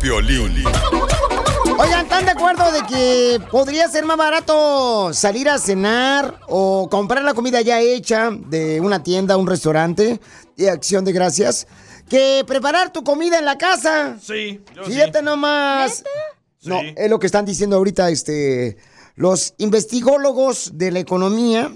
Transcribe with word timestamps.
Piolín. 0.00 0.64
Oigan, 1.78 2.02
¿están 2.04 2.24
de 2.26 2.30
acuerdo 2.32 2.70
de 2.72 2.82
que 2.86 3.40
podría 3.50 3.88
ser 3.88 4.04
más 4.04 4.18
barato 4.18 5.14
salir 5.14 5.48
a 5.48 5.58
cenar 5.58 6.38
o 6.46 6.88
comprar 6.90 7.24
la 7.24 7.32
comida 7.32 7.60
ya 7.62 7.80
hecha 7.80 8.30
de 8.30 8.80
una 8.80 9.02
tienda, 9.02 9.36
un 9.38 9.46
restaurante 9.46 10.20
de 10.56 10.70
acción 10.70 11.04
de 11.06 11.12
gracias 11.12 11.66
que 12.08 12.44
preparar 12.46 12.92
tu 12.92 13.02
comida 13.02 13.38
en 13.38 13.46
la 13.46 13.56
casa? 13.56 14.18
Sí, 14.22 14.60
yo 14.76 14.84
Fíjate 14.84 15.20
sí. 15.20 15.24
nomás. 15.24 16.04
No, 16.64 16.78
Sí. 16.80 16.94
es 16.96 17.10
lo 17.10 17.18
que 17.18 17.26
están 17.26 17.46
diciendo 17.46 17.76
ahorita 17.76 18.10
este, 18.10 18.76
los 19.16 19.54
investigólogos 19.58 20.72
de 20.74 20.90
la 20.92 20.98
economía. 21.00 21.72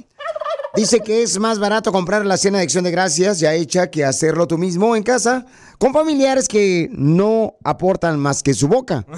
Dice 0.76 1.00
que 1.00 1.22
es 1.22 1.38
más 1.38 1.58
barato 1.58 1.90
comprar 1.90 2.26
la 2.26 2.36
cena 2.36 2.58
de 2.58 2.64
acción 2.64 2.84
de 2.84 2.90
gracias 2.90 3.40
ya 3.40 3.54
hecha 3.54 3.90
que 3.90 4.04
hacerlo 4.04 4.46
tú 4.46 4.58
mismo 4.58 4.94
en 4.94 5.02
casa 5.02 5.46
con 5.78 5.94
familiares 5.94 6.48
que 6.48 6.88
no 6.92 7.56
aportan 7.64 8.18
más 8.18 8.42
que 8.42 8.54
su 8.54 8.68
boca. 8.68 9.06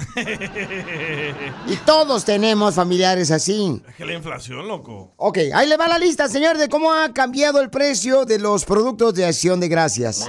Y 1.67 1.75
todos 1.85 2.25
tenemos 2.25 2.73
familiares 2.75 3.29
así. 3.29 3.81
Es 3.87 3.95
que 3.95 4.05
la 4.05 4.13
inflación, 4.13 4.67
loco. 4.67 5.13
Ok, 5.17 5.37
ahí 5.53 5.67
le 5.67 5.77
va 5.77 5.87
la 5.87 5.99
lista, 5.99 6.27
señor, 6.27 6.57
de 6.57 6.67
cómo 6.67 6.91
ha 6.91 7.13
cambiado 7.13 7.61
el 7.61 7.69
precio 7.69 8.25
de 8.25 8.39
los 8.39 8.65
productos 8.65 9.13
de 9.13 9.25
acción 9.25 9.59
de 9.59 9.67
gracias. 9.67 10.27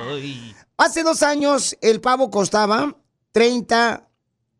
Hace 0.77 1.03
dos 1.03 1.23
años 1.23 1.77
el 1.81 2.01
pavo 2.01 2.31
costaba 2.31 2.95
30 3.33 4.07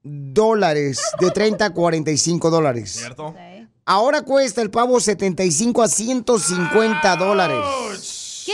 dólares, 0.03 1.03
de 1.21 1.31
30 1.31 1.67
a 1.67 1.71
45 1.71 2.51
dólares. 2.51 2.93
¿Cierto? 2.93 3.35
Ahora 3.93 4.23
cuesta 4.23 4.63
el 4.63 4.71
pavo 4.71 5.01
75 5.01 5.83
a 5.83 5.89
150 5.89 7.17
dólares. 7.17 8.45
¿Qué? 8.47 8.53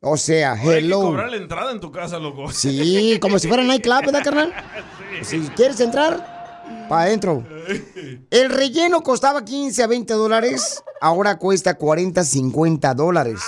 O 0.00 0.16
sea, 0.16 0.54
Hay 0.54 0.60
que 0.66 0.78
hello. 0.78 1.02
cobrar 1.02 1.30
la 1.30 1.36
entrada 1.36 1.70
en 1.70 1.78
tu 1.78 1.92
casa, 1.92 2.18
loco. 2.18 2.50
Sí, 2.50 3.16
como 3.22 3.38
si 3.38 3.46
fuera 3.46 3.62
nightclub, 3.62 4.06
¿verdad, 4.06 4.24
carnal? 4.24 4.52
Si 5.22 5.38
quieres 5.54 5.78
entrar, 5.78 6.66
para 6.88 7.02
adentro. 7.02 7.46
El 8.30 8.50
relleno 8.50 9.04
costaba 9.04 9.44
15 9.44 9.84
a 9.84 9.86
20 9.86 10.14
dólares, 10.14 10.82
ahora 11.00 11.38
cuesta 11.38 11.74
40 11.74 12.20
a 12.20 12.24
50 12.24 12.94
dólares. 12.94 13.38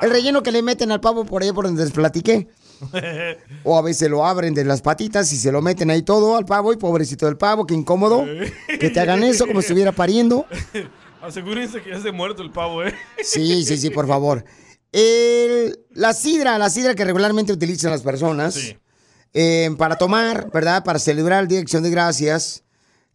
El 0.00 0.08
relleno 0.10 0.42
que 0.42 0.52
le 0.52 0.62
meten 0.62 0.90
al 0.90 1.02
pavo 1.02 1.26
por 1.26 1.42
ahí 1.42 1.52
por 1.52 1.66
donde 1.66 1.84
les 1.84 1.92
platiqué. 1.92 2.48
O 3.64 3.76
a 3.78 3.82
veces 3.82 4.08
lo 4.10 4.24
abren 4.24 4.54
de 4.54 4.64
las 4.64 4.82
patitas 4.82 5.32
y 5.32 5.36
se 5.36 5.50
lo 5.52 5.62
meten 5.62 5.90
ahí 5.90 6.02
todo 6.02 6.36
al 6.36 6.44
pavo 6.44 6.72
y 6.72 6.76
pobrecito 6.76 7.26
del 7.26 7.36
pavo, 7.36 7.66
qué 7.66 7.74
incómodo. 7.74 8.24
Que 8.78 8.90
te 8.90 9.00
hagan 9.00 9.22
eso 9.24 9.46
como 9.46 9.60
si 9.60 9.66
estuviera 9.66 9.92
pariendo. 9.92 10.46
Asegúrense 11.22 11.82
que 11.82 11.90
ya 11.90 12.00
se 12.00 12.10
ha 12.10 12.12
muerto 12.12 12.42
el 12.42 12.50
pavo, 12.50 12.84
¿eh? 12.84 12.94
Sí, 13.22 13.64
sí, 13.64 13.76
sí, 13.78 13.90
por 13.90 14.06
favor. 14.06 14.44
El- 14.92 15.78
la 15.90 16.12
sidra, 16.12 16.58
la 16.58 16.70
sidra 16.70 16.94
que 16.94 17.04
regularmente 17.04 17.52
utilizan 17.52 17.90
las 17.90 18.02
personas 18.02 18.74
eh, 19.34 19.70
para 19.76 19.96
tomar, 19.96 20.50
¿verdad? 20.52 20.84
Para 20.84 20.98
celebrar 20.98 21.42
el 21.42 21.48
Día 21.48 21.58
de 21.58 21.62
Acción 21.62 21.82
de 21.82 21.90
Gracias, 21.90 22.62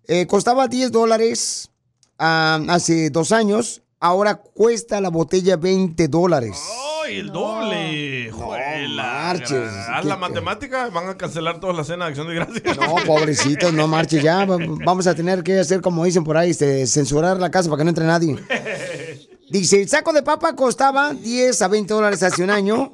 eh, 0.07 0.27
costaba 0.27 0.67
10 0.67 0.91
dólares 0.91 1.71
ah, 2.19 2.59
hace 2.69 3.09
dos 3.09 3.31
años. 3.31 3.81
Ahora 3.99 4.35
cuesta 4.35 4.99
la 4.99 5.09
botella 5.09 5.57
20 5.57 6.07
dólares. 6.07 6.59
¡Ay, 7.05 7.19
el 7.19 7.31
doble! 7.31 8.31
Juela, 8.31 9.10
marches. 9.39 9.69
Haz 9.89 10.05
la 10.05 10.15
matemática, 10.17 10.89
van 10.89 11.09
a 11.09 11.17
cancelar 11.17 11.59
toda 11.59 11.73
la 11.73 11.83
cena 11.83 12.05
de 12.05 12.09
acción 12.09 12.27
de 12.27 12.35
gracias. 12.35 12.77
No, 12.77 12.95
pobrecitos, 13.05 13.73
no 13.73 13.87
marches 13.87 14.21
ya. 14.23 14.45
Va- 14.45 14.57
Vamos 14.85 15.07
a 15.07 15.15
tener 15.15 15.43
que 15.43 15.59
hacer 15.59 15.81
como 15.81 16.03
dicen 16.05 16.23
por 16.23 16.37
ahí, 16.37 16.51
este, 16.51 16.85
censurar 16.87 17.37
la 17.39 17.51
casa 17.51 17.69
para 17.69 17.79
que 17.79 17.83
no 17.85 17.89
entre 17.89 18.05
nadie. 18.05 18.37
Dice, 19.49 19.81
el 19.81 19.89
saco 19.89 20.13
de 20.13 20.23
papa 20.23 20.55
costaba 20.55 21.13
10 21.13 21.61
a 21.61 21.67
20 21.67 21.93
dólares 21.93 22.23
hace 22.23 22.41
un 22.43 22.49
año. 22.49 22.93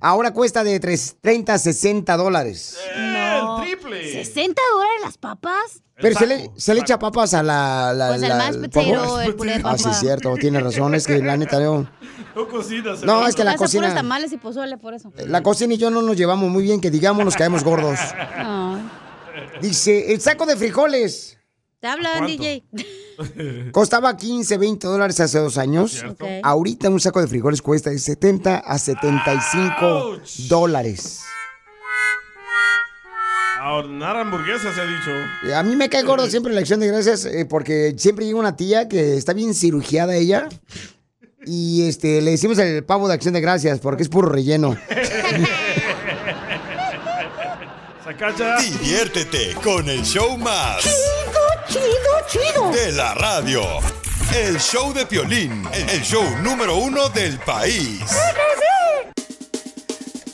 Ahora 0.00 0.32
cuesta 0.32 0.62
de 0.64 0.78
tres- 0.80 1.16
30 1.20 1.54
a 1.54 1.58
60 1.58 2.16
dólares. 2.16 2.78
No. 2.96 3.62
¡El 3.62 3.66
triple! 3.78 4.24
¿60 4.24 4.54
dólares 4.72 5.00
las 5.02 5.18
papas? 5.18 5.82
Pero 6.00 6.16
se 6.16 6.26
le, 6.28 6.50
se 6.56 6.74
le 6.74 6.80
echa 6.80 6.98
papas 6.98 7.34
a 7.34 7.42
la... 7.42 7.92
la- 7.92 8.08
Pues 8.10 8.22
el 8.22 8.28
la- 8.28 8.36
mashed 8.36 8.62
al 8.62 8.70
potato, 8.70 9.20
el 9.20 9.34
puré 9.34 9.50
de 9.58 9.62
Ah, 9.64 9.76
sí, 9.76 9.82
papa. 9.84 9.94
es 9.94 10.00
cierto, 10.00 10.34
tiene 10.36 10.60
razón. 10.60 10.94
Es 10.94 11.06
que 11.08 11.18
la 11.18 11.36
neta, 11.36 11.60
yo- 11.60 11.86
No 12.36 12.46
cocinas. 12.48 13.02
No, 13.02 13.26
es 13.26 13.34
que 13.34 13.42
la 13.42 13.54
puros 13.56 13.70
cocina... 13.72 13.92
tamales 13.94 14.32
y 14.32 14.36
pozole 14.36 14.76
por 14.78 14.94
eso. 14.94 15.12
La 15.26 15.42
cocina 15.42 15.74
y 15.74 15.78
yo 15.78 15.90
no 15.90 16.00
nos 16.02 16.16
llevamos 16.16 16.48
muy 16.50 16.62
bien, 16.62 16.80
que 16.80 16.90
digamos, 16.92 17.24
nos 17.24 17.34
caemos 17.34 17.64
gordos. 17.64 17.98
Ay. 18.36 18.88
Dice, 19.60 20.12
el 20.12 20.20
saco 20.20 20.46
de 20.46 20.56
frijoles 20.56 21.37
Te 21.80 21.86
hablan. 21.86 22.26
DJ. 22.26 22.64
costaba 23.72 24.16
15, 24.16 24.58
20 24.58 24.86
dólares 24.86 25.20
hace 25.20 25.38
dos 25.38 25.58
años. 25.58 26.04
Ahorita 26.42 26.88
un 26.90 26.98
saco 27.00 27.20
de 27.20 27.28
frijoles 27.28 27.62
cuesta 27.62 27.90
de 27.90 27.98
70 27.98 28.58
a 28.58 28.78
75 28.78 29.86
Ouch. 29.86 30.28
dólares. 30.48 31.20
A 33.60 33.72
ordenar 33.74 34.16
hamburguesas, 34.16 34.74
se 34.74 34.80
ha 34.80 34.84
dicho. 34.84 35.10
Eh, 35.48 35.54
A 35.54 35.62
mí 35.62 35.76
me 35.76 35.88
cae 35.88 36.02
gordo 36.02 36.26
siempre 36.28 36.52
la 36.52 36.60
acción 36.60 36.80
de 36.80 36.86
gracias 36.88 37.24
eh, 37.26 37.44
porque 37.48 37.94
siempre 37.96 38.24
llega 38.24 38.38
una 38.38 38.56
tía 38.56 38.88
que 38.88 39.16
está 39.16 39.32
bien 39.32 39.52
cirugiada 39.54 40.16
ella 40.16 40.48
y 41.44 41.86
este 41.88 42.20
le 42.22 42.32
decimos 42.32 42.58
el 42.58 42.84
pavo 42.84 43.06
de 43.08 43.14
acción 43.14 43.34
de 43.34 43.40
gracias 43.40 43.78
porque 43.80 44.02
es 44.02 44.08
puro 44.08 44.28
relleno. 44.28 44.76
Sacacha. 48.04 48.56
Diviértete 48.58 49.54
con 49.62 49.88
el 49.88 50.02
show 50.02 50.36
más. 50.38 50.84
Chido. 52.28 52.70
De 52.70 52.92
la 52.92 53.14
radio. 53.14 53.62
El 54.36 54.58
show 54.58 54.92
de 54.92 55.06
Piolín, 55.06 55.64
el 55.72 56.02
show 56.02 56.22
número 56.42 56.76
uno 56.76 57.08
del 57.08 57.38
país. 57.38 58.02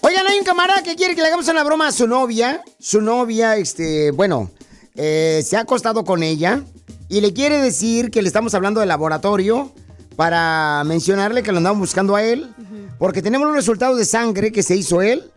Oigan, 0.01 0.27
hay 0.27 0.39
un 0.39 0.45
camarada 0.45 0.83
que 0.83 0.97
quiere 0.97 1.15
que 1.15 1.23
le 1.23 1.29
hagamos 1.29 1.47
una 1.47 1.63
broma 1.63 1.87
a 1.87 1.93
su 1.93 2.09
novia. 2.09 2.63
Su 2.81 3.01
novia, 3.01 3.57
este, 3.57 4.11
bueno, 4.11 4.51
eh, 4.97 5.45
se 5.47 5.57
ha 5.57 5.61
acostado 5.61 6.05
con 6.05 6.25
ella 6.25 6.63
y 7.09 7.21
le 7.21 7.33
quiere 7.33 7.59
decir 7.59 8.11
que 8.11 8.23
le 8.23 8.27
estamos 8.29 8.55
hablando 8.55 8.81
del 8.81 8.89
laboratorio 8.89 9.73
para 10.17 10.83
mencionarle 10.85 11.45
que 11.45 11.53
lo 11.53 11.59
andamos 11.59 11.79
buscando 11.79 12.17
a 12.17 12.25
él 12.25 12.53
porque 12.99 13.23
tenemos 13.23 13.47
los 13.47 13.57
resultados 13.57 13.99
de 13.99 14.05
sangre 14.05 14.51
que 14.51 14.63
se 14.65 14.75
hizo 14.75 15.01
él 15.01 15.31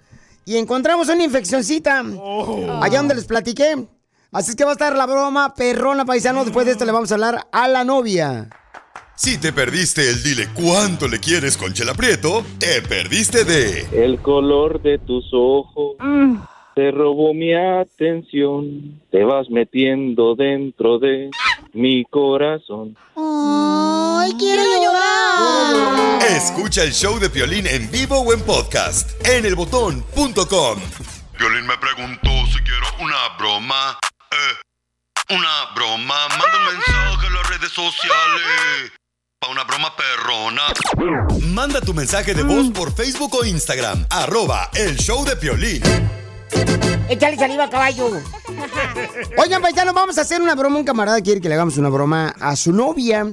y 0.46 0.58
encontramos 0.58 1.10
una 1.10 1.24
infeccióncita 1.24 2.04
allá 2.82 2.98
donde 2.98 3.16
les 3.16 3.26
platiqué. 3.26 3.76
Así 4.32 4.52
es 4.52 4.56
que 4.56 4.64
va 4.64 4.72
a 4.72 4.74
estar 4.74 4.96
la 4.96 5.06
broma 5.06 5.54
perrona 5.56 6.06
paisano. 6.06 6.44
Después 6.44 6.66
de 6.66 6.74
esto 6.74 6.86
le 6.86 6.92
vamos 6.92 7.12
a 7.12 7.16
hablar 7.16 7.48
a 7.52 7.68
la 7.68 7.84
novia. 7.84 8.50
Si 9.16 9.38
te 9.40 9.52
perdiste 9.52 10.10
el 10.10 10.22
dile 10.22 10.50
cuánto 10.54 11.08
le 11.08 11.20
quieres 11.20 11.58
con 11.58 11.74
Chela 11.74 11.96
Prieto, 11.96 12.46
te 12.60 12.82
perdiste 12.84 13.46
de 13.46 13.88
El 13.92 14.22
color 14.22 14.82
de 14.82 15.00
tus 15.00 15.26
ojos 15.34 15.96
te 16.78 16.92
robó 16.92 17.34
mi 17.34 17.56
atención. 17.56 19.02
Te 19.10 19.24
vas 19.24 19.50
metiendo 19.50 20.36
dentro 20.36 21.00
de 21.00 21.32
mi 21.74 22.06
corazón. 22.06 22.96
¡Ay, 23.16 24.32
quiero 24.38 24.62
llorar! 24.62 26.22
Escucha 26.30 26.84
el 26.84 26.92
show 26.92 27.18
de 27.18 27.32
Piolín 27.32 27.66
en 27.66 27.90
vivo 27.90 28.20
o 28.20 28.32
en 28.32 28.42
podcast 28.42 29.10
en 29.28 29.48
elbotón.com. 29.48 30.80
Piolín 31.36 31.66
me 31.66 31.78
preguntó 31.80 32.30
si 32.46 32.60
quiero 32.60 32.86
una 33.02 33.36
broma. 33.40 33.98
Una 35.30 35.74
broma. 35.76 36.16
Manda 36.30 36.58
un 36.58 36.74
mensaje 36.74 37.28
a 37.28 37.30
las 37.30 37.50
redes 37.50 37.72
sociales. 37.74 38.92
Pa' 39.42 39.50
una 39.50 39.66
broma 39.66 39.94
perrona. 39.98 40.62
Manda 41.54 41.82
tu 41.82 41.94
mensaje 41.94 42.34
de 42.34 42.44
voz 42.44 42.72
por 42.72 42.94
Facebook 42.94 43.36
o 43.36 43.44
Instagram. 43.44 44.06
Arroba 44.10 44.70
el 44.74 44.96
show 44.96 45.26
de 45.26 45.36
Piolín. 45.36 45.84
Échale 47.10 47.36
saliva, 47.36 47.70
caballo. 47.70 48.22
Oigan, 49.38 49.62
paisanos, 49.62 49.94
vamos 49.94 50.18
a 50.18 50.22
hacer 50.22 50.42
una 50.42 50.56
broma. 50.56 50.80
Un 50.80 50.86
camarada 50.86 51.20
quiere 51.20 51.42
que 51.42 51.50
le 51.50 51.56
hagamos 51.56 51.78
una 51.78 51.90
broma 51.90 52.34
a 52.40 52.56
su 52.56 52.72
novia. 52.72 53.26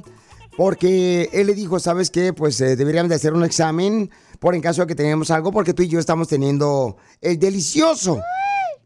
Porque 0.56 1.31
él 1.32 1.47
le 1.47 1.55
dijo, 1.55 1.79
¿sabes 1.79 2.11
qué? 2.11 2.32
Pues 2.32 2.61
eh, 2.61 2.75
deberíamos 2.75 3.11
de 3.11 3.17
hacer 3.17 3.35
un 3.35 3.44
examen 3.44 4.11
por 4.40 4.56
en 4.56 4.61
caso 4.61 4.82
de 4.82 4.88
que 4.88 4.94
tengamos 4.97 5.31
algo, 5.31 5.52
porque 5.52 5.75
tú 5.75 5.82
y 5.82 5.88
yo 5.88 6.00
estamos 6.00 6.26
teniendo 6.26 6.97
el 7.20 7.38
delicioso. 7.38 8.20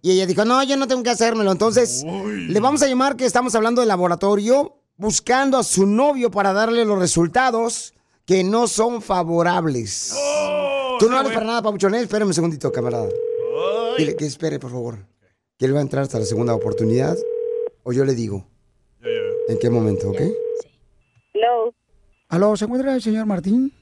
Y 0.01 0.13
ella 0.13 0.27
dijo, 0.27 0.45
no, 0.45 0.63
yo 0.63 0.77
no 0.77 0.87
tengo 0.87 1.03
que 1.03 1.11
hacérmelo. 1.11 1.51
Entonces, 1.51 2.05
le 2.05 2.61
vamos 2.61 2.83
a 2.83 2.87
llamar 2.87 3.17
que 3.17 3.25
estamos 3.25 3.55
hablando 3.55 3.81
del 3.81 3.89
laboratorio, 3.89 4.77
buscando 4.97 5.59
a 5.59 5.65
su 5.65 5.87
novio 5.87 6.31
para 6.31 6.53
darle 6.53 6.85
los 6.85 6.99
resultados 6.99 7.95
que 8.25 8.45
no 8.45 8.69
son 8.69 9.03
favorables. 9.03 10.15
tú 10.99 11.09
no 11.09 11.17
vales 11.17 11.33
para 11.33 11.47
nada, 11.47 11.63
Pabuchonel. 11.63 12.03
Espérame 12.03 12.29
un 12.29 12.35
segundito, 12.35 12.71
camarada. 12.71 13.09
Dile 13.97 14.17
que 14.17 14.27
espere, 14.27 14.59
por 14.59 14.71
favor. 14.71 15.07
Que 15.57 15.67
él 15.67 15.75
va 15.75 15.79
a 15.79 15.83
entrar 15.83 16.05
hasta 16.05 16.19
la 16.19 16.25
segunda 16.25 16.55
oportunidad. 16.55 17.17
O 17.83 17.93
yo 17.93 18.05
le 18.05 18.15
digo. 18.15 18.47
¿En 19.49 19.59
qué 19.59 19.71
momento, 19.71 20.11
ok? 20.11 20.21
Hello. 21.33 21.75
Aló, 22.29 22.57
¿se 22.57 22.67
encuentra 22.67 22.95
el 22.95 23.03
señor 23.03 23.27
Martín? 23.27 23.73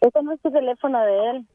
Este 0.00 0.22
no 0.22 0.32
es 0.32 0.40
tu 0.40 0.50
teléfono 0.50 0.98
de 1.00 1.30
él. 1.30 1.48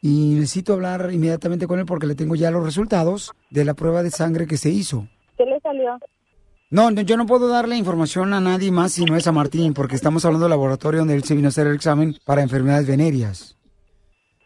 Y 0.00 0.34
necesito 0.34 0.74
hablar 0.74 1.10
inmediatamente 1.12 1.66
con 1.66 1.78
él 1.78 1.86
porque 1.86 2.06
le 2.06 2.14
tengo 2.14 2.36
ya 2.36 2.50
los 2.50 2.64
resultados 2.64 3.32
de 3.50 3.64
la 3.64 3.74
prueba 3.74 4.02
de 4.02 4.10
sangre 4.10 4.46
que 4.46 4.56
se 4.56 4.70
hizo. 4.70 5.08
¿Qué 5.36 5.44
le 5.44 5.58
salió? 5.60 5.98
No, 6.70 6.90
no, 6.90 7.00
yo 7.00 7.16
no 7.16 7.26
puedo 7.26 7.48
darle 7.48 7.76
información 7.76 8.34
a 8.34 8.40
nadie 8.40 8.70
más 8.70 8.92
si 8.92 9.04
no 9.04 9.16
es 9.16 9.26
a 9.26 9.32
Martín, 9.32 9.72
porque 9.72 9.96
estamos 9.96 10.24
hablando 10.24 10.44
del 10.44 10.50
laboratorio 10.50 11.00
donde 11.00 11.14
él 11.14 11.24
se 11.24 11.34
vino 11.34 11.48
a 11.48 11.48
hacer 11.48 11.66
el 11.66 11.74
examen 11.74 12.14
para 12.26 12.42
enfermedades 12.42 12.86
venéreas. 12.86 13.56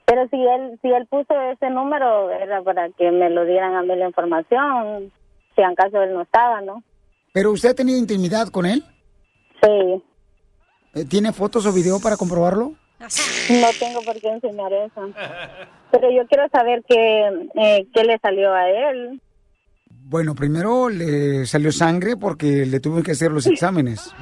Pero 0.06 0.28
si 0.28 0.37
él, 0.37 0.78
si 0.82 0.88
él 0.88 1.06
puso 1.06 1.34
ese 1.52 1.70
número, 1.70 2.31
era 2.31 2.62
para 2.62 2.90
que 2.90 3.10
me 3.10 3.28
lo 3.28 3.44
dieran 3.44 3.75
a 3.75 3.82
mí 3.82 3.96
la 3.96 4.06
información, 4.06 5.12
si 5.56 5.62
en 5.62 5.75
caso 5.75 6.00
él 6.02 6.14
no 6.14 6.22
estaba, 6.22 6.60
¿no? 6.60 6.82
¿Pero 7.32 7.50
usted 7.50 7.70
ha 7.70 7.75
tenido 7.75 7.98
intimidad 7.98 8.48
con 8.48 8.66
él? 8.66 8.84
Sí. 9.62 10.02
Eh, 10.94 11.05
¿Tiene 11.06 11.32
fotos 11.32 11.66
o 11.66 11.72
video 11.72 11.98
para 11.98 12.16
comprobarlo? 12.16 12.75
No 13.50 13.69
tengo 13.78 14.02
por 14.02 14.20
qué 14.20 14.28
enseñar 14.28 14.72
eso. 14.72 15.10
Pero 15.90 16.10
yo 16.10 16.26
quiero 16.26 16.49
saber 16.49 16.82
qué, 16.88 17.49
eh, 17.54 17.87
qué 17.93 18.04
le 18.04 18.19
salió 18.19 18.52
a 18.52 18.69
él. 18.69 19.20
Bueno, 20.04 20.34
primero 20.34 20.88
le 20.88 21.46
salió 21.46 21.72
sangre 21.72 22.16
porque 22.16 22.66
le 22.66 22.81
tuve 22.81 23.02
que 23.02 23.12
hacer 23.12 23.31
los 23.31 23.46
exámenes. 23.46 24.14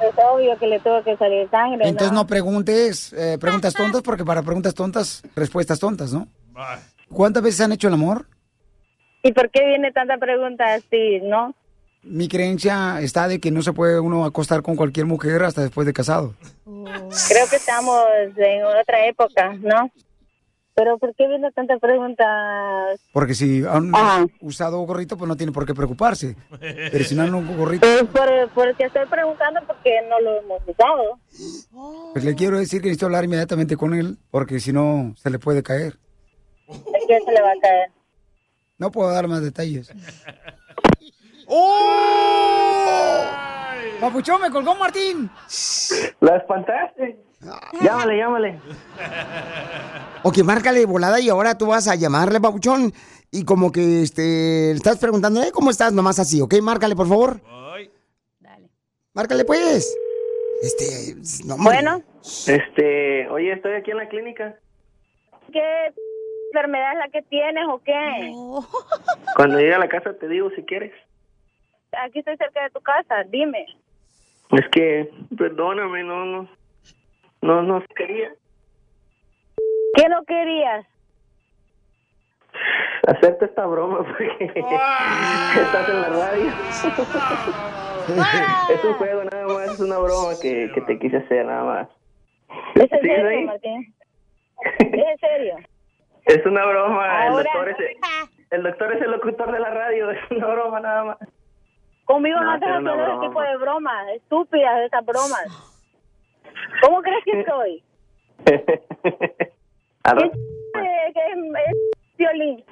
Es 0.00 0.14
obvio 0.16 0.58
que 0.58 0.66
le 0.66 0.80
tuvo 0.80 1.02
que 1.04 1.16
salir 1.16 1.48
sangre, 1.48 1.86
Entonces 1.86 2.12
¿no? 2.12 2.22
no 2.22 2.26
preguntes 2.26 3.12
eh, 3.12 3.38
preguntas 3.38 3.72
tontas 3.74 4.02
porque 4.02 4.24
para 4.24 4.42
preguntas 4.42 4.74
tontas, 4.74 5.22
respuestas 5.36 5.78
tontas, 5.78 6.12
¿no? 6.12 6.26
¿Cuántas 7.08 7.42
veces 7.42 7.60
han 7.60 7.72
hecho 7.72 7.88
el 7.88 7.94
amor? 7.94 8.26
¿Y 9.22 9.32
por 9.32 9.50
qué 9.50 9.64
viene 9.64 9.92
tanta 9.92 10.18
pregunta 10.18 10.74
así, 10.74 11.20
no? 11.22 11.54
Mi 12.04 12.28
creencia 12.28 13.00
está 13.00 13.28
de 13.28 13.38
que 13.38 13.50
no 13.50 13.62
se 13.62 13.72
puede 13.72 14.00
uno 14.00 14.24
acostar 14.24 14.62
con 14.62 14.74
cualquier 14.76 15.06
mujer 15.06 15.42
hasta 15.44 15.62
después 15.62 15.86
de 15.86 15.92
casado. 15.92 16.34
Creo 16.64 17.46
que 17.48 17.56
estamos 17.56 18.04
en 18.36 18.64
otra 18.64 19.06
época, 19.06 19.54
¿no? 19.60 19.90
Pero 20.74 20.98
¿por 20.98 21.14
qué 21.14 21.28
viene 21.28 21.52
tanta 21.52 21.78
pregunta? 21.78 22.24
Porque 23.12 23.34
si 23.34 23.62
han 23.64 23.94
Ajá. 23.94 24.26
usado 24.40 24.78
gorrito, 24.80 25.16
pues 25.18 25.28
no 25.28 25.36
tiene 25.36 25.52
por 25.52 25.66
qué 25.66 25.74
preocuparse. 25.74 26.34
Pero 26.58 27.04
si 27.04 27.14
no 27.14 27.22
han 27.22 27.34
usado 27.34 27.56
gorrito, 27.58 27.86
Pues 27.86 28.04
por, 28.04 28.50
porque 28.54 28.84
estoy 28.84 29.06
preguntando 29.06 29.60
porque 29.66 30.00
no 30.08 30.18
lo 30.20 30.38
hemos 30.38 30.62
usado. 30.66 31.18
pues 32.14 32.24
le 32.24 32.34
quiero 32.34 32.58
decir 32.58 32.80
que 32.80 32.88
necesito 32.88 33.06
hablar 33.06 33.24
inmediatamente 33.24 33.76
con 33.76 33.92
él, 33.94 34.16
porque 34.30 34.60
si 34.60 34.72
no, 34.72 35.14
se 35.18 35.28
le 35.30 35.38
puede 35.38 35.62
caer. 35.62 35.98
¿En 36.68 37.06
qué 37.06 37.18
se 37.24 37.32
le 37.32 37.42
va 37.42 37.50
a 37.50 37.60
caer? 37.60 37.90
No 38.78 38.90
puedo 38.90 39.10
dar 39.12 39.28
más 39.28 39.42
detalles. 39.42 39.92
¡Papuchón, 44.00 44.40
me 44.40 44.50
colgó 44.50 44.74
Martín! 44.74 45.30
La 46.20 46.36
espantaste. 46.36 47.18
Llámale, 47.80 48.16
llámale. 48.16 48.60
Ok, 50.22 50.38
márcale 50.38 50.86
volada 50.86 51.20
y 51.20 51.28
ahora 51.28 51.58
tú 51.58 51.66
vas 51.66 51.88
a 51.88 51.94
llamarle, 51.94 52.40
Papuchón. 52.40 52.92
Y 53.30 53.44
como 53.44 53.72
que 53.72 54.02
este, 54.02 54.22
le 54.22 54.72
estás 54.72 54.98
preguntando, 54.98 55.42
¿eh? 55.42 55.50
¿Cómo 55.52 55.70
estás? 55.70 55.92
Nomás 55.92 56.18
así, 56.18 56.40
¿ok? 56.40 56.54
Márcale, 56.62 56.94
por 56.94 57.08
favor. 57.08 57.40
Márcale, 59.14 59.44
pues. 59.44 59.96
Este, 60.62 61.16
no. 61.46 61.56
Bueno, 61.58 62.02
Este, 62.46 63.28
oye, 63.28 63.52
estoy 63.52 63.72
aquí 63.74 63.90
en 63.90 63.96
la 63.96 64.08
clínica. 64.08 64.56
¿qué 65.52 65.92
enfermedad 66.52 66.92
es 66.92 66.98
la 66.98 67.08
que 67.08 67.22
tienes 67.22 67.64
o 67.68 67.78
qué? 67.78 68.32
Cuando 69.36 69.58
llegue 69.58 69.74
a 69.74 69.78
la 69.78 69.88
casa 69.88 70.14
te 70.14 70.28
digo 70.28 70.50
si 70.56 70.62
quieres. 70.62 70.92
Aquí 72.00 72.20
estoy 72.20 72.36
cerca 72.36 72.62
de 72.64 72.70
tu 72.70 72.80
casa, 72.80 73.22
dime. 73.28 73.66
Es 74.50 74.68
que, 74.70 75.10
perdóname, 75.36 76.02
no, 76.04 76.24
no, 76.24 76.48
no, 77.42 77.62
no 77.62 77.82
quería 77.96 78.30
¿Qué 79.94 80.08
no 80.08 80.22
querías? 80.24 80.86
hacerte 83.06 83.46
esta 83.46 83.66
broma 83.66 83.98
porque 84.06 84.26
estás 84.44 85.88
en 85.88 86.00
la 86.02 86.08
radio. 86.08 86.52
es 88.70 88.84
un 88.84 88.94
juego 88.94 89.24
nada 89.24 89.46
más, 89.48 89.72
es 89.74 89.80
una 89.80 89.98
broma 89.98 90.32
que, 90.40 90.70
que 90.74 90.80
te 90.82 90.98
quise 90.98 91.16
hacer 91.18 91.44
nada 91.46 91.64
más. 91.64 91.88
¿Es 92.74 92.92
en 92.92 93.00
¿Sigues 93.00 93.16
serio, 93.16 93.28
ahí? 93.28 93.44
Martín? 93.44 93.94
¿Es 94.78 94.92
en 94.94 95.18
serio? 95.18 95.56
Es 96.26 96.46
una 96.46 96.64
broma, 96.64 97.26
el 97.26 97.32
doctor, 97.34 97.68
es 97.70 97.78
el, 97.80 97.96
el 98.50 98.62
doctor 98.62 98.92
es 98.94 99.02
el 99.02 99.10
locutor 99.10 99.50
de 99.52 99.58
la 99.60 99.70
radio, 99.70 100.10
es 100.10 100.30
una 100.30 100.46
broma 100.46 100.80
nada 100.80 101.04
más. 101.04 101.18
Conmigo 102.12 102.36
no, 102.36 102.42
No, 102.44 102.50
una 102.50 102.54
haciendo 102.56 102.90
ese 102.92 103.02
broma. 103.02 103.26
tipo 103.26 103.40
de 103.42 103.56
bromas, 103.56 104.08
estúpidas 104.16 104.80
esas 104.82 105.06
bromas. 105.06 105.46
¿Cómo 106.82 107.00
crees 107.00 107.24
que 107.24 107.42
soy? 107.44 107.82
¿Qué 108.44 108.54
es, 111.14 111.36
violín? 112.18 112.62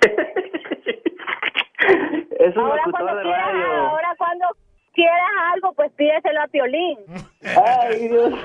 es 2.38 2.56
un 2.56 2.64
Ahora 2.64 2.82
cuando 2.90 3.14
de 3.16 3.22
quieras, 3.22 3.46
radio. 3.46 3.72
ahora 3.88 4.14
cuando 4.18 4.46
quieras 4.92 5.30
algo, 5.54 5.72
pues 5.72 5.90
pídeselo 5.92 6.42
a 6.42 6.46
Piolín. 6.48 6.98
Ay, 7.42 8.08
Dios. 8.08 8.34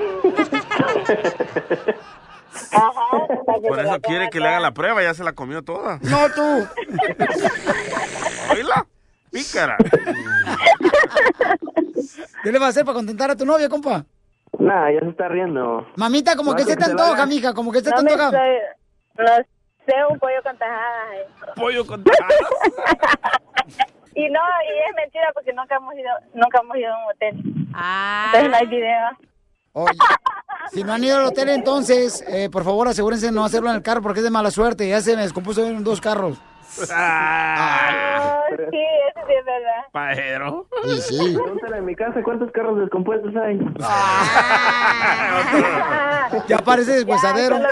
Ajá. 2.72 3.28
Por 3.68 3.80
eso 3.80 4.00
quiere 4.02 4.30
que 4.30 4.40
le 4.40 4.46
toda. 4.48 4.60
la 4.62 4.72
prueba, 4.72 5.04
ya 5.04 5.14
se 5.14 5.26
la 5.26 5.34
comió 5.34 5.62
toda. 5.64 6.00
No, 6.04 6.30
tú. 6.34 6.42
¿Oíla? 8.54 8.86
Pícara. 9.36 9.76
¿Qué 12.44 12.52
le 12.54 12.58
vas 12.60 12.68
a 12.68 12.70
hacer 12.70 12.86
para 12.86 12.96
contentar 12.96 13.30
a 13.32 13.36
tu 13.36 13.46
novia, 13.46 13.68
compa? 13.68 14.06
Nah, 14.60 14.90
ya 14.92 15.02
se 15.02 15.10
está 15.10 15.28
riendo. 15.28 15.86
Mamita, 15.98 16.38
como 16.38 16.52
No, 16.52 16.58
que 16.58 16.64
se 16.64 16.70
que 16.70 16.76
te 16.78 16.86
se 16.86 16.92
antoja, 16.92 17.12
vaya. 17.12 17.26
mija, 17.26 17.54
como 17.54 17.70
que 17.72 17.80
se 17.80 17.86
te 17.92 17.96
No 17.98 18.02
me 18.04 18.12
antoja. 18.14 18.32
no 18.32 19.26
sé, 19.86 19.94
un 20.10 20.18
pollo 20.20 20.42
con 20.42 20.58
tajadas. 20.58 21.16
eh. 21.16 21.28
Pollo 21.56 21.86
con 21.86 22.04
tajadas. 22.04 22.36
Y 24.18 24.30
no, 24.30 24.40
y 24.40 24.90
es 24.90 24.96
mentira 24.96 25.26
porque 25.34 25.52
nunca 25.52 25.76
hemos 25.76 25.94
ido, 25.96 26.10
nunca 26.36 26.62
hemos 26.64 26.78
ido 26.78 26.94
a 26.94 26.98
un 27.00 27.04
hotel. 27.12 27.36
Ah. 27.74 28.28
Entonces 28.28 28.50
no 28.52 28.56
hay 28.58 28.66
video. 28.68 29.10
Oye, 29.74 29.98
si 30.72 30.84
no 30.86 30.94
han 30.94 31.04
ido 31.04 31.18
al 31.18 31.26
hotel, 31.26 31.50
entonces, 31.50 32.24
eh, 32.30 32.50
por 32.50 32.64
favor, 32.64 32.88
asegúrense 32.88 33.26
de 33.26 33.34
no 33.34 33.44
hacerlo 33.44 33.70
en 33.72 33.76
el 33.76 33.82
carro 33.82 34.02
porque 34.02 34.22
es 34.22 34.24
de 34.24 34.30
mala 34.32 34.52
suerte. 34.52 34.88
Ya 34.88 35.02
se 35.02 35.18
me 35.18 35.24
descompuso 35.24 35.66
en 35.68 35.84
dos 35.84 36.00
carros. 36.00 36.38
Ah, 36.92 38.42
sí, 38.50 38.78
eso 39.10 39.20
sí 39.28 39.34
es 39.40 39.46
verdad. 39.46 39.86
Pajero. 39.92 40.68
Sí, 40.84 41.02
sí. 41.02 41.34
Pregúntale 41.36 41.78
en 41.78 41.86
mi 41.86 41.96
casa 41.96 42.22
cuántos 42.24 42.52
carros 42.52 42.80
descompuestos 42.80 43.34
hay. 43.36 43.60
Ya 46.48 46.58
parece 46.60 47.04
deshuesadero. 47.04 47.60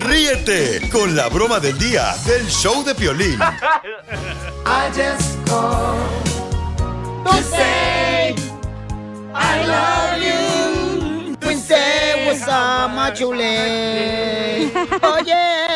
Ríete 0.00 0.88
con 0.90 1.14
la 1.16 1.28
broma 1.28 1.60
del 1.60 1.78
día 1.78 2.14
del 2.26 2.46
show 2.48 2.82
de 2.84 2.94
Piolín. 2.94 3.38
I 3.40 4.90
just 4.94 5.38
called 5.46 5.98
to 7.24 7.42
say 7.42 8.34
I 9.34 9.64
love 9.66 10.22
you. 10.22 10.30
Say 11.56 12.26
what's 12.26 12.46
up, 12.48 12.90
my 12.94 13.10
chule. 13.12 14.70
Oye. 15.02 15.69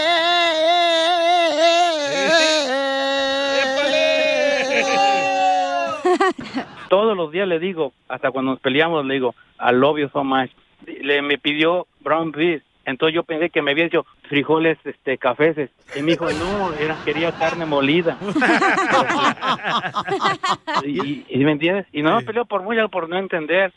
Todos 6.89 7.17
los 7.17 7.33
días 7.33 7.49
le 7.49 7.59
digo, 7.59 7.93
hasta 8.09 8.31
cuando 8.31 8.53
nos 8.53 8.61
peleamos, 8.61 9.05
le 9.07 9.15
digo, 9.15 9.35
I 9.59 9.73
love 9.73 9.99
you 9.99 10.09
so 10.11 10.25
much. 10.25 10.51
Le, 10.87 11.23
me 11.23 11.39
pidió 11.39 11.87
brown 12.01 12.33
beef. 12.33 12.63
Entonces 12.87 13.15
yo 13.15 13.23
pensé 13.23 13.49
que 13.49 13.63
me 13.63 13.71
había 13.71 13.85
dicho 13.85 14.05
frijoles, 14.29 14.77
este, 14.85 15.17
cafeses. 15.17 15.71
Y 15.97 16.03
me 16.03 16.13
dijo, 16.13 16.27
no, 16.31 16.73
era, 16.75 16.97
quería 17.05 17.33
carne 17.33 17.65
molida. 17.65 18.19
y, 20.85 21.25
y, 21.29 21.45
¿me 21.45 21.53
entiendes? 21.53 21.87
Y 21.93 22.03
no 22.03 22.17
me 22.17 22.23
peleó 22.23 22.45
por 22.45 22.63
mucho, 22.63 22.89
por 22.91 23.09
no 23.09 23.17
entender. 23.17 23.73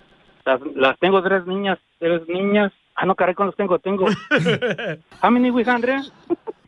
Las, 0.45 0.59
las 0.75 0.99
tengo 0.99 1.23
tres 1.23 1.45
niñas, 1.45 1.79
tres 1.99 2.27
niñas. 2.27 2.73
Ah, 2.95 3.05
no, 3.05 3.15
caray, 3.15 3.35
¿cuántos 3.35 3.55
tengo? 3.55 3.79
Tengo. 3.79 4.07
How 5.21 5.29
many 5.29 5.51
we 5.51 5.61
have, 5.61 5.75
Andrea? 5.75 6.03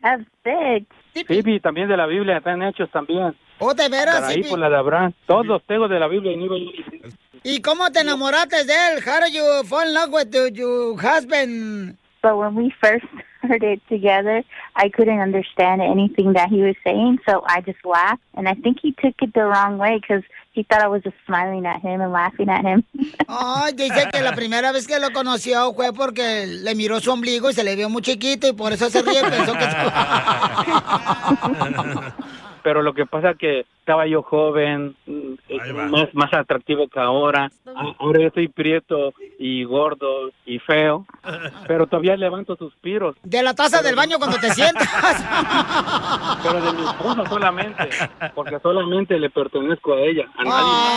Have 0.02 0.24
six. 0.42 0.86
Phoebe 1.26 1.60
también 1.60 1.88
de 1.88 1.96
la 1.96 2.06
Biblia, 2.06 2.38
están 2.38 2.62
hechos 2.62 2.90
también. 2.90 3.34
¿Oh, 3.60 3.74
de 3.74 3.88
veras? 3.88 4.16
Para 4.16 4.26
ahí 4.28 4.42
sí, 4.42 4.50
por 4.50 4.58
la 4.58 4.68
de 4.68 4.76
Abraham. 4.76 5.12
Todos 5.26 5.62
tengo 5.66 5.86
de 5.86 6.00
la 6.00 6.08
Biblia 6.08 6.32
y 6.32 6.36
no 6.36 6.46
iba 6.46 6.56
yo- 6.58 7.08
¿Y 7.42 7.60
cómo 7.62 7.90
te 7.90 8.00
enamoraste 8.00 8.64
de 8.64 8.72
él? 8.72 9.02
How 9.06 9.20
did 9.24 9.32
you 9.34 9.42
fall 9.66 9.86
in 9.86 9.94
love 9.94 10.10
with 10.12 10.28
your- 10.32 10.52
your 10.52 10.96
husband? 11.00 11.96
But 12.22 12.36
when 12.36 12.54
we 12.54 12.70
first 12.82 13.06
started 13.42 13.80
together, 13.88 14.44
I 14.76 14.90
couldn't 14.90 15.20
understand 15.22 15.80
anything 15.80 16.34
that 16.34 16.50
he 16.50 16.60
was 16.62 16.76
saying, 16.84 17.18
so 17.26 17.42
I 17.48 17.62
just 17.64 17.82
laughed. 17.82 18.20
And 18.34 18.46
I 18.46 18.52
think 18.54 18.78
he 18.82 18.92
took 18.92 19.14
it 19.22 19.32
the 19.32 19.44
wrong 19.46 19.78
way 19.78 19.98
because 20.00 20.22
he 20.52 20.62
thought 20.64 20.82
I 20.82 20.86
was 20.88 21.02
just 21.02 21.16
smiling 21.24 21.64
at 21.64 21.80
him 21.80 22.02
and 22.02 22.12
laughing 22.12 22.50
at 22.50 22.62
him. 22.62 22.84
Ay, 23.26 23.72
dice 23.72 24.06
que 24.12 24.20
la 24.20 24.34
primera 24.34 24.70
vez 24.72 24.86
que 24.86 24.98
lo 25.00 25.10
conoció 25.14 25.72
fue 25.72 25.94
porque 25.94 26.44
le 26.46 26.74
miró 26.74 27.00
su 27.00 27.10
ombligo 27.10 27.48
y 27.48 27.54
se 27.54 27.64
le 27.64 27.74
vio 27.74 27.88
muy 27.88 28.02
chiquito 28.02 28.48
y 28.48 28.52
por 28.52 28.74
eso 28.74 28.90
se 28.90 29.00
ríe. 29.00 29.22
Pensó 29.22 29.54
que... 29.54 29.64
Pero 32.62 32.82
lo 32.82 32.92
que 32.92 33.06
pasa 33.06 33.34
que 33.34 33.66
estaba 33.80 34.06
yo 34.06 34.22
joven, 34.22 34.94
eh, 35.06 35.72
más, 35.72 36.14
más 36.14 36.32
atractivo 36.34 36.88
que 36.88 37.00
ahora. 37.00 37.50
Ahora 37.98 38.20
yo 38.20 38.26
estoy 38.28 38.48
prieto 38.48 39.12
y 39.38 39.64
gordo 39.64 40.30
y 40.44 40.58
feo, 40.58 41.06
pero 41.66 41.86
todavía 41.86 42.16
levanto 42.16 42.56
suspiros. 42.56 43.16
De 43.22 43.42
la 43.42 43.54
taza 43.54 43.80
del 43.82 43.96
baño 43.96 44.18
cuando 44.18 44.36
te 44.38 44.50
sientas. 44.50 44.88
Pero 46.42 46.60
de 46.60 46.72
mi 46.72 46.82
esposa 46.84 47.26
solamente, 47.28 47.88
porque 48.34 48.58
solamente 48.60 49.18
le 49.18 49.30
pertenezco 49.30 49.94
a 49.94 50.00
ella, 50.00 50.24
a 50.36 50.44
nadie 50.44 50.72
más. 50.72 50.92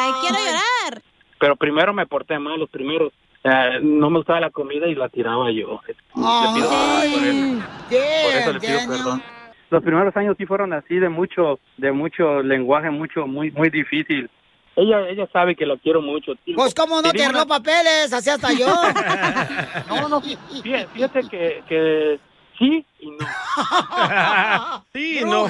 Ay, 0.00 0.12
quiero 0.20 0.36
llorar. 0.38 1.02
Pero 1.38 1.56
primero 1.56 1.92
me 1.92 2.06
porté 2.06 2.38
mal, 2.38 2.58
los 2.58 2.70
primeros. 2.70 3.12
eh, 3.44 3.78
no 3.82 4.10
me 4.10 4.18
gustaba 4.18 4.40
la 4.40 4.50
comida 4.50 4.86
y 4.86 4.94
la 4.94 5.08
tiraba 5.08 5.50
yo. 5.50 5.80
Le 5.86 5.94
pido 6.54 6.68
perdón 6.70 7.12
por 7.12 7.22
eso. 7.26 7.64
Por 7.88 8.34
eso 8.40 8.52
le 8.52 8.60
pido 8.60 8.78
perdón. 8.88 9.22
Los 9.74 9.82
primeros 9.82 10.16
años 10.16 10.36
sí 10.38 10.46
fueron 10.46 10.72
así 10.72 10.94
de 11.00 11.08
mucho, 11.08 11.58
de 11.78 11.90
mucho 11.90 12.40
lenguaje, 12.44 12.90
mucho, 12.90 13.26
muy, 13.26 13.50
muy 13.50 13.70
difícil. 13.70 14.30
Ella, 14.76 15.08
ella 15.08 15.26
sabe 15.32 15.56
que 15.56 15.66
la 15.66 15.76
quiero 15.78 16.00
mucho. 16.00 16.34
Pues 16.54 16.72
cómo 16.76 17.02
no 17.02 17.10
te 17.10 17.28
una- 17.28 17.44
papeles, 17.44 18.12
así 18.12 18.30
hasta 18.30 18.52
yo. 18.52 18.66
No, 19.88 20.08
no, 20.08 20.20
fíjate, 20.20 20.86
fíjate 20.94 21.20
que, 21.28 21.62
que 21.68 22.20
sí 22.56 22.86
y 23.00 23.10
no. 23.10 23.26
Sí, 24.92 25.20
no. 25.24 25.48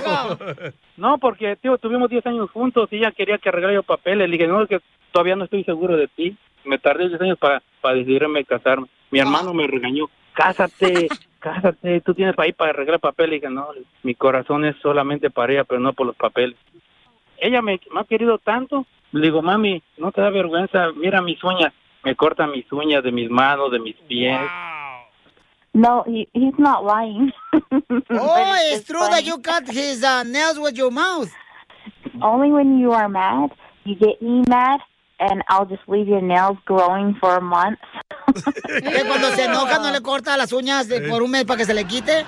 No, 0.97 1.19
porque 1.19 1.57
tío, 1.57 1.77
tuvimos 1.77 2.09
10 2.09 2.25
años 2.25 2.51
juntos 2.51 2.89
y 2.93 2.97
ella 2.97 3.13
quería 3.13 3.37
que 3.37 3.51
arreglara 3.51 3.75
yo 3.75 3.83
papeles. 3.83 4.27
Le 4.27 4.39
dije, 4.39 4.49
no, 4.49 4.63
es 4.63 4.71
que 4.71 4.81
todavía 5.13 5.37
no 5.37 5.45
estoy 5.45 5.65
seguro 5.65 5.99
de 5.99 6.09
ti. 6.09 6.35
Me 6.65 6.79
tardé 6.79 7.11
10 7.11 7.21
años 7.21 7.39
para, 7.39 7.63
para 7.83 7.97
decidirme 7.97 8.43
casarme. 8.47 8.87
Mi 9.11 9.19
hermano 9.19 9.53
me 9.53 9.67
regañó, 9.67 10.07
cásate, 10.35 11.09
cásate, 11.41 12.01
tú 12.03 12.15
tienes 12.15 12.35
para 12.35 12.49
ir 12.49 12.55
para 12.55 12.71
arreglar 12.71 13.01
papeles. 13.01 13.31
Le 13.31 13.37
dije, 13.37 13.51
no, 13.51 13.69
mi 14.03 14.15
corazón 14.15 14.65
es 14.65 14.77
solamente 14.83 15.31
para 15.31 15.53
ella, 15.53 15.65
pero 15.65 15.81
no 15.81 15.93
por 15.93 16.07
los 16.07 16.17
papeles. 16.17 16.57
Ella 17.39 17.63
me, 17.63 17.81
me 17.93 18.01
ha 18.01 18.05
querido 18.05 18.39
tanto. 18.39 18.87
Le 19.13 19.21
digo, 19.21 19.43
mami, 19.43 19.83
no 19.97 20.13
te 20.13 20.21
da 20.21 20.31
vergüenza, 20.31 20.91
mira 20.97 21.23
mis 21.23 21.43
uñas. 21.43 21.73
Me 22.05 22.15
cortan 22.17 22.51
mis 22.51 22.71
uñas 22.71 23.03
de 23.03 23.13
mis 23.13 23.31
manos, 23.31 23.71
de 23.71 23.79
mis 23.79 23.97
pies. 24.09 24.41
No, 25.73 26.05
he, 26.07 26.29
he's 26.33 26.55
not 26.59 26.85
lying. 26.85 27.33
Oh, 28.11 28.73
it's 28.73 28.87
true 28.87 29.01
that 29.11 29.25
you 29.25 29.39
cut 29.39 29.69
his 29.69 30.03
uh, 30.05 30.23
nails 30.23 30.59
with 30.59 30.77
your 30.77 30.91
mouth. 30.91 31.31
Only 32.23 32.51
when 32.51 32.79
you 32.79 32.93
are 32.93 33.09
mad, 33.09 33.51
you 33.85 33.97
get 33.97 34.23
me 34.23 34.43
mad, 34.49 34.81
and 35.19 35.43
I'll 35.49 35.67
just 35.69 35.83
leave 35.89 36.09
your 36.09 36.23
nails 36.23 36.59
growing 36.67 37.15
for 37.21 37.37
a 37.37 37.41
month. 37.41 37.79
Que 38.83 39.05
cuando 39.07 39.29
se 39.31 39.45
enoja 39.45 39.79
no 39.79 39.91
le 39.91 40.01
corta 40.01 40.37
las 40.37 40.53
uñas 40.53 40.89
de- 40.89 41.03
por 41.09 41.23
un 41.23 41.31
mes 41.31 41.45
para 41.45 41.59
que 41.59 41.65
se 41.65 41.75
le 41.75 41.85
quite. 41.87 42.25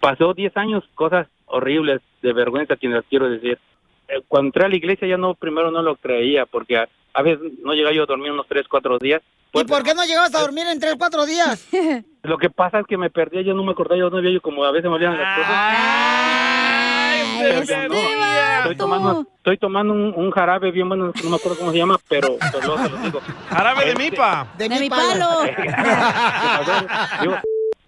pasó 0.00 0.34
10 0.34 0.56
años, 0.56 0.84
cosas 0.94 1.26
horribles, 1.46 2.00
de 2.22 2.32
vergüenza, 2.32 2.76
que 2.76 2.88
las 2.88 3.04
quiero 3.08 3.28
decir. 3.30 3.58
Eh, 4.08 4.20
Cuando 4.28 4.48
entré 4.48 4.64
a 4.66 4.68
la 4.68 4.76
iglesia 4.76 5.06
ya 5.08 5.16
no, 5.16 5.34
primero 5.34 5.70
no 5.70 5.82
lo 5.82 5.96
creía, 5.96 6.46
porque 6.46 6.78
a, 6.78 6.88
a 7.14 7.22
veces 7.22 7.52
no 7.62 7.72
llegaba 7.72 7.94
yo 7.94 8.02
a 8.04 8.06
dormir 8.06 8.30
unos 8.32 8.46
3, 8.48 8.66
4 8.68 8.98
días. 8.98 9.22
¿Y 9.54 9.64
por 9.64 9.82
qué 9.82 9.94
no 9.94 10.04
llegabas 10.04 10.34
a 10.34 10.40
dormir 10.42 10.66
en 10.66 10.78
tres, 10.78 10.94
cuatro 10.98 11.24
días? 11.24 11.66
Lo 12.22 12.36
que 12.36 12.50
pasa 12.50 12.80
es 12.80 12.86
que 12.86 12.98
me 12.98 13.08
perdía, 13.08 13.40
yo 13.40 13.54
no 13.54 13.64
me 13.64 13.72
acordaba, 13.72 13.96
yo 13.98 14.10
no 14.10 14.18
había 14.18 14.30
yo 14.30 14.42
como 14.42 14.62
a 14.62 14.70
veces 14.70 14.90
me 14.90 14.96
olvidan 14.96 15.16
las 15.18 15.38
cosas. 15.38 16.57
No. 17.38 18.58
Estoy 18.58 18.76
tomando, 18.76 19.26
estoy 19.36 19.58
tomando 19.58 19.92
un, 19.94 20.12
un 20.16 20.30
jarabe 20.30 20.70
bien 20.70 20.88
bueno, 20.88 21.12
no 21.22 21.30
me 21.30 21.36
acuerdo 21.36 21.58
cómo 21.58 21.72
se 21.72 21.78
llama, 21.78 21.98
pero, 22.08 22.36
pero 22.52 22.66
luego 22.66 22.82
se 22.82 22.88
lo 22.90 22.96
digo. 22.98 23.20
Jarabe 23.48 23.84
de 23.84 23.90
Este- 23.92 24.02
mipa. 24.02 24.46
De, 24.58 24.68
mi 24.68 24.90
palo. 24.90 25.44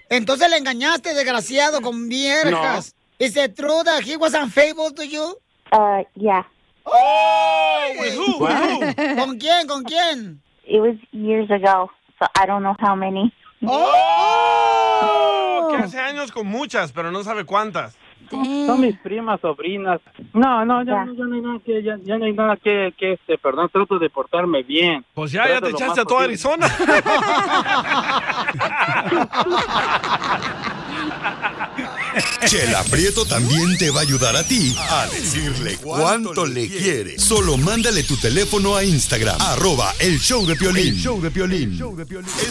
Entonces 0.09 0.51
le 0.51 0.57
engañaste, 0.57 1.15
desgraciado, 1.15 1.81
con 1.81 2.09
viejas. 2.09 2.95
Is 3.19 3.37
it 3.37 3.55
true 3.55 3.83
that 3.85 4.03
he 4.03 4.17
was 4.17 4.35
unfaithful 4.35 4.93
to 4.95 5.05
you? 5.05 5.37
Uh, 5.73 6.03
yeah. 6.15 6.43
Oh, 6.85 7.93
¿Con 9.19 9.39
quién? 9.39 9.67
¿Con 9.69 9.85
quién? 9.85 10.41
It 10.65 10.81
was 10.81 10.97
years 11.13 11.51
ago, 11.51 11.91
so 12.19 12.27
I 12.35 12.47
don't 12.47 12.63
know 12.63 12.75
how 12.81 12.97
many. 12.97 13.33
Oh, 13.67 15.69
que 15.71 15.77
hace 15.77 16.01
años 16.01 16.33
con 16.33 16.47
muchas, 16.47 16.93
pero 16.93 17.13
no 17.13 17.23
sabe 17.23 17.45
cuántas. 17.45 17.95
Son 18.31 18.81
mis 18.81 18.97
primas, 18.99 19.41
sobrinas. 19.41 20.01
No, 20.33 20.65
no, 20.65 20.85
ya, 20.85 21.05
ya 21.17 21.25
no 21.25 21.35
hay 21.35 21.41
nada 21.41 21.59
que, 21.65 21.83
ya, 21.83 21.99
ya 22.03 22.19
no 22.19 22.25
hay 22.25 22.33
nada 22.33 22.57
que, 22.57 22.95
que 22.97 23.15
este, 23.15 23.39
perdón, 23.39 23.69
trato 23.73 23.99
de 23.99 24.09
portarme 24.09 24.63
bien. 24.63 25.05
Pues 25.15 25.33
ya, 25.33 25.49
ya 25.49 25.61
te 25.61 25.71
echaste 25.71 26.01
a 26.01 26.05
toda 26.05 26.25
Arizona. 26.25 26.67
Chela 32.47 32.83
Prieto 32.85 33.25
también 33.25 33.77
te 33.79 33.91
va 33.91 34.01
a 34.01 34.03
ayudar 34.03 34.37
a 34.37 34.47
ti 34.47 34.75
a 34.79 35.07
decirle 35.07 35.77
cuánto 35.77 36.47
le 36.47 36.69
quiere. 36.69 37.19
Solo 37.19 37.57
mándale 37.57 38.03
tu 38.03 38.17
teléfono 38.17 38.77
a 38.77 38.85
Instagram, 38.85 39.41
arroba 39.41 39.95
el 39.99 40.19
show 40.19 40.47
de 40.47 40.57
Piolín. 40.57 40.95
El 40.95 41.01
show 41.01 41.21
de 41.21 41.31
Piolín. 41.31 41.81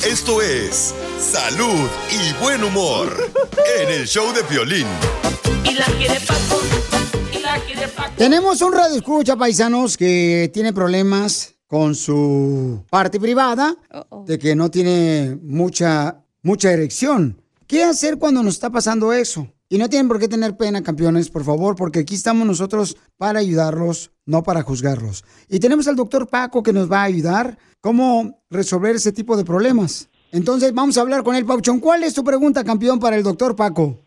Esto 0.05 0.41
es 0.41 0.93
Salud 1.19 1.87
y 2.11 2.43
Buen 2.43 2.63
Humor 2.63 3.31
en 3.79 3.89
el 3.89 4.07
show 4.07 4.33
de 4.33 4.43
Piolín. 4.43 4.87
Y 5.65 5.73
la 5.73 5.85
quiere 5.85 6.19
Paco. 6.21 6.61
Y 7.33 7.39
la 7.39 7.59
quiere 7.59 7.87
Paco. 7.87 8.13
Tenemos 8.17 8.61
un 8.61 8.73
radio 8.73 8.95
escucha, 8.95 9.35
paisanos, 9.35 9.97
que 9.97 10.49
tiene 10.53 10.73
problemas 10.73 11.55
con 11.67 11.93
su 11.95 12.83
parte 12.89 13.19
privada, 13.19 13.75
de 14.25 14.39
que 14.39 14.55
no 14.55 14.71
tiene 14.71 15.37
mucha, 15.41 16.23
mucha 16.41 16.71
erección. 16.71 17.41
¿Qué 17.69 17.83
hacer 17.83 18.17
cuando 18.17 18.41
nos 18.41 18.55
está 18.55 18.71
pasando 18.71 19.13
eso? 19.13 19.45
Y 19.69 19.77
no 19.77 19.87
tienen 19.89 20.07
por 20.07 20.19
qué 20.19 20.27
tener 20.27 20.57
pena, 20.57 20.81
campeones, 20.81 21.29
por 21.29 21.43
favor, 21.43 21.75
porque 21.75 21.99
aquí 21.99 22.15
estamos 22.15 22.47
nosotros 22.47 22.97
para 23.15 23.37
ayudarlos, 23.37 24.09
no 24.25 24.41
para 24.41 24.63
juzgarlos. 24.63 25.23
Y 25.47 25.59
tenemos 25.59 25.87
al 25.87 25.95
doctor 25.95 26.27
Paco 26.27 26.63
que 26.63 26.73
nos 26.73 26.91
va 26.91 27.01
a 27.01 27.03
ayudar 27.03 27.59
cómo 27.79 28.39
resolver 28.49 28.95
ese 28.95 29.11
tipo 29.11 29.37
de 29.37 29.45
problemas. 29.45 30.09
Entonces 30.31 30.73
vamos 30.73 30.97
a 30.97 31.01
hablar 31.01 31.21
con 31.21 31.35
él, 31.35 31.45
Pauchón. 31.45 31.79
¿Cuál 31.79 32.01
es 32.01 32.15
tu 32.15 32.23
pregunta, 32.23 32.63
campeón, 32.63 32.99
para 32.99 33.17
el 33.17 33.23
doctor 33.23 33.55
Paco? 33.55 33.99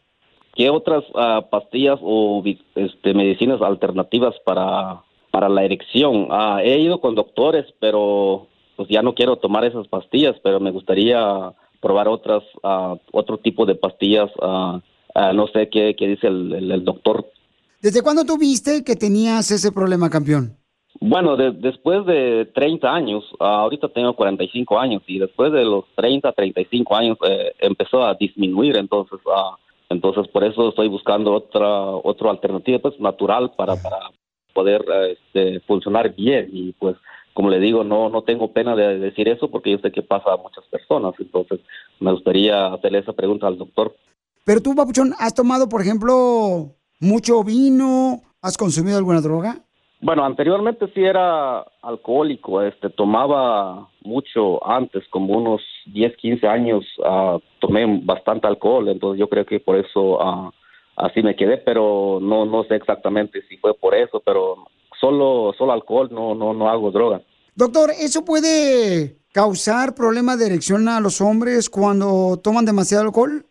¿Qué 0.56 0.68
otras 0.68 1.04
ah, 1.14 1.46
pastillas 1.48 2.00
o 2.02 2.42
este, 2.44 3.14
medicinas 3.14 3.62
alternativas 3.62 4.34
para, 4.44 5.04
para 5.30 5.48
la 5.48 5.62
erección? 5.62 6.26
Ah, 6.32 6.58
he 6.64 6.80
ido 6.80 7.00
con 7.00 7.14
doctores, 7.14 7.66
pero 7.78 8.48
pues 8.74 8.88
ya 8.88 9.02
no 9.02 9.14
quiero 9.14 9.36
tomar 9.36 9.64
esas 9.64 9.86
pastillas, 9.86 10.34
pero 10.42 10.58
me 10.58 10.72
gustaría 10.72 11.54
probar 11.82 12.08
otras, 12.08 12.42
ah, 12.62 12.94
otro 13.12 13.36
tipo 13.38 13.66
de 13.66 13.74
pastillas. 13.74 14.30
ah, 14.40 14.80
no 15.34 15.46
sé 15.48 15.68
qué, 15.68 15.94
qué 15.98 16.06
dice 16.06 16.26
el, 16.28 16.54
el- 16.54 16.70
el 16.72 16.84
doctor. 16.86 17.26
¿Desde 17.82 18.00
cuándo 18.00 18.24
tú 18.24 18.38
viste 18.38 18.82
que 18.82 18.96
tenías 18.96 19.50
ese 19.50 19.70
problema, 19.70 20.08
campeón? 20.08 20.56
Bueno, 21.00 21.36
de- 21.36 21.50
después 21.50 22.06
de 22.06 22.46
30 22.54 22.94
años, 22.94 23.24
ah, 23.40 23.60
ahorita 23.62 23.88
tengo 23.88 24.14
45 24.14 24.78
años 24.78 25.02
y 25.06 25.18
después 25.18 25.52
de 25.52 25.64
los 25.64 25.84
30, 25.96 26.32
35 26.32 26.96
años 26.96 27.18
eh, 27.28 27.52
empezó 27.58 28.04
a 28.06 28.14
disminuir, 28.14 28.76
entonces 28.78 29.18
entonces 29.90 30.26
por 30.28 30.44
eso 30.44 30.70
estoy 30.70 30.88
buscando 30.88 31.34
otra 31.34 31.68
otra 31.90 32.30
alternativa 32.30 32.78
pues 32.78 32.98
natural 32.98 33.52
para, 33.56 33.76
para 33.76 33.98
poder 34.54 34.82
eh, 34.94 35.18
este, 35.18 35.60
funcionar 35.66 36.14
bien 36.14 36.48
y 36.52 36.72
pues 36.72 36.96
como 37.34 37.50
le 37.50 37.60
digo 37.60 37.84
no 37.84 38.08
no 38.08 38.22
tengo 38.22 38.52
pena 38.52 38.76
de 38.76 38.98
decir 38.98 39.28
eso 39.28 39.50
porque 39.50 39.70
yo 39.70 39.78
sé 39.78 39.90
que 39.90 40.02
pasa 40.02 40.32
a 40.32 40.36
muchas 40.36 40.64
personas, 40.66 41.14
entonces 41.18 41.60
me 42.00 42.12
gustaría 42.12 42.66
hacerle 42.66 42.98
esa 42.98 43.12
pregunta 43.12 43.46
al 43.46 43.58
doctor. 43.58 43.94
Pero 44.44 44.60
tú, 44.60 44.74
Papuchón, 44.74 45.14
¿has 45.18 45.34
tomado, 45.34 45.68
por 45.68 45.82
ejemplo, 45.82 46.74
mucho 46.98 47.44
vino? 47.44 48.22
¿Has 48.40 48.56
consumido 48.56 48.98
alguna 48.98 49.20
droga? 49.20 49.60
Bueno, 50.00 50.24
anteriormente 50.24 50.88
sí 50.94 51.04
era 51.04 51.60
alcohólico, 51.80 52.60
este, 52.60 52.90
tomaba 52.90 53.88
mucho 54.02 54.66
antes, 54.66 55.06
como 55.10 55.34
unos 55.34 55.62
10, 55.86 56.16
15 56.16 56.48
años, 56.48 56.84
ah, 57.04 57.38
tomé 57.60 58.00
bastante 58.02 58.48
alcohol, 58.48 58.88
entonces 58.88 59.20
yo 59.20 59.28
creo 59.28 59.46
que 59.46 59.60
por 59.60 59.76
eso 59.76 60.20
ah, 60.20 60.50
así 60.96 61.22
me 61.22 61.36
quedé, 61.36 61.56
pero 61.58 62.18
no, 62.20 62.44
no 62.44 62.64
sé 62.64 62.74
exactamente 62.74 63.42
si 63.48 63.56
fue 63.58 63.74
por 63.74 63.94
eso, 63.94 64.20
pero 64.26 64.66
solo, 65.02 65.52
solo 65.58 65.72
alcohol, 65.72 66.08
no, 66.12 66.34
no, 66.34 66.54
no 66.54 66.70
hago 66.70 66.92
droga. 66.92 67.20
Doctor, 67.54 67.90
¿eso 67.90 68.24
puede 68.24 69.16
causar 69.32 69.94
problemas 69.94 70.38
de 70.38 70.46
erección 70.46 70.88
a 70.88 71.00
los 71.00 71.20
hombres 71.20 71.68
cuando 71.68 72.40
toman 72.42 72.64
demasiado 72.64 73.04
alcohol? 73.04 73.44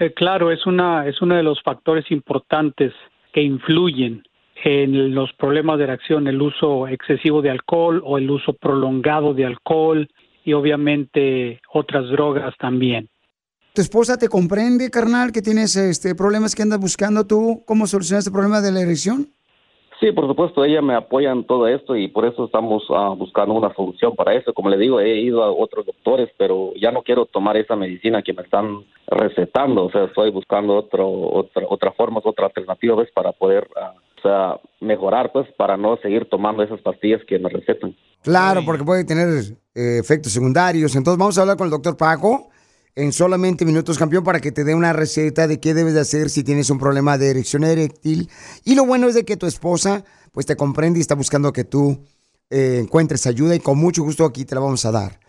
Eh, 0.00 0.12
claro, 0.14 0.50
es 0.50 0.66
una 0.66 1.06
es 1.06 1.20
uno 1.20 1.36
de 1.36 1.42
los 1.42 1.62
factores 1.62 2.10
importantes 2.10 2.92
que 3.32 3.42
influyen 3.42 4.22
en 4.64 5.14
los 5.14 5.32
problemas 5.34 5.78
de 5.78 5.84
erección, 5.84 6.26
el 6.26 6.40
uso 6.40 6.88
excesivo 6.88 7.42
de 7.42 7.50
alcohol 7.50 8.02
o 8.04 8.18
el 8.18 8.30
uso 8.30 8.54
prolongado 8.54 9.34
de 9.34 9.44
alcohol 9.44 10.08
y 10.44 10.54
obviamente 10.54 11.60
otras 11.72 12.08
drogas 12.08 12.54
también. 12.58 13.08
¿Tu 13.74 13.82
esposa 13.82 14.16
te 14.16 14.28
comprende, 14.28 14.90
carnal, 14.90 15.32
que 15.32 15.42
tienes 15.42 15.76
este 15.76 16.14
problemas 16.14 16.54
que 16.54 16.62
andas 16.62 16.80
buscando 16.80 17.26
tú? 17.26 17.62
¿Cómo 17.66 17.86
solucionar 17.86 18.20
este 18.20 18.30
problema 18.30 18.62
de 18.62 18.72
la 18.72 18.80
erección? 18.80 19.35
Sí, 20.00 20.12
por 20.12 20.26
supuesto, 20.26 20.62
ella 20.62 20.82
me 20.82 20.94
apoya 20.94 21.32
en 21.32 21.44
todo 21.44 21.66
esto 21.66 21.96
y 21.96 22.08
por 22.08 22.26
eso 22.26 22.44
estamos 22.44 22.82
ah, 22.90 23.14
buscando 23.16 23.54
una 23.54 23.74
solución 23.74 24.14
para 24.14 24.34
eso. 24.34 24.52
Como 24.52 24.68
le 24.68 24.76
digo, 24.76 25.00
he 25.00 25.20
ido 25.20 25.42
a 25.42 25.50
otros 25.50 25.86
doctores, 25.86 26.28
pero 26.36 26.72
ya 26.78 26.90
no 26.92 27.02
quiero 27.02 27.24
tomar 27.24 27.56
esa 27.56 27.76
medicina 27.76 28.22
que 28.22 28.34
me 28.34 28.42
están 28.42 28.84
recetando. 29.06 29.86
O 29.86 29.90
sea, 29.90 30.04
estoy 30.04 30.30
buscando 30.30 30.76
otro, 30.76 31.08
otra, 31.08 31.62
otra 31.68 31.92
forma, 31.92 32.20
otra 32.22 32.46
alternativa, 32.46 32.96
¿ves? 32.96 33.08
Para 33.14 33.32
poder, 33.32 33.68
ah, 33.80 33.94
o 34.18 34.20
sea, 34.20 34.60
mejorar, 34.80 35.32
pues, 35.32 35.46
para 35.56 35.78
no 35.78 35.96
seguir 36.02 36.28
tomando 36.28 36.62
esas 36.62 36.80
pastillas 36.82 37.22
que 37.26 37.38
me 37.38 37.48
recetan. 37.48 37.96
Claro, 38.22 38.62
porque 38.66 38.84
puede 38.84 39.04
tener 39.04 39.28
eh, 39.74 39.98
efectos 39.98 40.32
secundarios. 40.32 40.94
Entonces 40.94 41.18
vamos 41.18 41.38
a 41.38 41.40
hablar 41.40 41.56
con 41.56 41.68
el 41.68 41.70
doctor 41.70 41.96
Paco 41.96 42.50
en 42.96 43.12
solamente 43.12 43.64
minutos, 43.64 43.98
campeón, 43.98 44.24
para 44.24 44.40
que 44.40 44.50
te 44.52 44.64
dé 44.64 44.74
una 44.74 44.92
receta 44.92 45.46
de 45.46 45.60
qué 45.60 45.74
debes 45.74 45.94
de 45.94 46.00
hacer 46.00 46.30
si 46.30 46.42
tienes 46.42 46.70
un 46.70 46.78
problema 46.78 47.18
de 47.18 47.28
erección 47.30 47.62
eréctil. 47.62 48.30
Y 48.64 48.74
lo 48.74 48.84
bueno 48.86 49.08
es 49.08 49.14
de 49.14 49.24
que 49.24 49.36
tu 49.36 49.46
esposa, 49.46 50.02
pues, 50.32 50.46
te 50.46 50.56
comprende 50.56 50.98
y 50.98 51.02
está 51.02 51.14
buscando 51.14 51.52
que 51.52 51.64
tú 51.64 52.04
eh, 52.50 52.78
encuentres 52.82 53.26
ayuda 53.26 53.54
y 53.54 53.60
con 53.60 53.76
mucho 53.78 54.02
gusto 54.02 54.24
aquí 54.24 54.44
te 54.44 54.54
la 54.54 54.62
vamos 54.62 54.84
a 54.86 54.90
dar. 54.92 55.20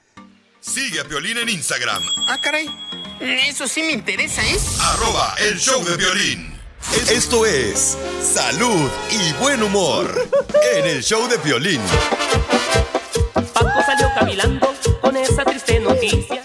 Sigue 0.62 1.00
a 1.00 1.04
Violín 1.04 1.38
en 1.38 1.50
Instagram, 1.50 2.02
Ah, 2.28 2.40
caray. 2.42 2.68
Eso 3.22 3.68
sí 3.68 3.82
me 3.84 3.92
interesa, 3.92 4.42
¿eh? 4.46 4.58
arroba 4.82 5.36
el 5.50 5.58
show 5.58 5.84
de 5.84 5.96
violín. 5.98 6.54
Esto 7.12 7.46
es 7.46 7.98
salud 8.22 8.90
y 9.12 9.34
buen 9.42 9.62
humor 9.64 10.30
en 10.76 10.86
el 10.86 11.04
show 11.04 11.28
de 11.28 11.38
violín. 11.38 11.82
Paco 13.54 13.82
salió 13.86 14.07
con 15.02 15.16
esa 15.16 15.44
triste 15.46 15.80
noticia. 15.80 16.44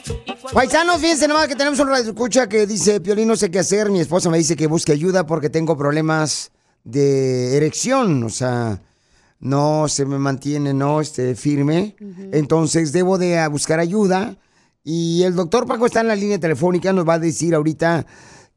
Paisanos, 0.53 1.01
fíjense 1.01 1.27
nomás 1.27 1.49
que 1.49 1.57
tenemos 1.57 1.81
un 1.81 1.89
radio 1.89 2.11
escucha 2.11 2.49
que 2.49 2.67
dice, 2.67 3.01
Piolín, 3.01 3.29
no 3.29 3.37
sé 3.37 3.51
qué 3.51 3.59
hacer. 3.59 3.91
Mi 3.91 4.01
esposa 4.01 4.31
me 4.31 4.39
dice 4.39 4.55
que 4.57 4.67
busque 4.67 4.93
ayuda 4.93 5.27
porque 5.27 5.51
tengo 5.51 5.77
problemas 5.77 6.53
de 6.85 7.57
erección. 7.57 8.23
O 8.23 8.29
sea, 8.29 8.79
no 9.41 9.89
se 9.89 10.05
me 10.05 10.19
mantiene, 10.19 10.75
no, 10.75 11.01
este, 11.01 11.35
firme. 11.35 11.97
Entonces, 12.33 12.93
debo 12.93 13.19
de 13.19 13.39
ah, 13.39 13.49
buscar 13.49 13.81
ayuda. 13.81 14.37
Y 14.85 15.23
el 15.23 15.35
doctor 15.35 15.67
Paco 15.67 15.87
está 15.87 16.01
en 16.01 16.09
la 16.09 16.17
línea 16.17 16.39
telefónica, 16.39 16.93
nos 16.93 17.09
va 17.09 17.15
a 17.15 17.19
decir 17.19 17.55
ahorita 17.55 18.05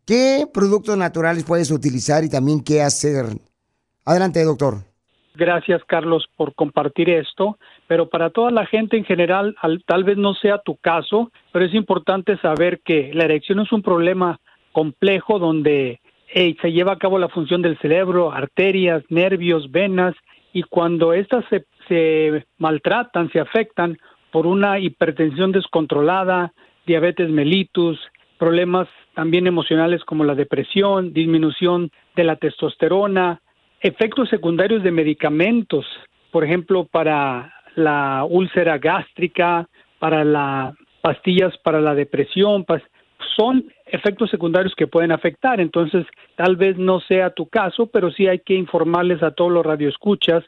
qué 0.06 0.48
productos 0.52 0.98
naturales 0.98 1.44
puedes 1.44 1.72
utilizar 1.72 2.24
y 2.24 2.30
también 2.30 2.62
qué 2.62 2.82
hacer. 2.82 3.26
Adelante, 4.06 4.44
doctor. 4.44 4.84
Gracias, 5.36 5.82
Carlos, 5.88 6.26
por 6.38 6.56
compartir 6.56 7.10
esto. 7.10 7.58
Pero 7.88 8.10
para 8.10 8.30
toda 8.32 8.52
la 8.52 8.66
gente 8.66 8.98
en 8.98 9.06
general, 9.06 9.56
al- 9.62 9.84
tal 9.86 10.04
vez 10.04 10.18
no 10.18 10.34
sea 10.34 10.58
tu 10.60 10.76
caso, 10.78 11.32
pero 11.52 11.66
es 11.66 11.74
importante 11.74 12.38
saber 12.38 12.80
que 12.84 13.12
la 13.14 13.26
erección 13.26 13.60
es 13.60 13.72
un 13.72 13.82
problema 13.82 14.40
complejo 14.72 15.40
donde 15.40 16.00
se 16.34 16.72
lleva 16.72 16.94
a 16.94 16.98
cabo 16.98 17.18
la 17.20 17.30
función 17.30 17.62
del 17.62 17.78
cerebro, 17.78 18.32
arterias, 18.32 19.04
nervios, 19.10 19.72
venas, 19.72 20.16
y 20.52 20.64
cuando 20.64 21.14
estas 21.14 21.46
se, 21.50 21.66
se 21.88 22.46
maltratan, 22.58 23.32
se 23.32 23.40
afectan 23.40 23.98
por 24.32 24.48
una 24.48 24.80
hipertensión 24.80 25.52
descontrolada, 25.52 26.52
diabetes 26.86 27.30
mellitus, 27.30 28.00
problemas 28.38 28.88
también 29.14 29.48
emocionales 29.48 30.04
como 30.04 30.24
la 30.26 30.36
depresión, 30.36 31.14
disminución 31.14 31.90
de 32.16 32.24
la 32.26 32.36
testosterona, 32.36 33.40
efectos 33.80 34.28
secundarios 34.30 34.84
de 34.84 34.92
medicamentos, 34.92 35.86
por 36.32 36.44
ejemplo, 36.44 36.86
para 36.86 37.54
la 37.76 38.26
úlcera 38.28 38.78
gástrica, 38.78 39.68
para 40.00 40.24
las 40.24 40.74
pastillas 41.02 41.56
para 41.60 41.82
la 41.82 41.96
depresión, 41.96 42.66
son 43.36 43.66
efectos 43.86 44.30
secundarios 44.30 44.74
que 44.76 44.88
pueden 44.88 45.12
afectar. 45.12 45.60
Entonces, 45.60 46.06
tal 46.36 46.56
vez 46.56 46.78
no 46.78 47.00
sea 47.02 47.30
tu 47.30 47.48
caso, 47.48 47.88
pero 47.88 48.12
sí 48.12 48.28
hay 48.28 48.40
que 48.40 48.56
informarles 48.56 49.22
a 49.24 49.32
todos 49.32 49.52
los 49.52 49.66
radioescuchas 49.66 50.44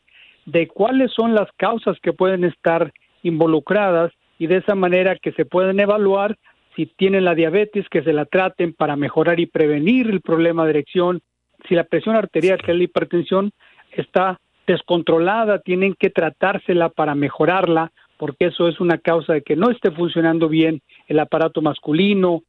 de 0.45 0.67
cuáles 0.67 1.11
son 1.11 1.35
las 1.35 1.51
causas 1.57 1.97
que 2.01 2.13
pueden 2.13 2.43
estar 2.43 2.91
involucradas 3.23 4.11
y 4.39 4.47
de 4.47 4.57
esa 4.57 4.75
manera 4.75 5.17
que 5.17 5.33
se 5.33 5.45
pueden 5.45 5.79
evaluar 5.79 6.37
si 6.75 6.85
tienen 6.85 7.25
la 7.25 7.35
diabetes, 7.35 7.89
que 7.89 8.03
se 8.03 8.13
la 8.13 8.25
traten 8.25 8.73
para 8.73 8.95
mejorar 8.95 9.39
y 9.39 9.47
prevenir 9.47 10.07
el 10.09 10.21
problema 10.21 10.63
de 10.63 10.69
erección. 10.71 11.21
Si 11.67 11.75
la 11.75 11.83
presión 11.83 12.15
arterial, 12.15 12.61
que 12.61 12.71
es 12.71 12.77
la 12.77 12.83
hipertensión, 12.83 13.51
está 13.91 14.39
descontrolada, 14.67 15.59
tienen 15.59 15.95
que 15.97 16.09
tratársela 16.09 16.89
para 16.89 17.15
mejorarla, 17.15 17.91
porque 18.17 18.47
eso 18.47 18.67
es 18.67 18.79
una 18.79 18.97
causa 18.97 19.33
de 19.33 19.41
que 19.41 19.55
no 19.55 19.71
esté 19.71 19.91
funcionando 19.91 20.49
bien 20.49 20.81
el 21.07 21.19
aparato 21.19 21.61
masculino, 21.61 22.43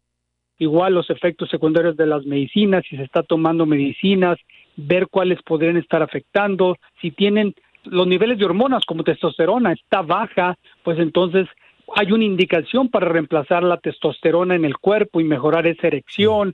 igual 0.58 0.94
los 0.94 1.08
efectos 1.08 1.48
secundarios 1.48 1.96
de 1.96 2.06
las 2.06 2.26
medicinas, 2.26 2.84
si 2.88 2.96
se 2.96 3.04
está 3.04 3.22
tomando 3.22 3.64
medicinas, 3.64 4.38
ver 4.76 5.06
cuáles 5.08 5.40
podrían 5.42 5.76
estar 5.76 6.02
afectando, 6.02 6.76
si 7.00 7.12
tienen 7.12 7.54
los 7.84 8.06
niveles 8.06 8.38
de 8.38 8.44
hormonas 8.44 8.84
como 8.84 9.04
testosterona 9.04 9.72
está 9.72 10.02
baja, 10.02 10.56
pues 10.82 10.98
entonces 10.98 11.46
hay 11.94 12.12
una 12.12 12.24
indicación 12.24 12.88
para 12.88 13.08
reemplazar 13.08 13.62
la 13.62 13.78
testosterona 13.78 14.56
en 14.56 14.64
el 14.64 14.76
cuerpo 14.76 15.20
y 15.20 15.24
mejorar 15.24 15.66
esa 15.66 15.86
erección. 15.86 16.52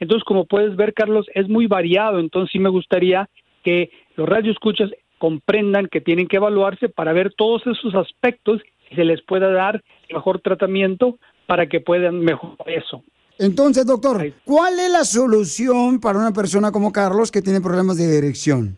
Entonces, 0.00 0.24
como 0.24 0.46
puedes 0.46 0.76
ver, 0.76 0.94
Carlos, 0.94 1.26
es 1.34 1.48
muy 1.48 1.66
variado, 1.66 2.18
entonces 2.20 2.50
sí 2.52 2.58
me 2.58 2.70
gustaría 2.70 3.28
que 3.62 3.90
los 4.16 4.28
radioescuchas 4.28 4.90
comprendan 5.18 5.86
que 5.86 6.00
tienen 6.00 6.26
que 6.26 6.36
evaluarse 6.36 6.88
para 6.88 7.12
ver 7.12 7.32
todos 7.34 7.62
esos 7.66 7.94
aspectos 7.94 8.60
y 8.90 8.96
se 8.96 9.04
les 9.04 9.22
pueda 9.22 9.50
dar 9.50 9.82
el 10.08 10.16
mejor 10.16 10.40
tratamiento 10.40 11.18
para 11.46 11.68
que 11.68 11.80
puedan 11.80 12.20
mejorar 12.20 12.68
eso. 12.68 13.04
Entonces, 13.38 13.86
doctor, 13.86 14.32
¿cuál 14.44 14.78
es 14.78 14.90
la 14.90 15.04
solución 15.04 16.00
para 16.00 16.18
una 16.18 16.32
persona 16.32 16.70
como 16.70 16.92
Carlos 16.92 17.30
que 17.30 17.42
tiene 17.42 17.60
problemas 17.60 17.96
de 17.96 18.18
erección? 18.18 18.76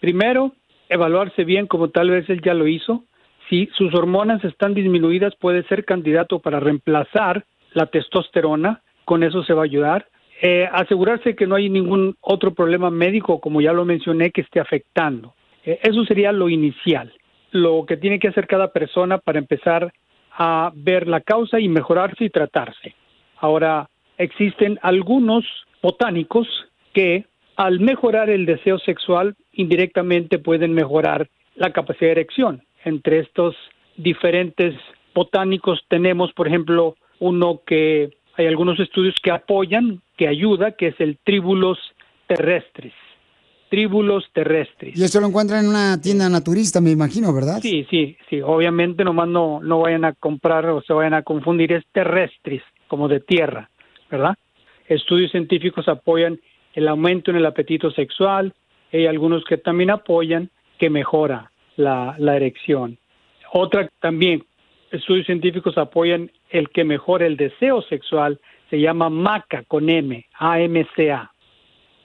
Primero, 0.00 0.52
evaluarse 0.88 1.44
bien 1.44 1.66
como 1.66 1.90
tal 1.90 2.10
vez 2.10 2.28
él 2.28 2.40
ya 2.44 2.54
lo 2.54 2.66
hizo. 2.66 3.04
Si 3.48 3.68
sus 3.76 3.94
hormonas 3.94 4.44
están 4.44 4.74
disminuidas, 4.74 5.34
puede 5.40 5.62
ser 5.68 5.84
candidato 5.84 6.40
para 6.40 6.60
reemplazar 6.60 7.44
la 7.72 7.86
testosterona. 7.86 8.82
Con 9.04 9.22
eso 9.22 9.44
se 9.44 9.54
va 9.54 9.62
a 9.62 9.66
ayudar. 9.66 10.08
Eh, 10.42 10.68
asegurarse 10.70 11.34
que 11.34 11.46
no 11.46 11.54
hay 11.54 11.70
ningún 11.70 12.16
otro 12.20 12.52
problema 12.52 12.90
médico, 12.90 13.40
como 13.40 13.60
ya 13.60 13.72
lo 13.72 13.84
mencioné, 13.84 14.30
que 14.30 14.42
esté 14.42 14.60
afectando. 14.60 15.34
Eh, 15.64 15.78
eso 15.82 16.04
sería 16.04 16.32
lo 16.32 16.48
inicial. 16.48 17.12
Lo 17.52 17.86
que 17.86 17.96
tiene 17.96 18.18
que 18.18 18.28
hacer 18.28 18.46
cada 18.46 18.72
persona 18.72 19.18
para 19.18 19.38
empezar 19.38 19.92
a 20.30 20.70
ver 20.74 21.08
la 21.08 21.20
causa 21.22 21.58
y 21.58 21.68
mejorarse 21.68 22.24
y 22.24 22.30
tratarse. 22.30 22.94
Ahora, 23.38 23.88
existen 24.18 24.78
algunos 24.82 25.44
botánicos 25.82 26.46
que 26.92 27.24
al 27.56 27.80
mejorar 27.80 28.28
el 28.28 28.44
deseo 28.44 28.78
sexual 28.78 29.34
indirectamente 29.52 30.38
pueden 30.38 30.72
mejorar 30.74 31.28
la 31.54 31.72
capacidad 31.72 32.08
de 32.08 32.20
erección. 32.20 32.62
Entre 32.84 33.20
estos 33.20 33.56
diferentes 33.96 34.74
botánicos 35.14 35.82
tenemos, 35.88 36.32
por 36.34 36.46
ejemplo, 36.46 36.96
uno 37.18 37.62
que 37.66 38.10
hay 38.36 38.46
algunos 38.46 38.78
estudios 38.78 39.14
que 39.22 39.30
apoyan, 39.30 40.02
que 40.16 40.28
ayuda, 40.28 40.72
que 40.72 40.88
es 40.88 41.00
el 41.00 41.18
Tribulus 41.24 41.78
terrestris. 42.26 42.94
Tribulus 43.68 44.24
terrestris. 44.32 44.96
Y 44.96 45.02
eso 45.02 45.20
lo 45.20 45.26
encuentran 45.26 45.64
en 45.64 45.70
una 45.70 46.00
tienda 46.00 46.28
naturista, 46.28 46.80
me 46.80 46.90
imagino, 46.90 47.34
¿verdad? 47.34 47.58
Sí, 47.60 47.86
sí, 47.90 48.16
sí. 48.30 48.40
Obviamente 48.40 49.04
nomás 49.04 49.28
no, 49.28 49.60
no 49.60 49.80
vayan 49.80 50.04
a 50.04 50.12
comprar 50.12 50.66
o 50.66 50.80
se 50.82 50.92
vayan 50.92 51.14
a 51.14 51.22
confundir, 51.22 51.72
es 51.72 51.84
terrestris, 51.92 52.62
como 52.86 53.08
de 53.08 53.20
tierra, 53.20 53.70
¿verdad? 54.10 54.36
Estudios 54.86 55.32
científicos 55.32 55.88
apoyan 55.88 56.38
el 56.74 56.88
aumento 56.88 57.30
en 57.30 57.38
el 57.38 57.46
apetito 57.46 57.90
sexual, 57.90 58.54
hay 58.92 59.06
algunos 59.06 59.44
que 59.44 59.56
también 59.56 59.90
apoyan 59.90 60.50
que 60.78 60.90
mejora 60.90 61.50
la, 61.76 62.14
la 62.18 62.36
erección. 62.36 62.98
Otra 63.52 63.88
también, 64.00 64.44
estudios 64.92 65.26
científicos 65.26 65.76
apoyan 65.76 66.30
el 66.50 66.68
que 66.70 66.84
mejora 66.84 67.26
el 67.26 67.36
deseo 67.36 67.82
sexual, 67.82 68.40
se 68.70 68.80
llama 68.80 69.10
MACA 69.10 69.64
con 69.68 69.88
M, 69.88 70.24
A-M-C-A. 70.38 71.30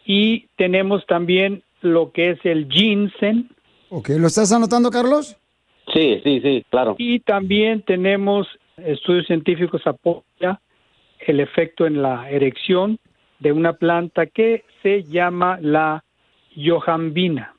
Y 0.05 0.47
tenemos 0.57 1.05
también 1.05 1.63
lo 1.81 2.11
que 2.11 2.31
es 2.31 2.39
el 2.45 2.67
ginseng, 2.69 3.49
Ok, 3.93 4.07
¿lo 4.17 4.27
estás 4.27 4.53
anotando, 4.53 4.89
Carlos? 4.89 5.37
Sí, 5.93 6.21
sí, 6.23 6.39
sí, 6.39 6.63
claro. 6.69 6.95
Y 6.97 7.19
también 7.19 7.81
tenemos 7.81 8.47
estudios 8.77 9.27
científicos 9.27 9.85
apoya 9.85 10.61
el 11.19 11.41
efecto 11.41 11.85
en 11.85 12.01
la 12.01 12.31
erección 12.31 12.99
de 13.39 13.51
una 13.51 13.73
planta 13.73 14.27
que 14.27 14.63
se 14.81 15.03
llama 15.03 15.59
la 15.61 16.05
yohambina. 16.55 17.53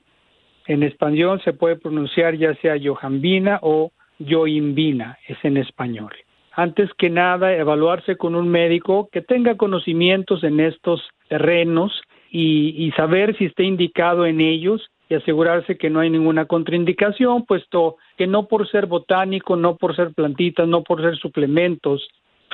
En 0.66 0.82
español 0.82 1.42
se 1.44 1.52
puede 1.52 1.76
pronunciar 1.76 2.34
ya 2.34 2.54
sea 2.62 2.76
yohambina 2.76 3.58
o 3.60 3.92
yoimbina, 4.18 5.18
es 5.28 5.36
en 5.42 5.58
español. 5.58 6.14
Antes 6.54 6.90
que 6.94 7.10
nada, 7.10 7.54
evaluarse 7.54 8.16
con 8.16 8.34
un 8.34 8.48
médico 8.48 9.08
que 9.10 9.22
tenga 9.22 9.56
conocimientos 9.56 10.44
en 10.44 10.60
estos 10.60 11.02
terrenos 11.28 12.02
y, 12.30 12.90
saber 12.96 13.36
si 13.36 13.46
está 13.46 13.62
indicado 13.62 14.26
en 14.26 14.40
ellos 14.40 14.86
y 15.08 15.14
asegurarse 15.14 15.76
que 15.76 15.90
no 15.90 16.00
hay 16.00 16.10
ninguna 16.10 16.46
contraindicación, 16.46 17.44
puesto 17.44 17.96
que 18.16 18.26
no 18.26 18.48
por 18.48 18.68
ser 18.68 18.86
botánico, 18.86 19.56
no 19.56 19.76
por 19.76 19.94
ser 19.94 20.14
plantitas, 20.14 20.66
no 20.66 20.82
por 20.82 21.02
ser 21.02 21.16
suplementos, 21.16 22.08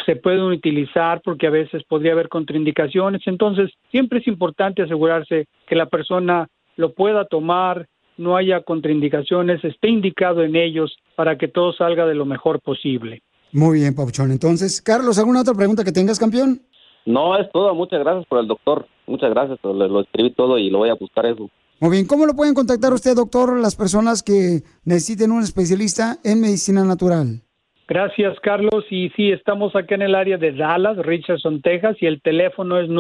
se 0.07 0.17
pueden 0.17 0.43
utilizar 0.43 1.21
porque 1.23 1.47
a 1.47 1.51
veces 1.51 1.83
podría 1.85 2.13
haber 2.13 2.29
contraindicaciones. 2.29 3.23
Entonces, 3.27 3.71
siempre 3.91 4.21
es 4.21 4.27
importante 4.27 4.83
asegurarse 4.83 5.47
que 5.67 5.77
la 5.77 5.87
persona 5.87 6.49
lo 6.77 6.93
pueda 6.95 7.25
tomar, 7.25 7.87
no 8.17 8.37
haya 8.37 8.63
contraindicaciones, 8.63 9.63
esté 9.65 9.89
indicado 9.89 10.43
en 10.43 10.57
ellos 10.57 10.97
para 11.15 11.37
que 11.39 11.49
todo 11.49 11.73
salga 11.73 12.07
de 12.07 12.15
lo 12.15 12.25
mejor 12.25 12.61
posible. 12.61 13.23
Muy 13.53 13.81
bien, 13.81 13.95
Papuchón. 13.95 14.31
Entonces, 14.31 14.83
Carlos, 14.83 15.19
¿alguna 15.19 15.41
otra 15.41 15.55
pregunta 15.55 15.85
que 15.85 15.93
tengas, 15.93 16.19
campeón? 16.19 16.61
No, 17.07 17.39
es 17.39 17.51
todo. 17.53 17.75
Muchas 17.75 18.01
gracias 18.01 18.27
por 18.27 18.41
el 18.41 18.47
doctor. 18.47 18.87
Muchas 19.07 19.31
gracias. 19.31 19.59
Lo, 19.63 19.73
lo 19.73 20.01
escribí 20.01 20.33
todo 20.33 20.59
y 20.59 20.71
lo 20.71 20.79
voy 20.79 20.91
a 20.91 20.95
buscar 20.95 21.27
eso. 21.27 21.49
Muy 21.81 21.93
bien, 21.93 22.07
¿cómo 22.07 22.27
lo 22.27 22.35
pueden 22.35 22.55
contactar 22.55 22.93
usted, 22.93 23.15
doctor, 23.15 23.57
las 23.61 23.77
personas 23.77 24.25
que 24.25 24.63
necesiten 24.85 25.31
un 25.31 25.45
especialista 25.45 26.17
en 26.25 26.41
medicina 26.41 26.83
natural? 26.85 27.41
Gracias, 27.87 28.37
Carlos. 28.41 28.85
Y 28.91 29.11
sí, 29.11 29.31
estamos 29.31 29.77
acá 29.77 29.95
en 29.95 30.03
el 30.03 30.15
área 30.15 30.37
de 30.37 30.53
Dallas, 30.53 30.99
Richardson, 30.99 31.63
Texas, 31.63 31.97
y 32.01 32.07
el 32.07 32.21
teléfono 32.21 32.79
es 32.79 32.91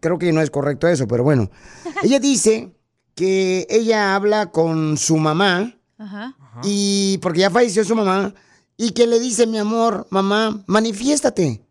creo 0.00 0.18
que 0.18 0.32
no 0.32 0.40
es 0.40 0.50
correcto 0.50 0.86
eso, 0.88 1.06
pero 1.06 1.24
bueno. 1.24 1.50
Ella 2.02 2.18
dice 2.18 2.72
que 3.14 3.66
ella 3.70 4.16
habla 4.16 4.50
con 4.50 4.96
su 4.96 5.16
mamá 5.16 5.78
Ajá. 5.98 6.36
y 6.64 7.18
porque 7.18 7.40
ya 7.40 7.50
falleció 7.50 7.84
su 7.84 7.94
mamá 7.94 8.34
y 8.76 8.90
que 8.90 9.06
le 9.06 9.20
dice, 9.20 9.46
mi 9.46 9.58
amor, 9.58 10.08
mamá, 10.10 10.64
manifiéstate 10.66 11.64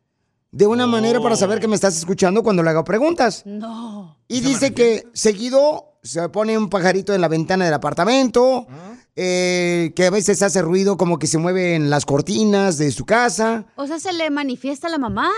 de 0.52 0.68
una 0.68 0.88
manera 0.88 1.20
para 1.20 1.36
saber 1.36 1.60
que 1.60 1.68
me 1.68 1.76
estás 1.76 1.98
escuchando 1.98 2.44
cuando 2.44 2.64
le 2.64 2.70
hago 2.70 2.84
preguntas. 2.86 3.44
No. 3.46 4.18
Y 4.30 4.40
dice 4.40 4.74
que 4.74 5.06
seguido 5.14 5.98
se 6.02 6.30
pone 6.30 6.58
un 6.58 6.70
pajarito 6.70 7.14
en 7.14 7.22
la 7.22 7.28
ventana 7.28 7.66
del 7.66 7.74
apartamento, 7.74 8.68
eh, 9.16 9.94
que 9.96 10.06
a 10.06 10.10
veces 10.10 10.42
hace 10.42 10.62
ruido 10.62 10.98
como 10.98 11.20
que 11.20 11.28
se 11.28 11.38
mueven 11.38 11.90
las 11.90 12.06
cortinas 12.06 12.78
de 12.78 12.92
su 12.92 13.06
casa. 13.06 13.66
O 13.76 13.88
sea, 13.88 14.00
se 14.00 14.14
le 14.14 14.30
manifiesta 14.30 14.88
a 14.88 14.92
la 14.92 14.98
mamá. 14.98 15.30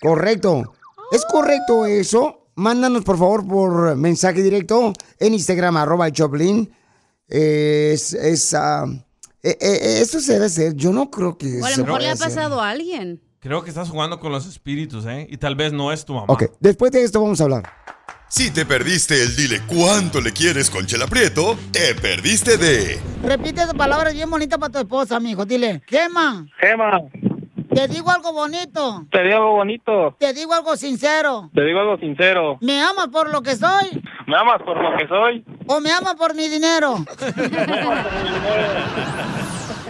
Correcto. 0.00 0.74
¿Es 1.12 1.24
correcto 1.24 1.86
eso? 1.86 2.48
Mándanos 2.56 3.04
por 3.04 3.18
favor 3.18 3.46
por 3.46 3.96
mensaje 3.96 4.42
directo 4.42 4.92
en 5.18 5.34
Instagram, 5.34 5.76
arroba 5.76 6.10
Choplin. 6.10 6.72
Eh, 7.28 7.92
es, 7.94 8.12
es, 8.12 8.52
eh, 8.54 9.56
eh, 9.60 9.98
eso 10.00 10.20
se 10.20 10.34
debe 10.34 10.46
hacer. 10.46 10.74
Yo 10.74 10.92
no 10.92 11.10
creo 11.10 11.36
que 11.36 11.60
O 11.60 11.64
a 11.64 11.70
lo 11.70 11.84
mejor 11.84 12.00
le 12.02 12.08
ha 12.08 12.12
hacer. 12.12 12.28
pasado 12.28 12.60
a 12.60 12.70
alguien. 12.70 13.22
Creo 13.40 13.62
que 13.62 13.70
estás 13.70 13.90
jugando 13.90 14.20
con 14.20 14.32
los 14.32 14.46
espíritus, 14.46 15.04
¿eh? 15.06 15.26
Y 15.30 15.36
tal 15.36 15.54
vez 15.54 15.72
no 15.72 15.92
es 15.92 16.04
tu 16.04 16.14
mamá. 16.14 16.32
Ok, 16.32 16.44
después 16.60 16.92
de 16.92 17.02
esto 17.02 17.20
vamos 17.20 17.40
a 17.40 17.44
hablar. 17.44 17.70
Si 18.36 18.50
te 18.50 18.66
perdiste 18.66 19.22
el 19.22 19.36
dile 19.36 19.60
cuánto 19.64 20.20
le 20.20 20.32
quieres 20.32 20.68
con 20.68 20.86
Chela 20.86 21.06
Prieto, 21.06 21.56
te 21.70 21.94
perdiste 21.94 22.58
de 22.58 23.00
Repite 23.22 23.62
esa 23.62 23.74
palabra 23.74 24.10
bien 24.10 24.28
bonita 24.28 24.58
para 24.58 24.72
tu 24.72 24.78
esposa, 24.80 25.20
mijo. 25.20 25.46
Dile, 25.46 25.82
Gema. 25.86 26.44
Gema, 26.58 27.00
Te 27.72 27.86
digo 27.86 28.10
algo 28.10 28.32
bonito. 28.32 29.06
te 29.08 29.22
digo 29.22 29.36
algo 29.36 29.52
bonito. 29.52 30.16
Te 30.18 30.32
digo 30.32 30.52
algo 30.52 30.76
sincero. 30.76 31.48
Te 31.54 31.62
digo 31.62 31.78
algo 31.78 31.96
sincero. 31.98 32.58
¿Me 32.60 32.82
amas 32.82 33.06
por 33.06 33.30
lo 33.30 33.40
que 33.40 33.54
soy? 33.54 34.02
¿Me 34.26 34.36
amas 34.36 34.60
por 34.62 34.82
lo 34.82 34.98
que 34.98 35.06
soy? 35.06 35.44
¿O 35.68 35.78
me 35.78 35.92
amas 35.92 36.16
por 36.16 36.34
mi 36.34 36.48
dinero? 36.48 37.04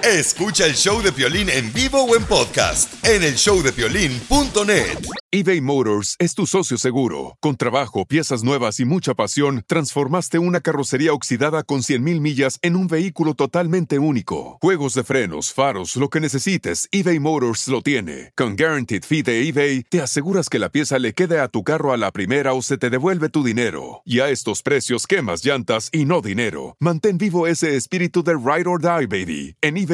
Escucha 0.04 0.66
el 0.66 0.74
show 0.74 1.00
de 1.00 1.12
Piolín 1.12 1.48
en 1.48 1.72
vivo 1.72 2.02
o 2.02 2.14
en 2.14 2.24
podcast 2.24 2.92
en 3.06 3.22
el 3.22 3.36
showdepiolín.net. 3.36 4.98
eBay 5.30 5.60
Motors 5.62 6.14
es 6.18 6.34
tu 6.34 6.46
socio 6.46 6.76
seguro. 6.76 7.38
Con 7.40 7.56
trabajo, 7.56 8.04
piezas 8.04 8.44
nuevas 8.44 8.78
y 8.80 8.84
mucha 8.84 9.14
pasión, 9.14 9.64
transformaste 9.66 10.38
una 10.38 10.60
carrocería 10.60 11.12
oxidada 11.12 11.64
con 11.64 11.80
100.000 11.80 12.20
millas 12.20 12.58
en 12.60 12.76
un 12.76 12.86
vehículo 12.86 13.34
totalmente 13.34 13.98
único. 13.98 14.58
Juegos 14.60 14.92
de 14.94 15.04
frenos, 15.04 15.52
faros, 15.54 15.96
lo 15.96 16.10
que 16.10 16.20
necesites, 16.20 16.86
eBay 16.92 17.18
Motors 17.18 17.66
lo 17.66 17.80
tiene. 17.80 18.32
Con 18.36 18.56
Guaranteed 18.56 19.04
Fee 19.04 19.22
de 19.22 19.48
eBay, 19.48 19.84
te 19.88 20.02
aseguras 20.02 20.50
que 20.50 20.60
la 20.60 20.68
pieza 20.68 20.98
le 20.98 21.14
quede 21.14 21.40
a 21.40 21.48
tu 21.48 21.64
carro 21.64 21.92
a 21.92 21.96
la 21.96 22.12
primera 22.12 22.52
o 22.52 22.60
se 22.62 22.76
te 22.76 22.90
devuelve 22.90 23.30
tu 23.30 23.42
dinero. 23.42 24.02
Y 24.04 24.20
a 24.20 24.28
estos 24.28 24.62
precios, 24.62 25.06
quemas 25.06 25.44
llantas 25.44 25.88
y 25.92 26.04
no 26.04 26.20
dinero. 26.20 26.76
Mantén 26.78 27.18
vivo 27.18 27.46
ese 27.48 27.74
espíritu 27.74 28.22
de 28.22 28.34
Ride 28.34 28.68
or 28.68 28.80
Die, 28.80 29.06
baby, 29.06 29.56
en 29.62 29.78
eBay 29.78 29.93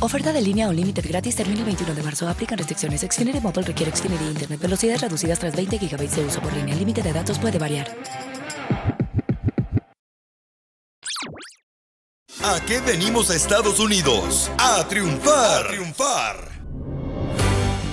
Oferta 0.00 0.32
de 0.32 0.40
línea 0.40 0.68
o 0.68 0.72
límite 0.72 1.02
gratis 1.02 1.34
termina 1.34 1.58
el 1.58 1.64
21 1.64 1.92
de 1.92 2.02
marzo. 2.04 2.28
Aplican 2.28 2.56
restricciones. 2.56 3.00
Xfinity 3.00 3.40
Mobile 3.40 3.66
requiere 3.66 3.90
Xfinity 3.90 4.24
Internet. 4.26 4.60
Velocidades 4.60 5.00
reducidas 5.00 5.40
tras 5.40 5.56
20 5.56 5.76
GB 5.76 6.08
de 6.08 6.24
uso 6.24 6.40
por 6.40 6.52
línea. 6.52 6.72
El 6.72 6.78
límite 6.78 7.02
de 7.02 7.12
datos 7.12 7.36
puede 7.40 7.58
variar. 7.58 7.88
¿A 12.44 12.60
qué 12.64 12.80
venimos 12.80 13.30
a 13.30 13.34
Estados 13.34 13.80
Unidos? 13.80 14.52
A 14.56 14.86
triunfar. 14.86 15.66
A 15.66 15.68
triunfar. 15.68 16.48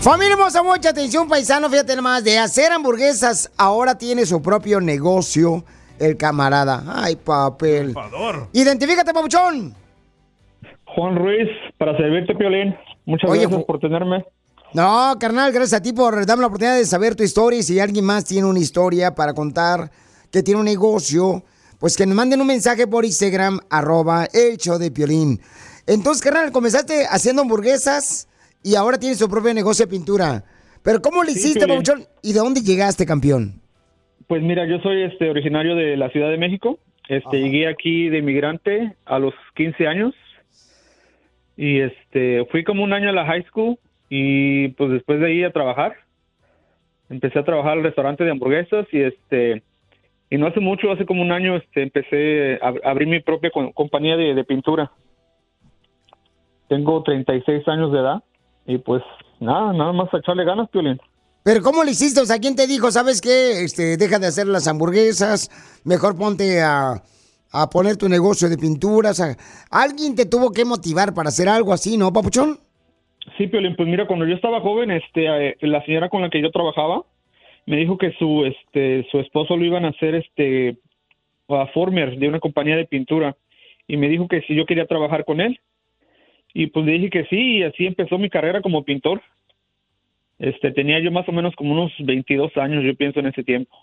Familia 0.01 0.33
hermosa, 0.33 0.61
mucha 0.61 0.89
atención, 0.89 1.27
paisano. 1.27 1.71
Fíjate 1.71 1.95
nomás, 1.95 2.23
de 2.23 2.37
hacer 2.37 2.71
hamburguesas, 2.71 3.49
ahora 3.57 3.97
tiene 3.97 4.27
su 4.27 4.43
propio 4.43 4.79
negocio 4.79 5.65
el 5.97 6.17
camarada. 6.17 6.83
Ay, 6.87 7.15
papel. 7.15 7.95
Identifícate, 8.53 9.11
papuchón. 9.11 9.84
Juan 10.95 11.15
Ruiz, 11.15 11.49
para 11.77 11.95
servirte, 11.97 12.33
Piolín. 12.35 12.75
Muchas 13.05 13.29
Oye, 13.29 13.41
gracias 13.41 13.63
por 13.65 13.79
tenerme. 13.79 14.25
No, 14.73 15.13
carnal, 15.19 15.51
gracias 15.51 15.79
a 15.79 15.83
ti 15.83 15.93
por 15.93 16.25
darme 16.25 16.41
la 16.41 16.47
oportunidad 16.47 16.77
de 16.77 16.85
saber 16.85 17.15
tu 17.15 17.23
historia. 17.23 17.59
Y 17.59 17.63
si 17.63 17.79
alguien 17.79 18.05
más 18.05 18.25
tiene 18.25 18.47
una 18.47 18.59
historia 18.59 19.13
para 19.13 19.33
contar 19.33 19.91
que 20.31 20.41
tiene 20.43 20.59
un 20.59 20.65
negocio, 20.65 21.43
pues 21.79 21.95
que 21.95 22.05
nos 22.05 22.15
manden 22.15 22.41
un 22.41 22.47
mensaje 22.47 22.87
por 22.87 23.05
Instagram, 23.05 23.59
arroba 23.69 24.25
el 24.33 24.57
show 24.57 24.77
de 24.77 24.91
Piolín. 24.91 25.39
Entonces, 25.87 26.23
carnal, 26.23 26.51
comenzaste 26.51 27.05
haciendo 27.09 27.43
hamburguesas 27.43 28.27
y 28.63 28.75
ahora 28.75 28.97
tienes 28.97 29.19
tu 29.19 29.29
propio 29.29 29.53
negocio 29.53 29.85
de 29.85 29.91
pintura. 29.91 30.43
Pero 30.83 31.01
¿cómo 31.01 31.23
le 31.23 31.31
Sí, 31.31 31.39
hiciste, 31.39 31.65
Piolín. 31.65 31.83
papuchón? 31.83 32.07
¿Y 32.21 32.33
de 32.33 32.39
dónde 32.39 32.61
llegaste, 32.61 33.05
campeón? 33.05 33.61
Pues 34.27 34.41
mira, 34.41 34.65
yo 34.67 34.79
soy 34.79 35.03
este 35.03 35.29
originario 35.29 35.75
de 35.75 35.95
la 35.97 36.09
Ciudad 36.09 36.29
de 36.29 36.37
México. 36.37 36.79
Este, 37.07 37.39
llegué 37.39 37.67
aquí 37.67 38.09
de 38.09 38.17
inmigrante 38.17 38.95
a 39.05 39.19
los 39.19 39.33
15 39.55 39.87
años 39.87 40.13
y 41.57 41.79
este, 41.81 42.45
fui 42.51 42.63
como 42.63 42.83
un 42.83 42.93
año 42.93 43.09
a 43.09 43.13
la 43.13 43.25
high 43.25 43.43
school 43.47 43.77
y 44.09 44.69
pues 44.69 44.91
después 44.91 45.19
de 45.19 45.27
ahí 45.27 45.43
a 45.43 45.51
trabajar. 45.51 45.95
Empecé 47.09 47.39
a 47.39 47.45
trabajar 47.45 47.73
al 47.73 47.83
restaurante 47.83 48.23
de 48.23 48.31
hamburguesas 48.31 48.87
y 48.91 49.01
este, 49.01 49.61
y 50.29 50.37
no 50.37 50.47
hace 50.47 50.59
mucho, 50.59 50.91
hace 50.91 51.05
como 51.05 51.21
un 51.21 51.31
año, 51.31 51.55
este, 51.55 51.83
empecé 51.83 52.55
a 52.61 52.73
abrir 52.89 53.07
mi 53.07 53.19
propia 53.21 53.51
co- 53.51 53.71
compañía 53.73 54.17
de, 54.17 54.43
pintura. 54.43 54.91
Tengo 56.67 57.03
36 57.03 57.67
años 57.67 57.91
de 57.91 57.99
edad 57.99 58.23
y 58.65 58.77
pues 58.79 59.03
nada, 59.39 59.71
nada 59.73 59.93
más 59.93 60.11
a 60.13 60.17
echarle 60.17 60.43
ganas, 60.45 60.69
Piolín. 60.69 60.99
Pero 61.43 61.61
¿cómo 61.61 61.83
le 61.83 61.91
hiciste? 61.91 62.21
O 62.21 62.25
sea, 62.25 62.39
¿quién 62.39 62.55
te 62.55 62.65
dijo, 62.65 62.89
sabes 62.91 63.21
qué? 63.21 63.63
Este, 63.63 63.97
deja 63.97 64.17
de 64.17 64.25
hacer 64.25 64.47
las 64.47 64.67
hamburguesas, 64.67 65.51
mejor 65.83 66.17
ponte 66.17 66.59
a, 66.63 67.03
a 67.61 67.69
poner 67.69 67.97
tu 67.97 68.09
negocio 68.09 68.49
de 68.49 68.57
pintura. 68.57 69.11
O 69.11 69.13
sea, 69.13 69.35
alguien 69.71 70.15
te 70.15 70.25
tuvo 70.25 70.51
que 70.51 70.65
motivar 70.65 71.13
para 71.13 71.29
hacer 71.29 71.47
algo 71.47 71.73
así, 71.73 71.97
¿no, 71.97 72.11
papuchón? 72.11 72.57
Sí, 73.37 73.47
Piolín, 73.47 73.75
pues 73.75 73.87
mira, 73.89 74.05
cuando 74.05 74.27
yo 74.27 74.35
estaba 74.35 74.61
joven, 74.61 74.91
este, 74.91 75.25
eh, 75.25 75.57
la 75.61 75.83
señora 75.85 76.09
con 76.09 76.21
la 76.21 76.29
que 76.29 76.41
yo 76.41 76.51
trabajaba 76.51 77.03
me 77.65 77.77
dijo 77.77 77.97
que 77.97 78.11
su, 78.19 78.45
este, 78.45 79.07
su 79.09 79.19
esposo 79.19 79.57
lo 79.57 79.65
iban 79.65 79.85
a 79.85 79.89
hacer, 79.89 80.15
este, 80.15 80.77
a 81.49 81.67
former 81.73 82.17
de 82.17 82.27
una 82.27 82.39
compañía 82.39 82.75
de 82.75 82.85
pintura 82.85 83.35
y 83.87 83.97
me 83.97 84.07
dijo 84.07 84.27
que 84.27 84.41
si 84.41 84.55
yo 84.55 84.65
quería 84.65 84.85
trabajar 84.85 85.25
con 85.25 85.41
él 85.41 85.59
y 86.53 86.67
pues 86.67 86.85
le 86.85 86.93
dije 86.93 87.09
que 87.09 87.25
sí 87.25 87.57
y 87.57 87.63
así 87.63 87.85
empezó 87.85 88.17
mi 88.17 88.29
carrera 88.29 88.61
como 88.61 88.83
pintor. 88.83 89.21
Este, 90.39 90.71
tenía 90.71 91.01
yo 91.01 91.11
más 91.11 91.27
o 91.27 91.31
menos 91.31 91.55
como 91.55 91.73
unos 91.73 91.91
22 91.99 92.55
años, 92.57 92.83
yo 92.83 92.95
pienso 92.95 93.19
en 93.19 93.27
ese 93.27 93.43
tiempo. 93.43 93.75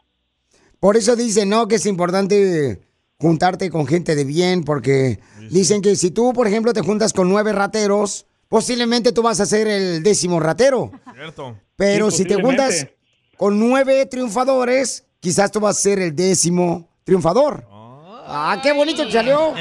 Por 0.80 0.96
eso 0.96 1.16
dicen, 1.16 1.48
¿no? 1.48 1.68
Que 1.68 1.76
es 1.76 1.86
importante 1.86 2.78
juntarte 3.22 3.70
con 3.70 3.86
gente 3.86 4.14
de 4.16 4.24
bien, 4.24 4.64
porque 4.64 5.20
dicen 5.48 5.80
que 5.80 5.94
si 5.96 6.10
tú, 6.10 6.32
por 6.34 6.46
ejemplo, 6.48 6.72
te 6.72 6.80
juntas 6.82 7.12
con 7.12 7.28
nueve 7.30 7.52
rateros, 7.52 8.26
posiblemente 8.48 9.12
tú 9.12 9.22
vas 9.22 9.38
a 9.40 9.46
ser 9.46 9.68
el 9.68 10.02
décimo 10.02 10.40
ratero. 10.40 10.90
Cierto. 11.14 11.56
Pero 11.76 12.10
Sí, 12.10 12.18
si 12.18 12.24
te 12.24 12.34
juntas 12.34 12.88
con 13.36 13.58
nueve 13.60 14.04
triunfadores, 14.06 15.06
quizás 15.20 15.52
tú 15.52 15.60
vas 15.60 15.78
a 15.78 15.80
ser 15.80 16.00
el 16.00 16.14
décimo 16.16 16.88
triunfador. 17.04 17.64
Ah, 17.70 18.58
qué 18.62 18.72
bonito 18.72 19.06
te 19.06 19.12
salió. 19.12 19.54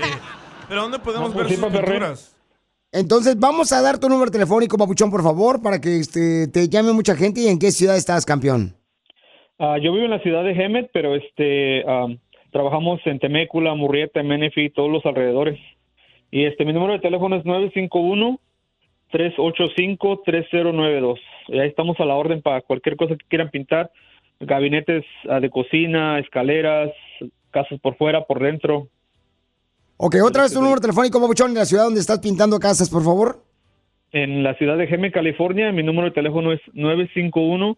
¿Pero 0.68 0.82
dónde 0.82 0.98
podemos 0.98 1.30
No, 1.30 1.36
ver 1.36 1.48
sus 1.48 1.58
pinturas? 1.64 2.30
Entonces, 2.90 3.38
vamos 3.38 3.70
a 3.72 3.82
dar 3.82 3.98
tu 3.98 4.08
número 4.08 4.30
telefónico, 4.30 4.78
Papuchón, 4.78 5.10
por 5.10 5.22
favor, 5.22 5.60
para 5.60 5.78
que 5.80 5.98
este, 5.98 6.46
te 6.48 6.68
llame 6.68 6.92
mucha 6.92 7.14
gente. 7.14 7.40
¿Y 7.42 7.48
en 7.48 7.58
qué 7.58 7.70
ciudad 7.70 7.96
estás, 7.96 8.24
campeón? 8.24 8.76
Ah, 9.58 9.76
yo 9.82 9.92
vivo 9.92 10.04
en 10.06 10.10
la 10.10 10.20
ciudad 10.20 10.42
de 10.44 10.52
Hemet, 10.52 10.90
pero 10.92 11.14
este 11.14 11.82
am, 11.88 12.18
trabajamos 12.54 13.00
en 13.04 13.18
Temécula, 13.18 13.74
Murrieta, 13.74 14.22
Menifee, 14.22 14.70
todos 14.70 14.88
los 14.88 15.04
alrededores. 15.04 15.58
Y 16.30 16.44
este 16.44 16.64
mi 16.64 16.72
número 16.72 16.92
de 16.92 17.00
teléfono 17.00 17.34
es 17.34 17.44
951 17.44 18.38
385 19.10 20.22
3092. 20.24 21.18
Y 21.48 21.58
ahí 21.58 21.68
estamos 21.68 21.98
a 21.98 22.04
la 22.04 22.14
orden 22.14 22.42
para 22.42 22.60
cualquier 22.60 22.94
cosa 22.94 23.16
que 23.16 23.26
quieran 23.28 23.50
pintar, 23.50 23.90
gabinetes 24.38 25.04
ah, 25.28 25.40
de 25.40 25.50
cocina, 25.50 26.20
escaleras, 26.20 26.92
casas 27.50 27.80
por 27.80 27.96
fuera, 27.96 28.24
por 28.24 28.40
dentro. 28.40 28.86
Ok, 29.96 30.14
otra 30.24 30.42
vez 30.42 30.54
tu 30.54 30.60
número 30.60 30.80
telefónico, 30.80 31.20
Papuchón, 31.20 31.50
en 31.50 31.56
la 31.56 31.64
ciudad 31.64 31.84
donde 31.84 31.98
estás 31.98 32.20
pintando 32.20 32.60
casas, 32.60 32.88
por 32.88 33.02
favor. 33.02 33.38
En 34.12 34.44
la 34.44 34.54
ciudad 34.54 34.78
de 34.78 34.84
Hemet, 34.84 35.12
California, 35.12 35.72
mi 35.72 35.82
número 35.82 36.04
de 36.04 36.14
teléfono 36.14 36.52
es 36.52 36.60
951 36.72 37.76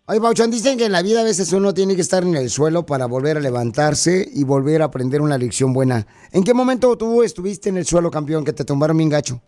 Oye, 0.07 0.21
Papuchón, 0.21 0.51
dicen 0.51 0.77
que 0.77 0.87
en 0.87 0.93
la 0.93 1.03
vida 1.03 1.21
a 1.21 1.25
veces 1.25 1.53
uno 1.53 1.73
tiene 1.73 1.95
que 1.95 2.03
estar 2.03 2.25
en 2.25 2.35
el 2.35 2.51
suelo 2.51 2.87
para 2.87 3.07
volver 3.07 3.37
a 3.37 3.41
levantarse 3.41 4.27
y 4.35 4.43
volver 4.43 4.83
a 4.83 4.87
aprender 4.87 5.21
una 5.21 5.39
lección 5.39 5.73
buena. 5.73 6.09
¿En 6.33 6.43
qué 6.43 6.55
momento 6.55 6.99
tú 6.99 7.23
estuviste 7.23 7.69
en 7.69 7.77
el 7.77 7.87
suelo, 7.87 8.11
campeón, 8.11 8.45
que 8.45 8.53
te 8.53 8.65
tumbaron 8.65 8.97
bien 8.97 9.11
gacho? 9.11 9.41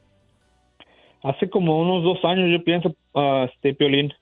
Hace 1.23 1.49
como 1.51 1.81
unos 1.81 2.03
dos 2.05 2.25
años, 2.25 2.51
yo 2.51 2.63
pienso, 2.63 2.95
ah, 3.15 3.49
este 3.53 3.75
Piolín. 3.75 4.13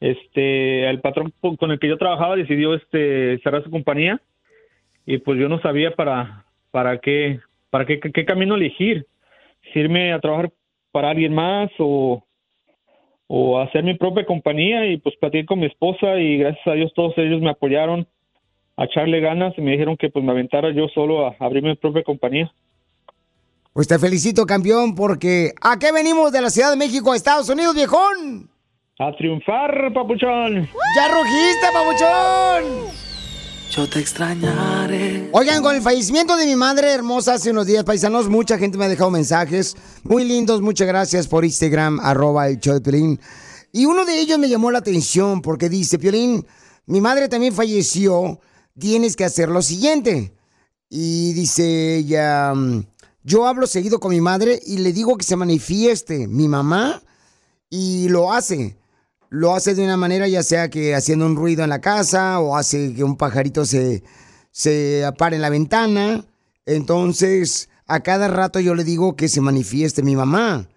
Este, 0.00 0.88
el 0.90 1.00
patrón 1.00 1.32
con 1.40 1.70
el 1.70 1.78
que 1.78 1.88
yo 1.88 1.96
trabajaba 1.96 2.36
decidió 2.36 2.74
este 2.74 3.38
cerrar 3.38 3.62
su 3.62 3.70
compañía 3.70 4.20
y 5.06 5.18
pues 5.18 5.38
yo 5.38 5.48
no 5.48 5.60
sabía 5.60 5.92
para 5.92 6.44
para 6.70 6.98
qué 6.98 7.40
para 7.70 7.86
qué- 7.86 8.00
qué 8.00 8.24
camino 8.24 8.56
elegir, 8.56 9.06
si 9.72 9.78
irme 9.80 10.12
a 10.12 10.18
trabajar 10.20 10.50
para 10.92 11.10
alguien 11.10 11.34
más 11.34 11.70
o 11.78 12.22
o 13.28 13.58
hacer 13.60 13.82
mi 13.84 13.94
propia 13.94 14.26
compañía 14.26 14.86
y 14.86 14.98
pues 14.98 15.16
platiqué 15.16 15.46
con 15.46 15.60
mi 15.60 15.66
esposa 15.66 16.18
y 16.18 16.38
gracias 16.38 16.66
a 16.66 16.72
Dios 16.74 16.92
todos 16.94 17.16
ellos 17.16 17.40
me 17.40 17.50
apoyaron 17.50 18.06
a 18.76 18.84
echarle 18.84 19.20
ganas 19.20 19.56
y 19.56 19.62
me 19.62 19.70
dijeron 19.72 19.96
que 19.96 20.10
pues 20.10 20.24
me 20.24 20.32
aventara 20.32 20.70
yo 20.72 20.88
solo 20.88 21.26
a 21.26 21.36
abrir 21.38 21.62
mi 21.62 21.74
propia 21.76 22.02
compañía. 22.02 22.52
Pues 23.74 23.88
te 23.88 23.98
felicito, 23.98 24.46
campeón, 24.46 24.94
porque 24.94 25.52
¿a 25.60 25.80
qué 25.80 25.90
venimos 25.90 26.30
de 26.30 26.40
la 26.40 26.48
Ciudad 26.48 26.70
de 26.70 26.76
México 26.76 27.10
a 27.10 27.16
Estados 27.16 27.48
Unidos, 27.48 27.74
viejón? 27.74 28.48
A 29.00 29.10
triunfar, 29.16 29.92
papuchón. 29.92 30.68
¡Ya 30.94 31.08
rugiste, 31.08 31.66
papuchón! 31.72 32.92
Yo 33.72 33.90
te 33.90 33.98
extrañaré. 33.98 35.28
Oigan, 35.32 35.60
con 35.60 35.74
el 35.74 35.82
fallecimiento 35.82 36.36
de 36.36 36.46
mi 36.46 36.54
madre 36.54 36.92
hermosa 36.92 37.34
hace 37.34 37.50
unos 37.50 37.66
días, 37.66 37.82
paisanos, 37.82 38.28
mucha 38.28 38.58
gente 38.58 38.78
me 38.78 38.84
ha 38.84 38.88
dejado 38.88 39.10
mensajes 39.10 39.76
muy 40.04 40.22
lindos. 40.22 40.62
Muchas 40.62 40.86
gracias 40.86 41.26
por 41.26 41.44
Instagram, 41.44 41.98
arroba 41.98 42.46
el 42.46 42.60
show 42.60 42.74
de 42.74 42.80
Piolín. 42.80 43.18
Y 43.72 43.86
uno 43.86 44.04
de 44.04 44.20
ellos 44.20 44.38
me 44.38 44.48
llamó 44.48 44.70
la 44.70 44.78
atención 44.78 45.42
porque 45.42 45.68
dice, 45.68 45.98
Piolín, 45.98 46.46
mi 46.86 47.00
madre 47.00 47.28
también 47.28 47.52
falleció, 47.52 48.38
tienes 48.78 49.16
que 49.16 49.24
hacer 49.24 49.48
lo 49.48 49.62
siguiente. 49.62 50.32
Y 50.88 51.32
dice 51.32 51.96
ella, 51.96 52.54
mm, 52.54 52.84
yo 53.24 53.46
hablo 53.46 53.66
seguido 53.66 53.98
con 54.00 54.10
mi 54.10 54.20
madre 54.20 54.60
y 54.64 54.78
le 54.78 54.92
digo 54.92 55.16
que 55.16 55.24
se 55.24 55.34
manifieste 55.34 56.28
mi 56.28 56.46
mamá 56.46 57.02
y 57.70 58.08
lo 58.08 58.32
hace. 58.32 58.76
Lo 59.30 59.54
hace 59.54 59.74
de 59.74 59.82
una 59.82 59.96
manera 59.96 60.28
ya 60.28 60.42
sea 60.42 60.68
que 60.68 60.94
haciendo 60.94 61.26
un 61.26 61.34
ruido 61.34 61.64
en 61.64 61.70
la 61.70 61.80
casa 61.80 62.38
o 62.38 62.56
hace 62.56 62.94
que 62.94 63.02
un 63.02 63.16
pajarito 63.16 63.64
se, 63.64 64.04
se 64.50 65.04
apare 65.04 65.36
en 65.36 65.42
la 65.42 65.48
ventana. 65.48 66.24
Entonces, 66.66 67.70
a 67.86 68.00
cada 68.00 68.28
rato 68.28 68.60
yo 68.60 68.74
le 68.74 68.84
digo 68.84 69.16
que 69.16 69.28
se 69.28 69.40
manifieste 69.40 70.02
mi 70.02 70.14
mamá. 70.14 70.68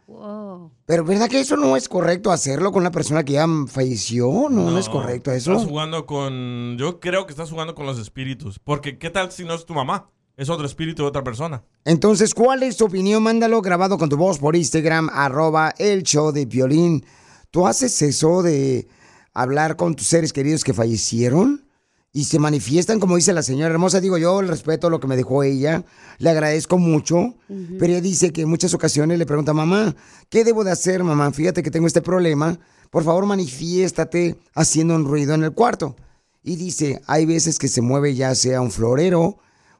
Pero 0.85 1.03
¿verdad 1.03 1.27
que 1.27 1.41
eso 1.41 1.57
no 1.57 1.75
es 1.75 1.89
correcto 1.89 2.31
hacerlo 2.31 2.71
con 2.71 2.81
una 2.81 2.91
persona 2.91 3.25
que 3.25 3.33
ya 3.33 3.45
falleció? 3.67 4.47
No, 4.49 4.71
no, 4.71 4.79
es 4.79 4.87
correcto 4.87 5.33
eso. 5.33 5.51
Estás 5.51 5.67
jugando 5.67 6.05
con. 6.05 6.77
Yo 6.77 7.01
creo 7.01 7.25
que 7.25 7.33
estás 7.33 7.51
jugando 7.51 7.75
con 7.75 7.85
los 7.85 7.99
espíritus. 7.99 8.57
Porque, 8.57 8.97
¿qué 8.97 9.09
tal 9.09 9.29
si 9.33 9.43
no 9.43 9.53
es 9.53 9.65
tu 9.65 9.73
mamá? 9.73 10.09
Es 10.37 10.51
otro 10.51 10.67
espíritu 10.67 11.01
de 11.01 11.07
otra 11.07 11.23
persona. 11.23 11.63
Entonces, 11.83 12.35
¿cuál 12.35 12.61
es 12.61 12.77
tu 12.77 12.85
opinión? 12.85 13.23
Mándalo 13.23 13.59
grabado 13.59 13.97
con 13.97 14.07
tu 14.07 14.17
voz 14.17 14.37
por 14.37 14.55
Instagram, 14.55 15.09
arroba 15.11 15.73
el 15.79 16.03
show 16.03 16.31
de 16.31 16.45
violín. 16.45 17.03
¿Tú 17.49 17.65
haces 17.65 17.99
eso 18.03 18.43
de 18.43 18.87
hablar 19.33 19.77
con 19.77 19.95
tus 19.95 20.05
seres 20.05 20.33
queridos 20.33 20.63
que 20.63 20.75
fallecieron? 20.75 21.65
Y 22.13 22.25
se 22.25 22.37
manifiestan, 22.37 22.99
como 22.99 23.15
dice 23.15 23.33
la 23.33 23.41
señora 23.41 23.73
hermosa. 23.73 23.99
Digo 23.99 24.19
yo, 24.19 24.39
el 24.39 24.47
respeto 24.47 24.87
a 24.87 24.89
lo 24.91 24.99
que 24.99 25.07
me 25.07 25.15
dejó 25.15 25.41
ella. 25.41 25.83
Le 26.19 26.29
agradezco 26.29 26.77
mucho. 26.77 27.33
Pero 27.47 27.93
ella 27.93 28.01
dice 28.01 28.31
que 28.31 28.41
en 28.41 28.49
muchas 28.49 28.75
ocasiones 28.75 29.17
le 29.17 29.25
pregunta, 29.25 29.55
mamá, 29.55 29.95
¿qué 30.29 30.43
debo 30.43 30.63
de 30.63 30.69
hacer, 30.69 31.03
mamá? 31.03 31.31
Fíjate 31.31 31.63
que 31.63 31.71
tengo 31.71 31.87
este 31.87 32.03
problema. 32.03 32.59
Por 32.91 33.03
favor, 33.03 33.25
manifiéstate 33.25 34.35
haciendo 34.53 34.93
un 34.93 35.05
ruido 35.05 35.33
en 35.33 35.45
el 35.45 35.53
cuarto. 35.53 35.95
Y 36.43 36.57
dice, 36.57 37.01
hay 37.07 37.25
veces 37.25 37.57
que 37.57 37.67
se 37.67 37.81
mueve 37.81 38.13
ya 38.13 38.35
sea 38.35 38.61
un 38.61 38.69
florero 38.69 39.39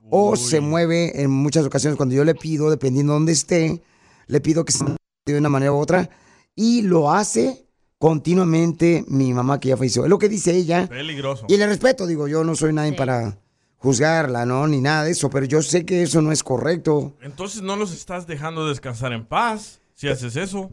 o 0.09 0.35
se 0.35 0.61
mueve 0.61 1.21
en 1.21 1.29
muchas 1.29 1.65
ocasiones 1.65 1.97
cuando 1.97 2.15
yo 2.15 2.23
le 2.23 2.35
pido, 2.35 2.69
dependiendo 2.69 3.13
de 3.13 3.19
dónde 3.19 3.31
esté, 3.31 3.81
le 4.27 4.41
pido 4.41 4.65
que 4.65 4.71
se 4.71 4.83
mueva 4.83 4.97
de 5.25 5.37
una 5.37 5.49
manera 5.49 5.73
u 5.73 5.77
otra 5.77 6.09
y 6.55 6.81
lo 6.81 7.11
hace 7.11 7.67
continuamente 7.99 9.05
mi 9.07 9.33
mamá 9.33 9.59
que 9.59 9.69
ya 9.69 9.77
falleció. 9.77 10.03
Es 10.03 10.09
lo 10.09 10.19
que 10.19 10.29
dice 10.29 10.55
ella. 10.55 10.87
Peligroso. 10.87 11.45
Y 11.47 11.57
le 11.57 11.67
respeto, 11.67 12.05
digo, 12.07 12.27
yo 12.27 12.43
no 12.43 12.55
soy 12.55 12.73
nadie 12.73 12.93
para 12.93 13.37
juzgarla, 13.77 14.45
¿no? 14.45 14.67
Ni 14.67 14.81
nada 14.81 15.03
de 15.03 15.11
eso, 15.11 15.29
pero 15.29 15.45
yo 15.45 15.61
sé 15.61 15.85
que 15.85 16.03
eso 16.03 16.21
no 16.21 16.31
es 16.31 16.43
correcto. 16.43 17.15
Entonces 17.21 17.61
no 17.61 17.75
los 17.75 17.93
estás 17.93 18.27
dejando 18.27 18.67
descansar 18.67 19.13
en 19.13 19.25
paz 19.25 19.79
si 19.93 20.07
haces 20.07 20.35
eso. 20.35 20.71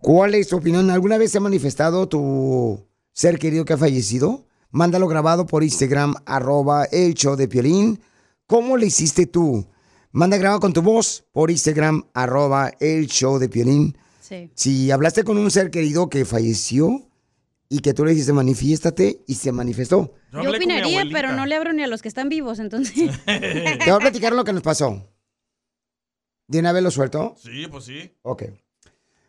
¿Cuál 0.00 0.34
es 0.34 0.48
tu 0.48 0.56
opinión? 0.56 0.90
¿Alguna 0.90 1.18
vez 1.18 1.32
se 1.32 1.38
ha 1.38 1.40
manifestado 1.40 2.08
tu 2.08 2.84
ser 3.12 3.38
querido 3.38 3.64
que 3.64 3.74
ha 3.74 3.78
fallecido? 3.78 4.46
Mándalo 4.70 5.06
grabado 5.06 5.46
por 5.46 5.62
Instagram, 5.62 6.14
arroba 6.24 6.84
el 6.86 7.14
show 7.14 7.36
de 7.36 7.46
Piolín. 7.46 8.00
¿Cómo 8.46 8.76
le 8.76 8.86
hiciste 8.86 9.26
tú? 9.26 9.66
Manda 10.10 10.36
grabado 10.36 10.60
con 10.60 10.72
tu 10.72 10.82
voz 10.82 11.24
por 11.32 11.50
Instagram, 11.50 12.04
arroba 12.12 12.72
el 12.80 13.06
show 13.06 13.38
de 13.38 13.48
Piolín. 13.48 13.96
Sí. 14.20 14.50
Si 14.54 14.90
hablaste 14.90 15.24
con 15.24 15.38
un 15.38 15.50
ser 15.50 15.70
querido 15.70 16.10
que 16.10 16.24
falleció 16.24 17.08
y 17.68 17.78
que 17.78 17.94
tú 17.94 18.04
le 18.04 18.10
dijiste 18.10 18.34
manifiéstate 18.34 19.22
y 19.26 19.34
se 19.36 19.52
manifestó. 19.52 20.12
Yo, 20.30 20.50
opinaría, 20.50 21.04
pero 21.10 21.32
no 21.32 21.46
le 21.46 21.54
abro 21.54 21.72
ni 21.72 21.82
a 21.82 21.86
los 21.86 22.02
que 22.02 22.08
están 22.08 22.28
vivos, 22.28 22.58
entonces. 22.58 22.94
Te 23.24 23.78
voy 23.86 23.94
a 23.94 23.98
platicar 23.98 24.34
lo 24.34 24.44
que 24.44 24.52
nos 24.52 24.62
pasó. 24.62 25.08
¿De 26.46 26.58
una 26.58 26.72
vez 26.72 26.82
lo 26.82 26.90
suelto? 26.90 27.34
Sí, 27.38 27.66
pues 27.70 27.84
sí. 27.84 28.14
Ok. 28.20 28.44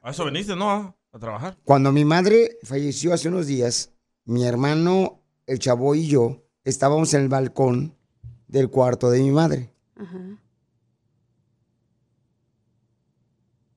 A 0.01 0.11
eso 0.11 0.25
veniste, 0.25 0.55
¿no? 0.57 0.97
A 1.13 1.19
trabajar. 1.19 1.57
Cuando 1.63 1.93
mi 1.93 2.03
madre 2.03 2.57
falleció 2.63 3.13
hace 3.13 3.29
unos 3.29 3.47
días, 3.47 3.91
mi 4.25 4.45
hermano, 4.45 5.21
el 5.47 5.59
chavo 5.59 5.95
y 5.95 6.07
yo 6.07 6.43
estábamos 6.65 7.13
en 7.13 7.21
el 7.21 7.29
balcón 7.29 7.95
del 8.53 8.69
cuarto 8.69 9.09
de 9.09 9.19
mi 9.19 9.31
madre. 9.31 9.73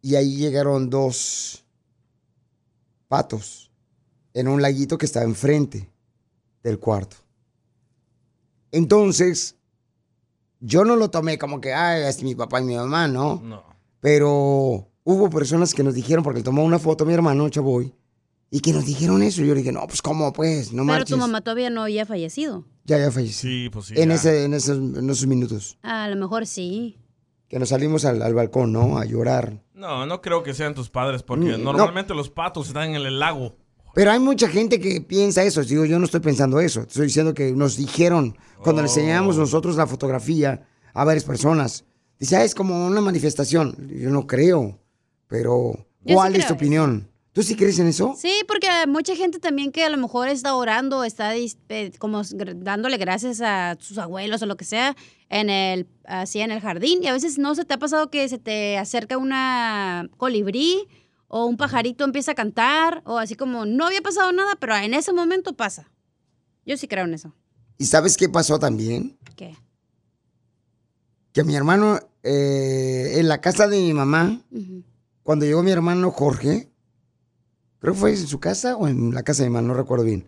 Y 0.03 0.15
ahí 0.17 0.37
llegaron 0.37 0.91
dos 0.91 1.65
patos 3.09 3.73
en 4.35 4.49
un 4.49 4.61
laguito 4.61 4.99
que 4.99 5.07
estaba 5.07 5.25
enfrente 5.25 5.91
del 6.63 6.79
cuarto. 6.79 7.17
Entonces, 8.71 9.57
yo 10.61 10.85
no 10.85 10.95
lo 10.95 11.11
tomé 11.11 11.39
como 11.39 11.59
que, 11.59 11.73
ay, 11.73 12.03
es 12.03 12.23
mi 12.23 12.35
papá 12.35 12.61
y 12.61 12.65
mi 12.65 12.77
mamá, 12.77 13.09
¿no? 13.09 13.41
No. 13.43 13.65
Pero 14.01 14.91
hubo 15.05 15.31
personas 15.31 15.73
que 15.73 15.83
nos 15.83 15.95
dijeron, 15.95 16.23
porque 16.23 16.43
tomó 16.43 16.65
una 16.65 16.79
foto 16.79 17.07
mi 17.07 17.15
hermano, 17.15 17.49
Chavoy, 17.49 17.95
y 18.51 18.61
que 18.61 18.75
nos 18.75 18.85
dijeron 18.85 19.23
eso. 19.23 19.41
Y 19.43 19.47
yo 19.47 19.55
le 19.55 19.61
dije, 19.61 19.73
no, 19.73 19.87
pues, 19.87 20.03
¿cómo, 20.03 20.35
pues? 20.35 20.71
No 20.71 20.83
pero 20.83 20.99
marches. 20.99 21.11
tu 21.15 21.17
mamá 21.17 21.41
todavía 21.41 21.71
no 21.71 21.81
había 21.81 22.05
fallecido. 22.05 22.67
Ya, 22.87 22.99
ya 22.99 23.11
falleció. 23.11 23.49
Sí, 23.51 23.69
pues 23.71 23.87
sí. 23.87 23.95
en, 23.97 24.09
ya. 24.11 24.15
ese, 24.15 24.45
en, 24.45 24.55
esos, 24.55 24.79
en 24.79 25.11
esos 25.11 25.27
minutos. 25.27 25.79
A 25.83 26.09
lo 26.09 26.17
mejor 26.17 26.47
sí. 26.47 26.99
Que 27.49 27.59
nos 27.59 27.69
salimos 27.69 28.05
al, 28.05 28.23
al 28.23 28.35
balcón, 28.35 28.73
¿no? 28.73 28.99
A 28.99 29.05
llorar. 29.05 29.63
No, 29.75 30.07
no 30.07 30.21
creo 30.21 30.43
que 30.43 30.55
sean 30.55 30.75
tus 30.75 30.89
padres, 30.91 31.23
porque 31.23 31.57
Mm, 31.59 31.63
normalmente 31.63 32.15
los 32.15 32.31
patos 32.31 32.69
están 32.69 32.95
en 32.95 33.03
el 33.07 33.19
lago. 33.19 33.57
Pero 33.95 34.11
hay 34.11 34.19
mucha 34.19 34.49
gente 34.49 34.79
que 34.81 35.01
piensa 35.01 35.43
eso. 35.43 35.63
Digo, 35.63 35.85
yo 35.85 35.99
no 35.99 36.05
estoy 36.05 36.21
pensando 36.21 36.61
eso. 36.61 36.83
Estoy 36.83 37.07
diciendo 37.07 37.35
que 37.35 37.53
nos 37.53 37.77
dijeron, 37.77 38.37
cuando 38.63 38.83
le 38.83 38.89
Oh. 38.89 38.91
enseñamos 38.91 39.37
nosotros 39.39 39.77
la 39.77 39.87
fotografía 39.87 40.67
a 40.93 41.05
varias 41.05 41.25
personas, 41.25 41.85
dice, 42.19 42.37
ah, 42.37 42.45
es 42.45 42.55
como 42.55 42.87
una 42.87 43.01
manifestación. 43.01 43.89
Yo 43.89 44.11
no 44.11 44.27
creo. 44.27 44.79
Pero, 45.29 45.87
sí 46.07 46.13
¿cuál 46.15 46.37
es 46.37 46.47
tu 46.47 46.55
opinión? 46.55 47.09
¿Tú 47.37 47.43
sí 47.43 47.55
crees 47.55 47.79
en 47.79 47.87
eso? 47.87 48.15
Sí, 48.17 48.33
porque 48.49 48.67
mucha 48.89 49.15
gente 49.15 49.39
también 49.39 49.71
que 49.71 49.85
a 49.85 49.91
lo 49.91 49.99
mejor 49.99 50.29
está 50.29 50.55
orando, 50.55 51.05
está 51.05 51.37
eh, 51.37 51.93
como 51.99 52.23
dándole 52.25 52.97
gracias 52.97 53.43
a 53.43 53.77
sus 53.79 53.99
abuelos 53.99 54.41
o 54.41 54.47
lo 54.47 54.57
que 54.57 54.65
sea 54.65 54.97
en 55.29 55.51
el 55.51 55.87
así 56.07 56.41
en 56.41 56.51
el 56.51 56.63
jardín 56.63 57.03
y 57.03 57.09
a 57.09 57.13
veces 57.13 57.37
no 57.37 57.55
se 57.55 57.67
te 57.67 57.75
ha 57.75 57.79
pasado 57.79 58.09
que 58.09 58.27
se 58.31 58.39
te 58.39 58.79
acerca 58.79 59.19
una 59.19 60.09
colibrí 60.17 60.89
o 61.29 61.45
un 61.45 61.59
pajarito 61.59 62.05
empieza 62.05 62.33
a 62.33 62.35
cantar 62.35 63.03
o 63.05 63.19
así 63.19 63.35
como 63.35 63.67
no 63.67 63.85
había 63.85 64.01
pasado 64.01 64.33
nada, 64.33 64.57
pero 64.59 64.75
en 64.75 64.95
ese 64.95 65.13
momento 65.13 65.55
pasa. 65.55 65.91
Yo 66.65 66.79
sí 66.79 66.89
creo 66.89 67.05
en 67.05 67.13
eso. 67.13 67.35
¿Y 67.77 67.85
sabes 67.85 68.17
qué 68.17 68.31
pasó 68.31 68.59
también? 68.59 69.19
¿Qué? 69.37 69.55
Que 71.35 71.45
mi 71.45 71.55
hermano, 71.55 72.01
eh, 72.23 73.17
en 73.17 73.29
la 73.29 73.43
casa 73.43 73.69
de 73.69 73.79
mi 73.79 73.93
mamá, 73.93 74.41
cuando 75.23 75.45
llegó 75.45 75.63
mi 75.63 75.71
hermano 75.71 76.11
Jorge, 76.11 76.71
creo 77.87 77.95
que 77.95 78.01
fue 78.01 78.11
en 78.11 78.27
su 78.27 78.41
casa 78.41 78.75
o 78.77 78.89
en 78.89 79.15
la 79.15 79.23
casa 79.23 79.45
de 79.45 79.49
mi 79.49 79.55
mamá, 79.55 79.69
no 79.69 79.75
recuerdo 79.75 80.05
bien, 80.05 80.27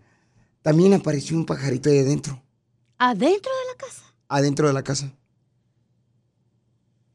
también 0.61 0.93
apareció 0.93 1.35
un 1.35 1.45
pajarito 1.45 1.89
ahí 1.89 1.99
adentro. 1.99 2.41
Adentro 2.97 3.51
de 3.51 3.71
la 3.73 3.77
casa. 3.77 4.03
adentro 4.29 4.67
de 4.67 4.73
la 4.73 4.81
casa. 4.81 5.13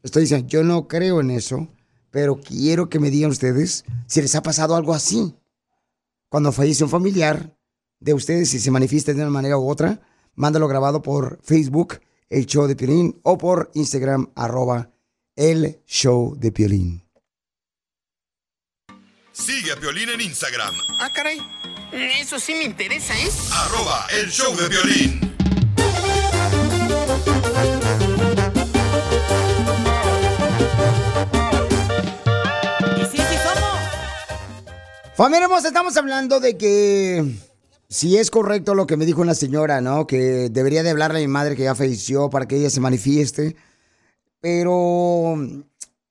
Estoy 0.03 0.25
diciendo, 0.25 0.47
yo 0.47 0.63
no 0.63 0.87
creo 0.87 1.23
en 1.23 1.31
eso, 1.31 1.69
pero 2.11 2.39
quiero 2.43 2.91
que 2.91 2.99
me 3.01 3.09
digan 3.09 3.31
ustedes 3.31 3.87
si 4.07 4.21
les 4.21 4.35
ha 4.35 4.43
pasado 4.43 4.77
algo 4.77 4.93
así. 4.93 5.35
Cuando 6.29 6.53
fallece 6.53 6.85
un 6.85 6.91
familiar 6.91 7.57
de 7.99 8.13
ustedes, 8.13 8.51
si 8.51 8.59
se 8.59 8.71
manifiesta 8.71 9.15
de 9.15 9.23
una 9.23 9.31
manera 9.31 9.57
u 9.57 9.67
otra, 9.67 10.03
mándalo 10.35 10.69
grabado 10.69 11.01
por 11.01 11.41
Facebook, 11.43 12.01
el 12.29 12.45
show 12.45 12.67
de 12.67 12.77
Piolín, 12.77 13.19
o 13.23 13.39
por 13.39 13.71
Instagram, 13.73 14.31
arroba 14.35 14.91
el 15.37 15.81
show 15.87 16.37
de 16.37 16.53
Piolín. 16.53 17.04
Sigue 19.35 19.73
a 19.73 19.77
Piolín 19.77 20.09
en 20.11 20.21
Instagram, 20.21 20.75
Ah, 21.01 21.11
caray. 21.13 21.39
Eso 21.93 22.39
sí 22.39 22.55
me 22.55 22.65
interesa, 22.65 23.15
¿eh? 23.19 23.29
arroba 23.53 24.07
el 24.11 24.31
show 24.31 24.55
de 24.57 24.69
violín. 24.69 25.21
Y 32.97 33.05
sí, 33.07 33.17
sí 33.19 33.37
somos. 33.43 33.81
Familia 35.17 35.45
hermosa, 35.45 35.69
estamos 35.69 35.97
hablando 35.97 36.41
de 36.41 36.57
que 36.57 37.25
si 37.89 38.17
es 38.19 38.31
correcto 38.31 38.75
lo 38.75 38.87
que 38.87 38.97
me 38.97 39.07
dijo 39.07 39.21
una 39.21 39.35
señora, 39.35 39.81
¿no? 39.81 40.07
Que 40.07 40.49
debería 40.51 40.83
de 40.83 40.91
hablarle 40.91 41.19
a 41.19 41.23
mi 41.23 41.29
madre 41.29 41.57
que 41.57 41.65
ya 41.65 41.75
falleció 41.75 42.31
para 42.31 42.47
que 42.47 42.57
ella 42.57 42.71
se 42.71 42.81
manifieste. 42.81 43.57
Pero 44.41 45.35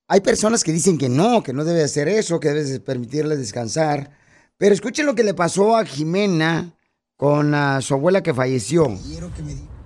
hay 0.08 0.22
personas 0.22 0.64
que 0.64 0.72
dicen 0.72 0.98
que 0.98 1.10
no, 1.10 1.44
que 1.44 1.54
no 1.54 1.64
debe 1.64 1.84
hacer 1.84 2.08
eso, 2.08 2.40
que 2.40 2.50
debes 2.50 2.70
de 2.70 2.80
permitirle 2.80 3.38
descansar. 3.38 4.12
Pero 4.58 4.74
escuchen 4.74 5.06
lo 5.06 5.16
que 5.16 5.24
le 5.24 5.34
pasó 5.34 5.76
a 5.76 5.86
Jimena 5.86 6.74
con 7.18 7.56
ah, 7.56 7.82
su 7.82 7.94
abuela 7.94 8.22
que 8.22 8.34
falleció. 8.34 8.88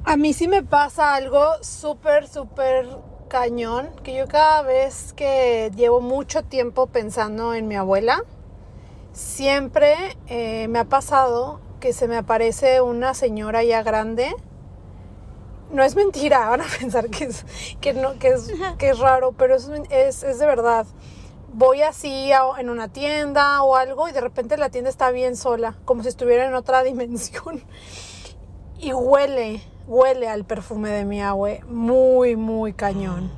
A 0.04 0.18
mí 0.18 0.34
sí 0.34 0.48
me 0.48 0.64
pasa 0.64 1.16
algo 1.16 1.44
súper, 1.62 2.28
súper 2.28 2.88
cañón, 3.28 3.90
que 4.04 4.16
yo 4.16 4.28
cada 4.28 4.62
vez 4.62 5.14
que 5.14 5.72
llevo 5.76 6.02
mucho 6.02 6.44
tiempo 6.44 6.88
pensando 6.88 7.54
en 7.54 7.68
mi 7.68 7.76
abuela, 7.76 8.24
siempre 9.12 9.96
eh, 10.28 10.68
me 10.70 10.80
ha 10.80 10.86
pasado 10.86 11.60
que 11.80 11.94
se 11.94 12.08
me 12.08 12.18
aparece 12.18 12.82
una 12.82 13.14
señora 13.14 13.64
ya 13.64 13.84
grande. 13.84 14.34
No 15.72 15.84
es 15.84 15.96
mentira, 15.96 16.48
van 16.50 16.62
a 16.62 16.66
pensar 16.80 17.10
que 17.10 17.26
es, 17.26 17.46
que 17.82 17.94
no, 17.94 18.18
que 18.20 18.30
es, 18.30 18.52
que 18.78 18.90
es 18.90 19.00
raro, 19.00 19.34
pero 19.34 19.56
es, 19.56 19.70
es, 19.90 20.24
es 20.24 20.40
de 20.40 20.46
verdad. 20.46 20.86
Voy 21.54 21.82
así 21.82 22.32
a- 22.32 22.60
en 22.60 22.70
una 22.70 22.88
tienda 22.88 23.62
o 23.64 23.76
algo 23.76 24.08
y 24.08 24.12
de 24.12 24.22
repente 24.22 24.58
la 24.58 24.70
tienda 24.70 24.90
está 24.90 25.12
bien 25.12 25.36
sola, 25.36 25.76
como 25.86 26.04
si 26.04 26.10
estuviera 26.10 26.46
en 26.46 26.54
otra 26.54 26.84
dimensión 26.84 27.64
y 28.80 28.94
huele, 28.94 29.62
huele 29.88 30.28
al 30.30 30.46
perfume 30.46 30.90
de 30.90 31.04
mi 31.06 31.22
abue, 31.22 31.62
muy, 31.68 32.36
muy 32.36 32.74
cañón. 32.74 33.32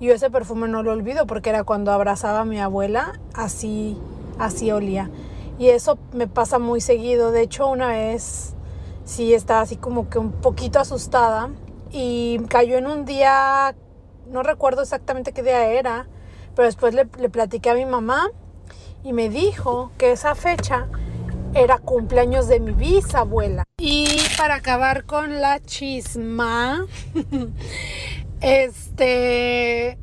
Y 0.00 0.06
yo 0.06 0.14
ese 0.14 0.30
perfume 0.30 0.68
no 0.68 0.82
lo 0.82 0.92
olvido 0.92 1.26
porque 1.26 1.50
era 1.50 1.64
cuando 1.64 1.92
abrazaba 1.92 2.40
a 2.40 2.44
mi 2.44 2.60
abuela, 2.60 3.18
así, 3.34 3.98
así 4.38 4.70
olía. 4.70 5.10
Y 5.58 5.68
eso 5.68 5.98
me 6.12 6.26
pasa 6.26 6.58
muy 6.58 6.80
seguido. 6.80 7.30
De 7.30 7.42
hecho, 7.42 7.68
una 7.68 7.88
vez 7.88 8.54
sí 9.04 9.34
estaba 9.34 9.60
así 9.60 9.76
como 9.76 10.08
que 10.10 10.18
un 10.18 10.32
poquito 10.32 10.78
asustada 10.80 11.50
y 11.94 12.40
cayó 12.48 12.76
en 12.76 12.88
un 12.88 13.04
día, 13.04 13.74
no 14.28 14.42
recuerdo 14.42 14.82
exactamente 14.82 15.32
qué 15.32 15.44
día 15.44 15.68
era, 15.68 16.08
pero 16.56 16.66
después 16.66 16.92
le, 16.92 17.06
le 17.20 17.28
platiqué 17.30 17.70
a 17.70 17.74
mi 17.74 17.86
mamá 17.86 18.30
y 19.04 19.12
me 19.12 19.28
dijo 19.28 19.92
que 19.96 20.10
esa 20.10 20.34
fecha 20.34 20.88
era 21.54 21.78
cumpleaños 21.78 22.48
de 22.48 22.58
mi 22.58 22.72
bisabuela. 22.72 23.62
Y 23.78 24.08
para 24.36 24.56
acabar 24.56 25.04
con 25.04 25.40
la 25.40 25.60
chisma, 25.60 26.84
este, 28.40 29.96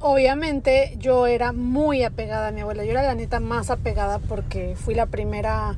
obviamente 0.00 0.96
yo 0.98 1.28
era 1.28 1.52
muy 1.52 2.02
apegada 2.02 2.48
a 2.48 2.52
mi 2.52 2.62
abuela. 2.62 2.84
Yo 2.84 2.90
era 2.90 3.02
la 3.02 3.14
neta 3.14 3.38
más 3.38 3.70
apegada 3.70 4.18
porque 4.18 4.74
fui 4.74 4.94
la 4.94 5.06
primera, 5.06 5.76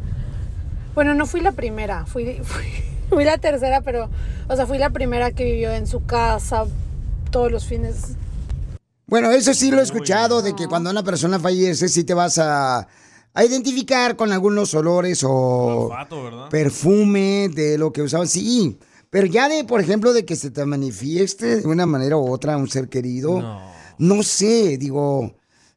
bueno, 0.95 1.15
no 1.15 1.27
fui 1.27 1.41
la 1.43 1.53
primera, 1.53 2.07
fui, 2.07 2.41
fui, 2.43 2.65
fui 3.09 3.25
la 3.25 3.39
tercera, 3.39 3.81
pero, 3.81 4.11
o 4.49 4.57
sea, 4.57 4.67
fui 4.67 4.79
la 4.79 4.91
primera 4.91 5.33
que 5.33 5.45
vivió 5.45 5.73
en 5.73 5.87
su 5.87 6.05
casa 6.05 6.65
todos 7.31 7.51
los 7.51 7.65
fines. 7.67 8.17
Bueno, 9.07 9.31
eso 9.31 9.55
sí 9.55 9.71
lo 9.71 9.81
he 9.81 9.83
escuchado, 9.83 10.43
de 10.43 10.55
que 10.55 10.67
cuando 10.67 10.91
una 10.91 11.03
persona 11.03 11.39
fallece, 11.39 11.89
sí 11.89 12.05
te 12.05 12.13
vas 12.13 12.39
a, 12.39 12.87
a 13.33 13.45
identificar 13.45 14.17
con 14.17 14.33
algunos 14.33 14.75
olores 14.75 15.25
o 15.25 15.87
Olfato, 15.87 16.25
¿verdad? 16.25 16.49
perfume 16.51 17.49
de 17.49 17.79
lo 17.79 17.93
que 17.93 18.03
usaban. 18.03 18.29
Sí, 18.29 18.79
pero 19.11 19.27
ya 19.27 19.49
de, 19.49 19.65
por 19.65 19.81
ejemplo, 19.81 20.13
de 20.13 20.25
que 20.25 20.37
se 20.37 20.51
te 20.51 20.65
manifieste 20.67 21.63
de 21.63 21.69
una 21.69 21.87
manera 21.87 22.19
u 22.19 22.31
otra 22.31 22.57
un 22.57 22.69
ser 22.69 22.89
querido, 22.89 23.41
no, 23.97 24.23
sé, 24.23 24.77
digo, 24.77 25.35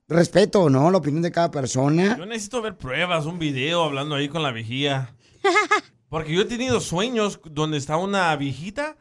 respeto, 0.10 0.70
¿no? 0.70 0.91
La 0.91 0.97
opinión 0.97 1.24
de 1.24 1.32
cada 1.32 1.51
persona. 1.51 2.18
Yo 2.18 2.26
necesito 2.26 2.62
ver 2.62 2.78
pruebas, 2.78 3.26
un 3.26 3.39
video 3.39 3.84
hablando 3.84 4.16
ahí 4.16 4.28
con 4.28 4.43
la 4.43 4.51
viejía. 4.51 5.16
Porque 6.12 6.34
yo 6.34 6.41
he 6.41 6.45
tenido 6.45 6.82
sueños 6.82 7.39
donde 7.49 7.78
está 7.78 7.95
una 7.95 8.36
viejita 8.36 8.97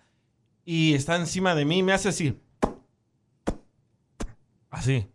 y 0.64 0.94
está 0.94 1.16
encima 1.16 1.56
de 1.56 1.64
mí 1.64 1.78
y 1.78 1.82
me 1.82 1.92
hace 1.92 2.08
así. 2.11 2.38
Así. 4.70 5.08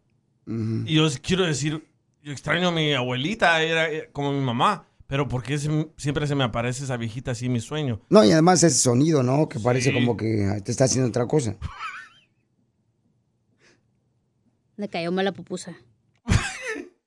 Y 0.45 0.93
yo 0.93 1.07
quiero 1.21 1.45
decir, 1.45 1.87
yo 2.21 2.33
extraño 2.33 2.67
a 2.67 2.71
mi 2.73 2.93
abuelita, 2.93 3.61
era 3.63 3.89
eh, 3.89 4.09
como 4.11 4.33
mi 4.33 4.41
mamá. 4.43 4.85
Pero 5.07 5.29
¿por 5.29 5.41
qué 5.41 5.57
se- 5.57 5.87
siempre 5.95 6.27
se 6.27 6.35
me 6.35 6.43
aparece 6.43 6.83
esa 6.83 6.97
viejita 6.97 7.31
así 7.31 7.45
en 7.45 7.53
mi 7.53 7.61
sueño? 7.61 8.01
No, 8.09 8.25
y 8.25 8.31
además 8.33 8.61
ese 8.61 8.77
sonido, 8.77 9.23
¿no? 9.23 9.47
Que 9.47 9.59
parece 9.61 9.91
Sí. 9.91 9.93
como 9.95 10.17
que 10.17 10.59
te 10.65 10.71
está 10.71 10.83
haciendo 10.83 11.07
otra 11.07 11.25
cosa. 11.27 11.55
Le 14.75 14.89
cayó 14.89 15.13
mala 15.13 15.31
pupusa. 15.31 15.77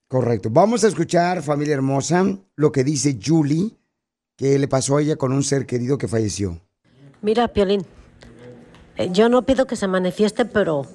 Correcto. 0.09 0.49
Vamos 0.51 0.83
a 0.85 0.89
escuchar, 0.89 1.43
familia 1.43 1.75
hermosa, 1.75 2.25
lo 2.57 2.73
que 2.73 2.83
dice 2.85 3.19
Julie, 3.23 3.77
que 4.39 4.57
le 4.57 4.69
pasó 4.69 4.97
a 4.97 5.03
ella 5.03 5.17
con 5.17 5.33
un 5.33 5.43
ser 5.43 5.67
querido 5.67 5.99
que 5.99 6.07
falleció. 6.07 6.61
Mira, 7.21 7.49
Piolín, 7.49 7.85
eh, 8.97 9.11
yo 9.13 9.29
no 9.29 9.43
pido 9.43 9.67
que 9.67 9.75
se 9.75 9.89
manifieste, 9.89 10.45
pero 10.45 10.87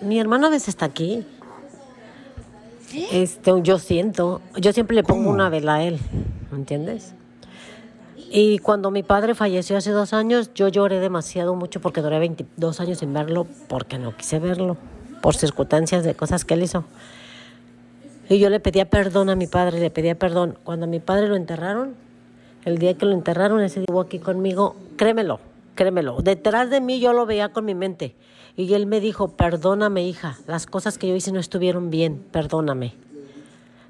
mi 0.00 0.18
hermano 0.18 0.46
a 0.46 0.50
veces 0.50 0.68
está 0.68 0.86
aquí. 0.86 1.24
Este, 3.12 3.52
yo 3.62 3.78
siento, 3.78 4.40
yo 4.56 4.72
siempre 4.72 4.96
le 4.96 5.04
pongo 5.04 5.30
una 5.30 5.50
vela 5.50 5.74
a 5.74 5.82
él, 5.84 6.00
¿me 6.50 6.56
entiendes? 6.56 7.12
Y 8.16 8.58
cuando 8.58 8.90
mi 8.90 9.02
padre 9.02 9.34
falleció 9.34 9.76
hace 9.76 9.90
dos 9.90 10.14
años, 10.14 10.50
yo 10.54 10.68
lloré 10.68 11.00
demasiado 11.00 11.54
mucho 11.54 11.80
porque 11.80 12.00
duré 12.00 12.18
22 12.18 12.80
años 12.80 12.98
sin 12.98 13.12
verlo, 13.12 13.46
porque 13.68 13.98
no 13.98 14.16
quise 14.16 14.38
verlo, 14.38 14.78
por 15.20 15.36
circunstancias 15.36 16.02
de 16.02 16.14
cosas 16.14 16.46
que 16.46 16.54
él 16.54 16.62
hizo. 16.62 16.84
Y 18.30 18.38
yo 18.38 18.48
le 18.48 18.58
pedía 18.58 18.88
perdón 18.88 19.28
a 19.28 19.36
mi 19.36 19.46
padre, 19.46 19.78
le 19.80 19.90
pedía 19.90 20.18
perdón. 20.18 20.56
Cuando 20.64 20.86
a 20.86 20.88
mi 20.88 21.00
padre 21.00 21.28
lo 21.28 21.36
enterraron, 21.36 21.94
el 22.64 22.78
día 22.78 22.94
que 22.94 23.06
lo 23.06 23.12
enterraron, 23.12 23.60
ese 23.60 23.80
día 23.80 24.00
aquí 24.00 24.18
conmigo, 24.18 24.76
créemelo, 24.96 25.40
créemelo. 25.74 26.20
Detrás 26.22 26.70
de 26.70 26.80
mí 26.80 27.00
yo 27.00 27.12
lo 27.12 27.26
veía 27.26 27.50
con 27.50 27.64
mi 27.64 27.74
mente. 27.74 28.14
Y 28.56 28.74
él 28.74 28.86
me 28.86 29.00
dijo, 29.00 29.28
perdóname 29.28 30.04
hija, 30.06 30.38
las 30.46 30.66
cosas 30.66 30.98
que 30.98 31.08
yo 31.08 31.14
hice 31.14 31.32
no 31.32 31.40
estuvieron 31.40 31.90
bien, 31.90 32.22
perdóname. 32.30 32.94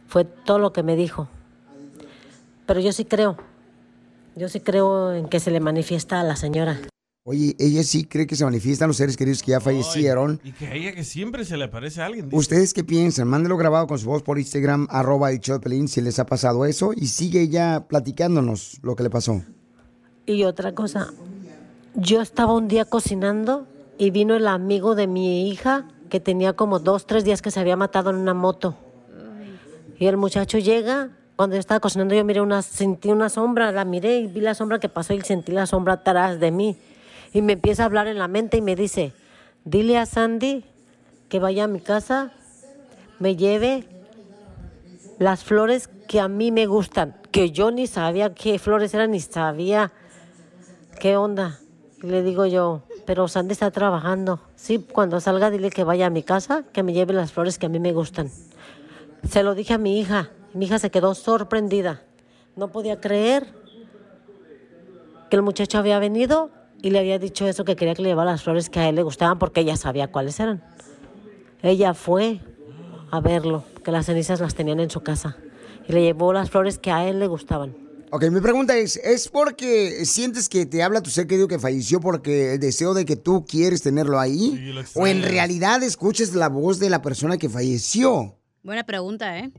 Fue 0.07 0.25
todo 0.25 0.59
lo 0.59 0.73
que 0.73 0.83
me 0.83 0.97
dijo. 0.97 1.29
Pero 2.67 2.81
yo 2.81 2.93
sí 2.93 3.05
creo, 3.05 3.37
yo 4.37 4.49
sí 4.49 4.61
creo 4.61 5.13
en 5.13 5.29
que 5.29 5.41
se 5.41 5.51
le 5.51 5.61
manifiesta 5.61 6.21
a 6.21 6.25
la 6.25 6.37
señora. 6.37 6.79
Oye, 7.31 7.55
ella 7.61 7.85
sí 7.85 8.07
cree 8.07 8.27
que 8.27 8.35
se 8.35 8.45
manifiestan 8.45 8.89
los 8.89 8.97
seres 8.97 9.17
queridos 9.17 9.41
que 9.41 9.53
ya 9.53 9.61
fallecieron. 9.61 10.41
Y 10.43 10.51
que 10.51 10.67
a 10.67 10.75
ella 10.75 10.93
que 10.93 11.05
siempre 11.05 11.45
se 11.45 11.57
le 11.57 11.63
aparece 11.63 12.03
a 12.03 12.07
alguien. 12.07 12.25
dice. 12.25 12.37
¿Ustedes 12.37 12.75
qué 12.75 12.83
piensan? 12.83 13.29
Mándelo 13.29 13.57
grabado 13.57 13.87
con 13.87 14.01
su 14.01 14.07
voz 14.07 14.25
por 14.25 14.41
Instagram, 14.41 14.89
arroba 14.91 15.31
el 15.31 15.41
Pelín, 15.63 15.87
si 15.87 16.01
les 16.01 16.19
ha 16.19 16.27
pasado 16.27 16.67
eso. 16.67 16.91
Y 16.93 17.07
sigue 17.07 17.41
ella 17.43 17.87
platicándonos 17.87 18.81
lo 18.83 18.97
que 18.97 19.05
le 19.05 19.11
pasó. 19.11 19.43
Y 20.27 20.43
otra 20.43 20.75
cosa, 20.75 21.13
yo 21.95 22.21
estaba 22.21 22.53
un 22.53 22.67
día 22.67 22.85
cocinando 22.85 23.69
y 23.97 24.11
vino 24.11 24.35
el 24.35 24.49
amigo 24.49 24.97
de 24.97 25.07
mi 25.07 25.49
hija 25.49 25.87
que 26.09 26.19
tenía 26.19 26.55
como 26.55 26.81
dos, 26.81 27.07
tres 27.07 27.23
días 27.23 27.43
que 27.43 27.53
se 27.53 27.61
había 27.61 27.77
matado 27.77 28.11
en 28.11 28.17
una 28.17 28.35
moto. 28.35 28.75
Y 30.01 30.07
el 30.07 30.17
muchacho 30.17 30.59
llega, 30.59 31.11
cuando 31.37 31.55
yo 31.55 31.61
estaba 31.61 31.79
cocinando 31.79 32.13
yo 32.13 32.25
miré 32.25 32.41
una, 32.41 32.63
sentí 32.63 33.11
una 33.11 33.29
sombra, 33.29 33.71
la 33.71 33.85
miré 33.85 34.19
y 34.19 34.27
vi 34.27 34.41
la 34.41 34.57
sombra 34.57 34.81
que 34.81 34.89
pasó 34.89 35.15
y 35.15 35.21
sentí 35.21 35.53
la 35.53 35.67
sombra 35.67 35.93
atrás 35.93 36.41
de 36.41 36.51
mí. 36.51 36.77
Y 37.33 37.43
me 37.43 37.55
empieza 37.55 37.83
a 37.83 37.87
hablar 37.87 38.07
en 38.07 38.19
la 38.19 38.29
mente 38.29 38.57
y 38.57 38.61
me 38.61 38.77
dice, 38.77 39.13
dile 39.65 39.99
a 39.99 40.07
Sandy 40.07 40.65
que 41.29 41.39
vaya 41.39 41.65
a 41.65 41.69
mi 41.69 41.81
casa, 41.81 42.33
me 43.19 43.37
lleve 43.37 43.85
las 45.19 45.45
flores 45.45 45.89
que 46.09 46.19
a 46.19 46.29
mí 46.29 46.51
me 46.51 46.67
gustan, 46.67 47.17
que 47.31 47.51
yo 47.51 47.71
ni 47.71 47.87
sabía 47.87 48.35
qué 48.35 48.59
flores 48.59 48.93
eran, 48.95 49.13
ni 49.13 49.21
sabía 49.21 49.93
qué 50.99 51.17
onda. 51.17 51.61
Y 52.03 52.07
le 52.07 52.23
digo 52.23 52.47
yo, 52.47 52.83
pero 53.07 53.29
Sandy 53.29 53.53
está 53.53 53.71
trabajando. 53.71 54.41
Sí, 54.57 54.79
cuando 54.79 55.21
salga 55.21 55.51
dile 55.51 55.71
que 55.71 55.85
vaya 55.85 56.07
a 56.07 56.11
mi 56.11 56.23
casa, 56.23 56.65
que 56.73 56.83
me 56.83 56.93
lleve 56.93 57.13
las 57.13 57.33
flores 57.33 57.59
que 57.59 57.67
a 57.67 57.69
mí 57.69 57.79
me 57.79 57.93
gustan. 57.93 58.31
Se 59.29 59.43
lo 59.43 59.55
dije 59.55 59.75
a 59.75 59.79
mi 59.79 60.01
hija. 60.01 60.31
Mi 60.55 60.67
hija 60.67 60.79
se 60.79 60.91
quedó 60.91 61.15
sorprendida. 61.15 62.03
No 62.57 62.69
podía 62.73 63.01
creer 63.01 63.47
que 65.29 65.37
el 65.37 65.43
muchacho 65.43 65.79
había 65.79 65.99
venido 65.99 66.51
y 66.83 66.91
le 66.91 66.99
había 66.99 67.19
dicho 67.19 67.47
eso, 67.47 67.65
que 67.65 67.77
quería 67.77 67.95
que 67.95 68.03
le 68.03 68.09
llevara 68.11 68.31
las 68.33 68.43
flores 68.43 68.71
que 68.71 68.81
a 68.81 68.89
él 68.89 68.97
le 68.97 69.03
gustaban 69.03 69.39
porque 69.39 69.61
ella 69.61 69.77
sabía 69.77 70.11
cuáles 70.11 70.39
eran. 70.41 70.63
Ella 71.63 71.95
fue 71.95 72.41
a 73.11 73.21
verlo, 73.21 73.65
que 73.85 73.91
las 73.91 74.07
cenizas 74.07 74.41
las 74.41 74.55
tenían 74.55 74.81
en 74.81 74.91
su 74.91 75.01
casa. 75.01 75.37
Y 75.89 75.93
le 75.93 76.03
llevó 76.03 76.33
las 76.33 76.51
flores 76.51 76.79
que 76.79 76.91
a 76.91 77.09
él 77.09 77.19
le 77.19 77.27
gustaban. 77.27 77.77
Ok, 78.13 78.25
mi 78.31 78.41
pregunta 78.41 78.77
es, 78.77 78.97
¿es 78.97 79.29
porque 79.29 80.05
sientes 80.05 80.49
que 80.49 80.67
te 80.67 80.83
habla 80.83 81.01
tu 81.01 81.11
ser 81.11 81.27
querido 81.27 81.47
que 81.47 81.59
falleció 81.61 82.01
porque 82.01 82.55
el 82.55 82.61
deseo 82.61 82.93
de 82.93 83.05
que 83.05 83.15
tú 83.15 83.45
quieres 83.45 83.83
tenerlo 83.83 84.19
ahí? 84.19 84.75
¿O 84.95 85.07
en 85.07 85.23
realidad 85.23 85.83
escuchas 85.83 86.35
la 86.35 86.49
voz 86.49 86.81
de 86.81 86.91
la 86.91 87.03
persona 87.03 87.37
que 87.37 87.49
falleció? 87.49 88.37
Buena 88.63 88.85
pregunta, 88.85 89.39
¿eh? 89.39 89.53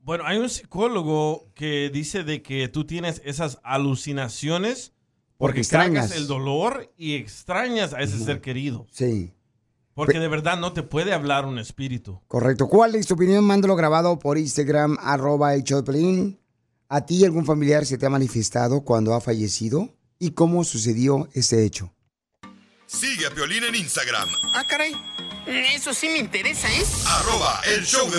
Bueno, 0.00 0.24
hay 0.26 0.38
un 0.38 0.48
psicólogo 0.48 1.50
que 1.54 1.90
dice 1.90 2.22
de 2.22 2.42
que 2.42 2.68
tú 2.68 2.84
tienes 2.84 3.22
esas 3.24 3.58
alucinaciones 3.62 4.92
Porque 5.38 5.60
porque, 5.60 5.68
cargas 5.68 6.04
extrañas. 6.06 6.16
el 6.16 6.26
dolor 6.26 6.92
y 6.96 7.14
extrañas 7.14 7.94
a 7.94 8.00
ese 8.00 8.18
ser 8.18 8.40
querido. 8.40 8.86
Sí. 8.90 9.32
Porque 9.94 10.18
de 10.18 10.28
verdad 10.28 10.58
no 10.58 10.72
te 10.72 10.82
puede 10.82 11.12
hablar 11.12 11.44
un 11.46 11.58
espíritu. 11.58 12.20
Correcto. 12.28 12.68
¿Cuál 12.68 12.94
es 12.96 13.06
tu 13.06 13.14
opinión? 13.14 13.44
Mándalo 13.44 13.74
grabado 13.76 14.18
por 14.18 14.36
Instagram, 14.38 14.96
arroba 15.00 15.54
el 15.54 15.64
show 15.64 15.78
de 15.78 15.84
Pelín. 15.84 16.40
¿A 16.88 17.04
ti 17.04 17.24
algún 17.24 17.44
familiar 17.44 17.84
se 17.86 17.98
te 17.98 18.06
ha 18.06 18.10
manifestado 18.10 18.82
cuando 18.82 19.14
ha 19.14 19.20
fallecido? 19.20 19.94
¿Y 20.18 20.30
cómo 20.32 20.64
sucedió 20.64 21.28
ese 21.34 21.64
hecho? 21.64 21.92
Sigue 22.86 23.26
a 23.26 23.30
Piolín 23.30 23.64
en 23.64 23.74
Instagram, 23.74 24.28
Ah, 24.54 24.64
caray. 24.68 24.92
Eso 25.46 25.92
sí 25.94 26.08
me 26.08 26.18
interesa, 26.18 26.68
¿eh? 26.68 26.82
arroba 27.06 27.60
el 27.76 27.84
show 27.84 28.08
de... 28.10 28.18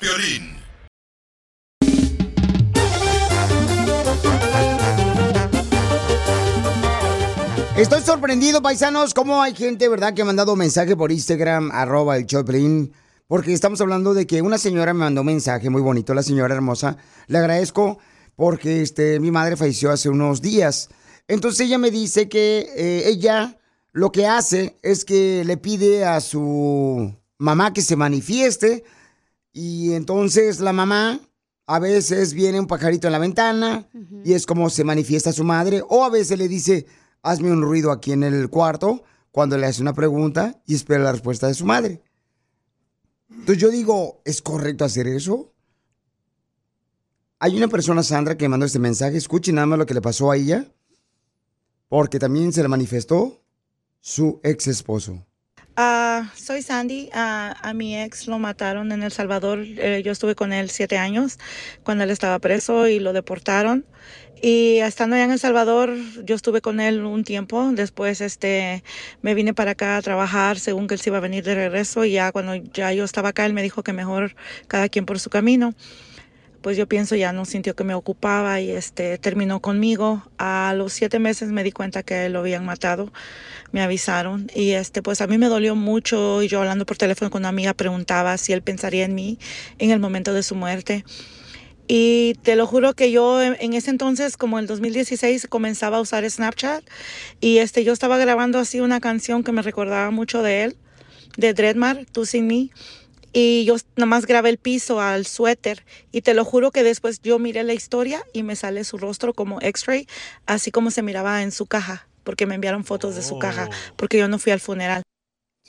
Piolín. 0.00 0.56
Estoy 7.76 8.00
sorprendido, 8.02 8.62
paisanos, 8.62 9.12
cómo 9.12 9.42
hay 9.42 9.54
gente, 9.54 9.88
¿verdad?, 9.88 10.14
que 10.14 10.22
ha 10.22 10.24
mandado 10.24 10.54
mensaje 10.56 10.96
por 10.96 11.10
Instagram, 11.10 11.70
arroba 11.72 12.16
el 12.16 12.26
Choplin, 12.26 12.92
porque 13.26 13.52
estamos 13.52 13.80
hablando 13.80 14.14
de 14.14 14.26
que 14.26 14.42
una 14.42 14.58
señora 14.58 14.92
me 14.94 15.00
mandó 15.00 15.22
un 15.22 15.28
mensaje 15.28 15.68
muy 15.70 15.82
bonito, 15.82 16.14
la 16.14 16.22
señora 16.22 16.54
hermosa. 16.54 16.96
Le 17.26 17.38
agradezco 17.38 17.98
porque 18.36 18.82
este, 18.82 19.18
mi 19.20 19.30
madre 19.30 19.56
falleció 19.56 19.90
hace 19.90 20.08
unos 20.08 20.40
días. 20.40 20.88
Entonces 21.26 21.66
ella 21.66 21.78
me 21.78 21.90
dice 21.90 22.28
que 22.28 22.68
eh, 22.76 23.02
ella 23.06 23.58
lo 23.92 24.12
que 24.12 24.26
hace 24.26 24.76
es 24.82 25.04
que 25.04 25.42
le 25.44 25.56
pide 25.56 26.04
a 26.04 26.20
su 26.20 27.14
mamá 27.38 27.72
que 27.72 27.82
se 27.82 27.96
manifieste 27.96 28.84
y 29.52 29.92
entonces 29.92 30.60
la 30.60 30.72
mamá 30.72 31.20
a 31.66 31.78
veces 31.78 32.32
viene 32.32 32.60
un 32.60 32.66
pajarito 32.66 33.08
en 33.08 33.12
la 33.12 33.18
ventana 33.18 33.88
y 34.24 34.32
es 34.32 34.46
como 34.46 34.70
se 34.70 34.84
manifiesta 34.84 35.32
su 35.32 35.44
madre 35.44 35.82
o 35.88 36.04
a 36.04 36.10
veces 36.10 36.38
le 36.38 36.48
dice, 36.48 36.86
hazme 37.22 37.52
un 37.52 37.62
ruido 37.62 37.90
aquí 37.90 38.12
en 38.12 38.22
el 38.22 38.48
cuarto 38.48 39.02
cuando 39.30 39.58
le 39.58 39.66
hace 39.66 39.82
una 39.82 39.92
pregunta 39.92 40.62
y 40.66 40.74
espera 40.74 41.04
la 41.04 41.12
respuesta 41.12 41.46
de 41.46 41.54
su 41.54 41.66
madre. 41.66 42.02
Entonces 43.30 43.58
yo 43.58 43.68
digo, 43.68 44.22
¿es 44.24 44.40
correcto 44.40 44.84
hacer 44.84 45.06
eso? 45.06 45.52
Hay 47.38 47.56
una 47.56 47.68
persona, 47.68 48.02
Sandra, 48.02 48.36
que 48.36 48.48
mandó 48.48 48.66
este 48.66 48.78
mensaje. 48.78 49.16
Escuchen 49.16 49.54
nada 49.54 49.66
más 49.66 49.78
lo 49.78 49.86
que 49.86 49.94
le 49.94 50.00
pasó 50.00 50.30
a 50.30 50.36
ella. 50.36 50.66
Porque 51.88 52.18
también 52.18 52.52
se 52.52 52.62
le 52.62 52.68
manifestó 52.68 53.40
su 54.00 54.40
ex 54.42 54.66
esposo. 54.66 55.24
Ah, 55.80 56.32
soy 56.34 56.62
Sandy. 56.62 57.08
Ah, 57.14 57.56
a 57.62 57.72
mi 57.72 57.96
ex 57.96 58.26
lo 58.26 58.40
mataron 58.40 58.90
en 58.90 59.04
El 59.04 59.12
Salvador. 59.12 59.60
Eh, 59.64 60.02
yo 60.04 60.10
estuve 60.10 60.34
con 60.34 60.52
él 60.52 60.70
siete 60.70 60.98
años 60.98 61.38
cuando 61.84 62.02
él 62.02 62.10
estaba 62.10 62.40
preso 62.40 62.88
y 62.88 62.98
lo 62.98 63.12
deportaron. 63.12 63.86
Y 64.42 64.78
estando 64.78 65.14
allá 65.14 65.26
en 65.26 65.30
El 65.30 65.38
Salvador, 65.38 65.94
yo 66.24 66.34
estuve 66.34 66.60
con 66.62 66.80
él 66.80 67.04
un 67.04 67.22
tiempo. 67.22 67.70
Después 67.72 68.20
este, 68.20 68.82
me 69.22 69.34
vine 69.34 69.54
para 69.54 69.72
acá 69.72 69.96
a 69.96 70.02
trabajar 70.02 70.58
según 70.58 70.88
que 70.88 70.94
él 70.94 71.00
se 71.00 71.10
iba 71.10 71.18
a 71.18 71.20
venir 71.20 71.44
de 71.44 71.54
regreso. 71.54 72.04
Y 72.04 72.10
ya 72.14 72.32
cuando 72.32 72.56
ya 72.56 72.92
yo 72.92 73.04
estaba 73.04 73.28
acá, 73.28 73.46
él 73.46 73.52
me 73.52 73.62
dijo 73.62 73.84
que 73.84 73.92
mejor 73.92 74.34
cada 74.66 74.88
quien 74.88 75.06
por 75.06 75.20
su 75.20 75.30
camino 75.30 75.74
pues 76.68 76.76
yo 76.76 76.86
pienso 76.86 77.16
ya 77.16 77.32
no 77.32 77.46
sintió 77.46 77.74
que 77.74 77.82
me 77.82 77.94
ocupaba 77.94 78.60
y 78.60 78.70
este 78.70 79.16
terminó 79.16 79.58
conmigo. 79.60 80.22
A 80.36 80.74
los 80.76 80.92
siete 80.92 81.18
meses 81.18 81.48
me 81.48 81.64
di 81.64 81.72
cuenta 81.72 82.02
que 82.02 82.28
lo 82.28 82.40
habían 82.40 82.66
matado, 82.66 83.10
me 83.72 83.80
avisaron 83.80 84.50
y 84.54 84.72
este 84.72 85.00
pues 85.00 85.22
a 85.22 85.26
mí 85.26 85.38
me 85.38 85.46
dolió 85.46 85.74
mucho 85.76 86.42
y 86.42 86.48
yo 86.48 86.58
hablando 86.58 86.84
por 86.84 86.98
teléfono 86.98 87.30
con 87.30 87.40
una 87.40 87.48
amiga 87.48 87.72
preguntaba 87.72 88.36
si 88.36 88.52
él 88.52 88.60
pensaría 88.60 89.06
en 89.06 89.14
mí 89.14 89.38
en 89.78 89.92
el 89.92 89.98
momento 89.98 90.34
de 90.34 90.42
su 90.42 90.56
muerte. 90.56 91.06
Y 91.86 92.34
te 92.42 92.54
lo 92.54 92.66
juro 92.66 92.92
que 92.92 93.10
yo 93.10 93.42
en 93.42 93.72
ese 93.72 93.88
entonces, 93.88 94.36
como 94.36 94.58
el 94.58 94.66
2016, 94.66 95.46
comenzaba 95.46 95.96
a 95.96 96.00
usar 96.02 96.28
Snapchat 96.28 96.84
y 97.40 97.60
este 97.60 97.82
yo 97.82 97.94
estaba 97.94 98.18
grabando 98.18 98.58
así 98.58 98.80
una 98.80 99.00
canción 99.00 99.42
que 99.42 99.52
me 99.52 99.62
recordaba 99.62 100.10
mucho 100.10 100.42
de 100.42 100.64
él, 100.64 100.76
de 101.38 101.54
Dreadmar, 101.54 102.04
Tú 102.12 102.26
sin 102.26 102.46
mí. 102.46 102.72
Y 103.32 103.64
yo 103.64 103.76
nada 103.96 104.06
más 104.06 104.26
grabé 104.26 104.50
el 104.50 104.58
piso 104.58 105.00
al 105.00 105.26
suéter 105.26 105.84
y 106.12 106.22
te 106.22 106.34
lo 106.34 106.44
juro 106.44 106.70
que 106.70 106.82
después 106.82 107.20
yo 107.22 107.38
miré 107.38 107.62
la 107.62 107.74
historia 107.74 108.22
y 108.32 108.42
me 108.42 108.56
sale 108.56 108.84
su 108.84 108.98
rostro 108.98 109.34
como 109.34 109.60
x-ray, 109.60 110.06
así 110.46 110.70
como 110.70 110.90
se 110.90 111.02
miraba 111.02 111.42
en 111.42 111.52
su 111.52 111.66
caja, 111.66 112.08
porque 112.24 112.46
me 112.46 112.54
enviaron 112.54 112.84
fotos 112.84 113.14
de 113.16 113.22
su 113.22 113.38
caja, 113.38 113.68
porque 113.96 114.18
yo 114.18 114.28
no 114.28 114.38
fui 114.38 114.52
al 114.52 114.60
funeral. 114.60 115.02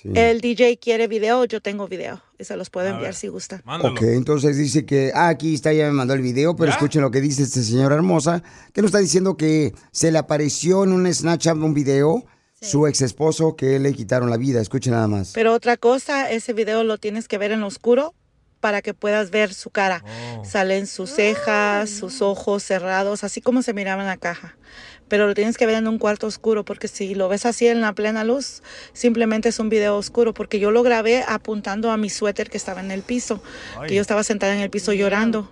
El 0.04 0.40
DJ 0.40 0.80
quiere 0.80 1.08
video, 1.08 1.44
yo 1.44 1.62
tengo 1.62 1.88
video 1.90 2.22
y 2.38 2.46
se 2.46 2.56
los 2.56 2.70
puedo 2.70 2.88
enviar 2.88 3.14
si 3.14 3.28
gusta. 3.28 3.62
Ok, 3.84 4.02
entonces 4.04 4.56
dice 4.56 4.86
que, 4.86 5.12
ah, 5.14 5.28
aquí 5.28 5.54
está, 5.54 5.74
ya 5.74 5.88
me 5.88 5.92
mandó 5.92 6.14
el 6.14 6.22
video, 6.22 6.56
pero 6.56 6.72
escuchen 6.72 7.02
lo 7.02 7.12
que 7.12 7.20
dice 7.20 7.44
esta 7.44 7.62
señora 7.62 7.96
hermosa, 7.96 8.42
que 8.72 8.82
nos 8.82 8.90
está 8.90 9.00
diciendo 9.00 9.36
que 9.36 9.74
se 9.92 10.12
le 10.12 10.18
apareció 10.18 10.86
en 10.86 10.94
un 10.94 11.14
Snapchat 11.14 11.58
un 11.58 11.74
video 11.74 12.26
su 12.62 12.88
ex 12.88 13.02
esposo 13.02 13.56
que 13.56 13.80
le 13.80 13.94
quitaron 13.94 14.30
la 14.30 14.38
vida. 14.38 14.62
Escuchen 14.62 14.94
nada 14.94 15.08
más. 15.08 15.32
Pero 15.34 15.54
otra 15.54 15.78
cosa, 15.78 16.30
ese 16.30 16.54
video 16.54 16.84
lo 16.84 16.98
tienes 16.98 17.28
que 17.28 17.38
ver 17.38 17.52
en 17.52 17.62
lo 17.62 17.68
oscuro 17.68 18.14
para 18.60 18.82
que 18.82 18.94
puedas 18.94 19.32
ver 19.32 19.54
su 19.54 19.70
cara. 19.70 20.04
Salen 20.44 20.86
sus 20.88 21.12
cejas, 21.12 21.90
sus 21.90 22.22
ojos 22.22 22.64
cerrados, 22.64 23.24
así 23.24 23.42
como 23.42 23.62
se 23.62 23.74
miraba 23.74 24.02
en 24.02 24.08
la 24.08 24.18
caja. 24.18 24.58
Pero 25.08 25.28
lo 25.28 25.34
tienes 25.34 25.58
que 25.58 25.66
ver 25.66 25.76
en 25.76 25.88
un 25.88 25.98
cuarto 25.98 26.28
oscuro, 26.28 26.66
porque 26.66 26.88
si 26.88 27.16
lo 27.16 27.30
ves 27.30 27.46
así 27.46 27.68
en 27.68 27.82
la 27.82 27.94
plena 27.94 28.24
luz, 28.24 28.62
simplemente 28.94 29.50
es 29.50 29.60
un 29.60 29.70
video 29.70 29.96
oscuro, 29.96 30.34
porque 30.34 30.60
yo 30.60 30.72
lo 30.72 30.84
grabé 30.84 31.24
apuntando 31.28 31.92
a 31.92 31.98
mi 31.98 32.10
suéter 32.10 32.50
que 32.50 32.58
estaba 32.58 32.82
en 32.82 32.92
el 32.92 33.02
piso, 33.02 33.42
que 33.88 33.96
yo 33.96 34.02
estaba 34.02 34.24
sentada 34.24 34.54
en 34.54 34.60
el 34.60 34.70
piso 34.70 34.94
llorando. 34.94 35.50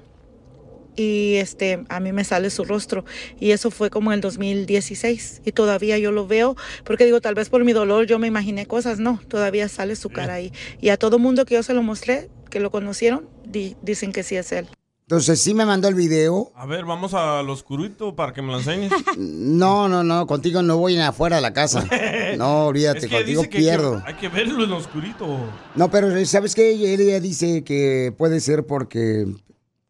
Y 0.98 1.36
este, 1.36 1.86
a 1.90 2.00
mí 2.02 2.12
me 2.12 2.24
sale 2.26 2.50
su 2.50 2.66
rostro. 2.66 3.06
Y 3.40 3.52
eso 3.52 3.72
fue 3.72 3.90
como 3.90 4.12
en 4.12 4.16
el 4.16 4.22
2016. 4.22 5.44
Y 5.46 5.52
todavía 5.54 5.98
yo 5.98 6.12
lo 6.12 6.28
veo, 6.28 6.56
porque 6.84 7.06
digo, 7.06 7.22
tal 7.22 7.36
vez 7.36 7.50
por 7.50 7.64
mi 7.64 7.72
dolor 7.72 8.06
yo 8.08 8.20
me 8.20 8.28
imaginé 8.28 8.66
cosas. 8.66 9.00
No, 9.00 9.22
todavía 9.30 9.70
sale 9.70 9.96
su 9.96 10.10
cara 10.10 10.34
ahí. 10.34 10.52
Y 10.82 10.90
a 10.90 10.98
todo 10.98 11.20
mundo 11.20 11.46
que 11.46 11.54
yo 11.56 11.64
se 11.64 11.74
lo 11.74 11.84
mostré, 11.84 12.30
que 12.50 12.60
lo 12.60 12.72
conocieron, 12.72 13.30
di- 13.46 13.76
dicen 13.82 14.12
que 14.12 14.24
sí 14.24 14.36
es 14.36 14.52
él. 14.52 14.68
Entonces 15.04 15.40
sí 15.40 15.54
me 15.54 15.66
mandó 15.66 15.88
el 15.88 15.96
video. 15.96 16.52
A 16.54 16.66
ver, 16.66 16.84
vamos 16.84 17.14
al 17.14 17.50
oscurito 17.50 18.14
para 18.16 18.34
que 18.34 18.42
me 18.42 18.52
lo 18.52 18.58
enseñes. 18.58 18.92
No, 19.18 19.88
no, 19.88 20.04
no, 20.04 20.28
contigo 20.28 20.62
no 20.62 20.78
voy 20.78 20.96
ni 20.96 21.02
afuera 21.02 21.38
de 21.38 21.42
la 21.42 21.54
casa. 21.54 21.88
No, 22.38 22.66
olvídate, 22.66 23.00
Es 23.00 23.06
que 23.06 23.16
contigo 23.18 23.42
dice 23.44 23.50
que 23.50 23.58
hay 23.60 23.64
que- 23.64 23.70
pierdo. 23.70 24.04
Hay 24.06 24.14
que 24.16 24.28
verlo 24.28 24.64
en 24.66 24.72
oscurito. 24.74 25.40
No, 25.76 25.90
pero 25.90 26.26
¿sabes 26.26 26.56
qué? 26.56 26.72
Ella 26.72 27.20
dice 27.22 27.64
que 27.64 28.14
puede 28.18 28.40
ser 28.42 28.66
porque 28.66 29.28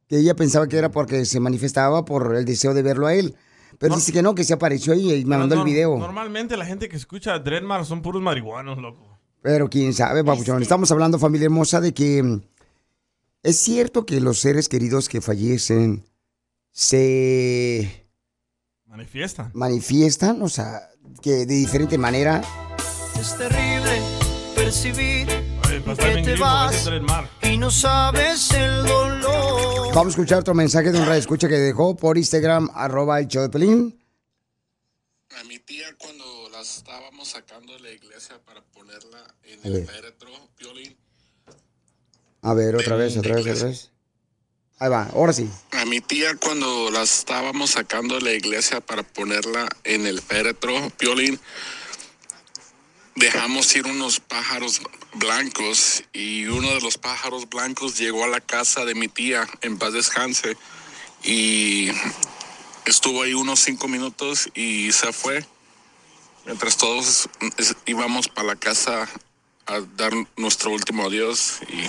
que 0.07 0.17
ella 0.17 0.35
pensaba 0.35 0.67
que 0.67 0.77
era 0.77 0.91
porque 0.91 1.25
se 1.25 1.39
manifestaba 1.39 2.05
por 2.05 2.35
el 2.35 2.45
deseo 2.45 2.73
de 2.73 2.81
verlo 2.81 3.07
a 3.07 3.13
él. 3.13 3.35
Pero 3.79 3.95
dice 3.95 4.11
que 4.11 4.21
no, 4.21 4.33
que 4.33 4.43
se 4.43 4.53
apareció 4.53 4.93
ahí 4.93 5.11
y 5.13 5.25
me 5.25 5.37
mandó 5.37 5.55
el 5.55 5.63
video. 5.63 5.97
Normalmente 5.97 6.57
la 6.57 6.65
gente 6.65 6.89
que 6.89 6.95
escucha 6.95 7.33
a 7.33 7.39
Dreadmar 7.39 7.85
son 7.85 8.01
puros 8.01 8.21
marihuanos, 8.21 8.77
loco. 8.79 9.05
Pero 9.41 9.69
quién 9.69 9.93
sabe, 9.93 10.23
papuchón. 10.23 10.61
Estamos 10.61 10.89
hablando, 10.91 11.19
familia 11.19 11.45
hermosa, 11.45 11.79
de 11.79 11.93
que 11.93 12.23
mm, 12.23 12.41
es 13.43 13.57
cierto 13.57 14.05
que 14.05 14.19
los 14.19 14.39
seres 14.39 14.67
queridos 14.67 15.09
que 15.09 15.21
fallecen 15.21 16.05
se 16.71 18.07
Manifiesta. 18.85 19.51
manifiestan, 19.53 20.41
o 20.41 20.49
sea, 20.49 20.89
que 21.21 21.45
de 21.45 21.55
diferente 21.55 21.97
manera. 21.97 22.41
Es 23.19 23.37
terrible 23.37 24.01
percibir 24.55 25.27
que 25.95 26.09
bien 26.09 26.25
te 26.25 26.35
vas 26.35 26.89
y 27.43 27.57
no 27.57 27.71
sabes 27.71 28.51
el 28.51 28.83
dolor. 28.83 29.93
Vamos 29.93 30.07
a 30.07 30.09
escuchar 30.09 30.39
otro 30.39 30.53
mensaje 30.53 30.91
de 30.91 30.99
un 30.99 31.05
radio 31.05 31.19
escucha 31.19 31.47
que 31.47 31.55
dejó 31.55 31.95
por 31.95 32.17
Instagram, 32.17 32.69
arroba 32.73 33.19
el 33.19 33.27
show 33.27 33.43
de 33.43 33.49
Pelín. 33.49 34.03
A 35.39 35.43
mi 35.45 35.59
tía 35.59 35.85
cuando 35.97 36.49
la 36.51 36.61
estábamos 36.61 37.29
sacando 37.29 37.73
de 37.73 37.79
la 37.79 37.91
iglesia 37.91 38.39
para 38.43 38.61
ponerla 38.61 39.23
en 39.43 39.59
el 39.63 39.85
féretro, 39.85 40.29
Piolín, 40.57 40.97
A 42.41 42.53
ver, 42.53 42.75
otra 42.75 42.95
vez, 42.95 43.15
otra 43.15 43.35
vez, 43.35 43.47
otra 43.47 43.67
vez. 43.67 43.91
Ahí 44.79 44.89
va, 44.89 45.03
ahora 45.13 45.33
sí. 45.33 45.49
a 45.71 45.85
mi 45.85 46.01
tía 46.01 46.35
cuando 46.35 46.91
la 46.91 47.03
estábamos 47.03 47.71
sacando 47.71 48.15
de 48.15 48.21
la 48.21 48.33
iglesia 48.33 48.81
para 48.81 49.03
ponerla 49.03 49.67
en 49.83 50.05
el 50.05 50.21
féretro, 50.21 50.73
Piolín, 50.97 51.39
dejamos 53.15 53.75
ir 53.75 53.85
unos 53.87 54.19
pájaros 54.19 54.81
blancos 55.19 56.03
y 56.13 56.45
uno 56.45 56.69
de 56.73 56.81
los 56.81 56.97
pájaros 56.97 57.49
blancos 57.49 57.97
llegó 57.97 58.23
a 58.23 58.27
la 58.27 58.41
casa 58.41 58.85
de 58.85 58.95
mi 58.95 59.07
tía 59.07 59.47
en 59.61 59.77
paz 59.77 59.93
descanse 59.93 60.57
y 61.23 61.89
estuvo 62.85 63.23
ahí 63.23 63.33
unos 63.33 63.59
cinco 63.59 63.87
minutos 63.87 64.49
y 64.55 64.91
se 64.91 65.11
fue. 65.13 65.45
Mientras 66.45 66.77
todos 66.77 67.29
íbamos 67.85 68.27
para 68.29 68.47
la 68.47 68.55
casa 68.55 69.07
a 69.65 69.81
dar 69.97 70.13
nuestro 70.37 70.71
último 70.71 71.05
adiós 71.05 71.59
y 71.67 71.87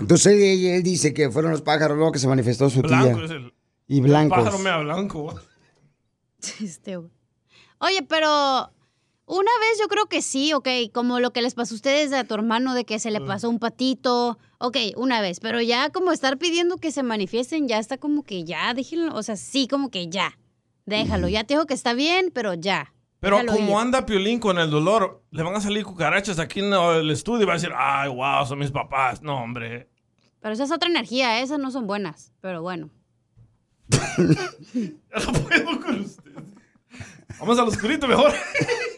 Entonces 0.00 0.26
él, 0.26 0.66
él 0.66 0.82
dice 0.82 1.14
que 1.14 1.30
fueron 1.30 1.52
los 1.52 1.62
pájaros 1.62 1.96
luego 1.96 2.12
que 2.12 2.18
se 2.18 2.28
manifestó 2.28 2.68
su 2.70 2.80
Blanco 2.82 3.16
tía. 3.16 3.24
es 3.24 3.30
el. 3.30 3.54
Y 3.86 3.96
El 3.96 4.02
blancos. 4.02 4.38
pájaro 4.38 4.58
mea 4.58 4.78
blanco. 4.78 5.34
Oye, 7.78 8.02
pero 8.02 8.70
una 9.26 9.50
vez 9.60 9.78
yo 9.80 9.88
creo 9.88 10.06
que 10.06 10.20
sí, 10.22 10.52
ok, 10.52 10.68
como 10.92 11.18
lo 11.18 11.32
que 11.32 11.40
les 11.42 11.54
pasó 11.54 11.74
a 11.74 11.76
ustedes 11.76 12.12
a 12.12 12.24
tu 12.24 12.34
hermano 12.34 12.74
de 12.74 12.84
que 12.84 12.98
se 12.98 13.10
le 13.10 13.20
pasó 13.20 13.48
un 13.48 13.58
patito, 13.58 14.38
ok, 14.58 14.76
una 14.96 15.20
vez, 15.20 15.40
pero 15.40 15.62
ya 15.62 15.90
como 15.90 16.12
estar 16.12 16.36
pidiendo 16.36 16.76
que 16.76 16.92
se 16.92 17.02
manifiesten, 17.02 17.66
ya 17.66 17.78
está 17.78 17.96
como 17.96 18.24
que 18.24 18.44
ya, 18.44 18.74
déjenlo, 18.74 19.14
o 19.14 19.22
sea, 19.22 19.36
sí, 19.36 19.66
como 19.66 19.90
que 19.90 20.08
ya, 20.08 20.38
déjalo, 20.84 21.28
ya 21.28 21.44
te 21.44 21.54
digo 21.54 21.66
que 21.66 21.74
está 21.74 21.94
bien, 21.94 22.30
pero 22.34 22.54
ya. 22.54 22.92
Pero 23.20 23.36
déjalo 23.36 23.54
como 23.54 23.70
ir. 23.70 23.76
anda 23.76 24.04
Piolín 24.04 24.40
con 24.40 24.58
el 24.58 24.70
dolor, 24.70 25.22
le 25.30 25.42
van 25.42 25.54
a 25.54 25.60
salir 25.60 25.84
cucarachas 25.84 26.38
aquí 26.38 26.60
en 26.60 26.74
el 26.74 27.10
estudio 27.10 27.44
y 27.44 27.46
va 27.46 27.52
a 27.52 27.56
decir, 27.56 27.72
ay, 27.74 28.10
wow, 28.10 28.44
son 28.46 28.58
mis 28.58 28.70
papás. 28.70 29.22
No, 29.22 29.42
hombre. 29.42 29.88
Pero 30.40 30.52
esa 30.52 30.64
es 30.64 30.70
otra 30.70 30.90
energía, 30.90 31.40
esas 31.40 31.58
no 31.58 31.70
son 31.70 31.86
buenas, 31.86 32.34
pero 32.42 32.60
bueno. 32.60 32.90
Vamos 37.40 37.58
al 37.58 37.68
oscurito 37.68 38.06
mejor. 38.06 38.30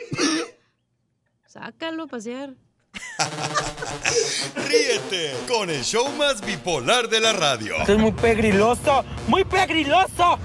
Sácalo 1.46 2.04
a 2.04 2.06
pasear. 2.06 2.54
Ríete 4.68 5.34
con 5.48 5.70
el 5.70 5.82
show 5.82 6.08
más 6.16 6.44
bipolar 6.44 7.08
de 7.08 7.20
la 7.20 7.32
radio. 7.32 7.76
Es 7.86 7.98
muy 7.98 8.12
pegriloso, 8.12 9.04
muy 9.28 9.44
pegriloso. 9.44 10.38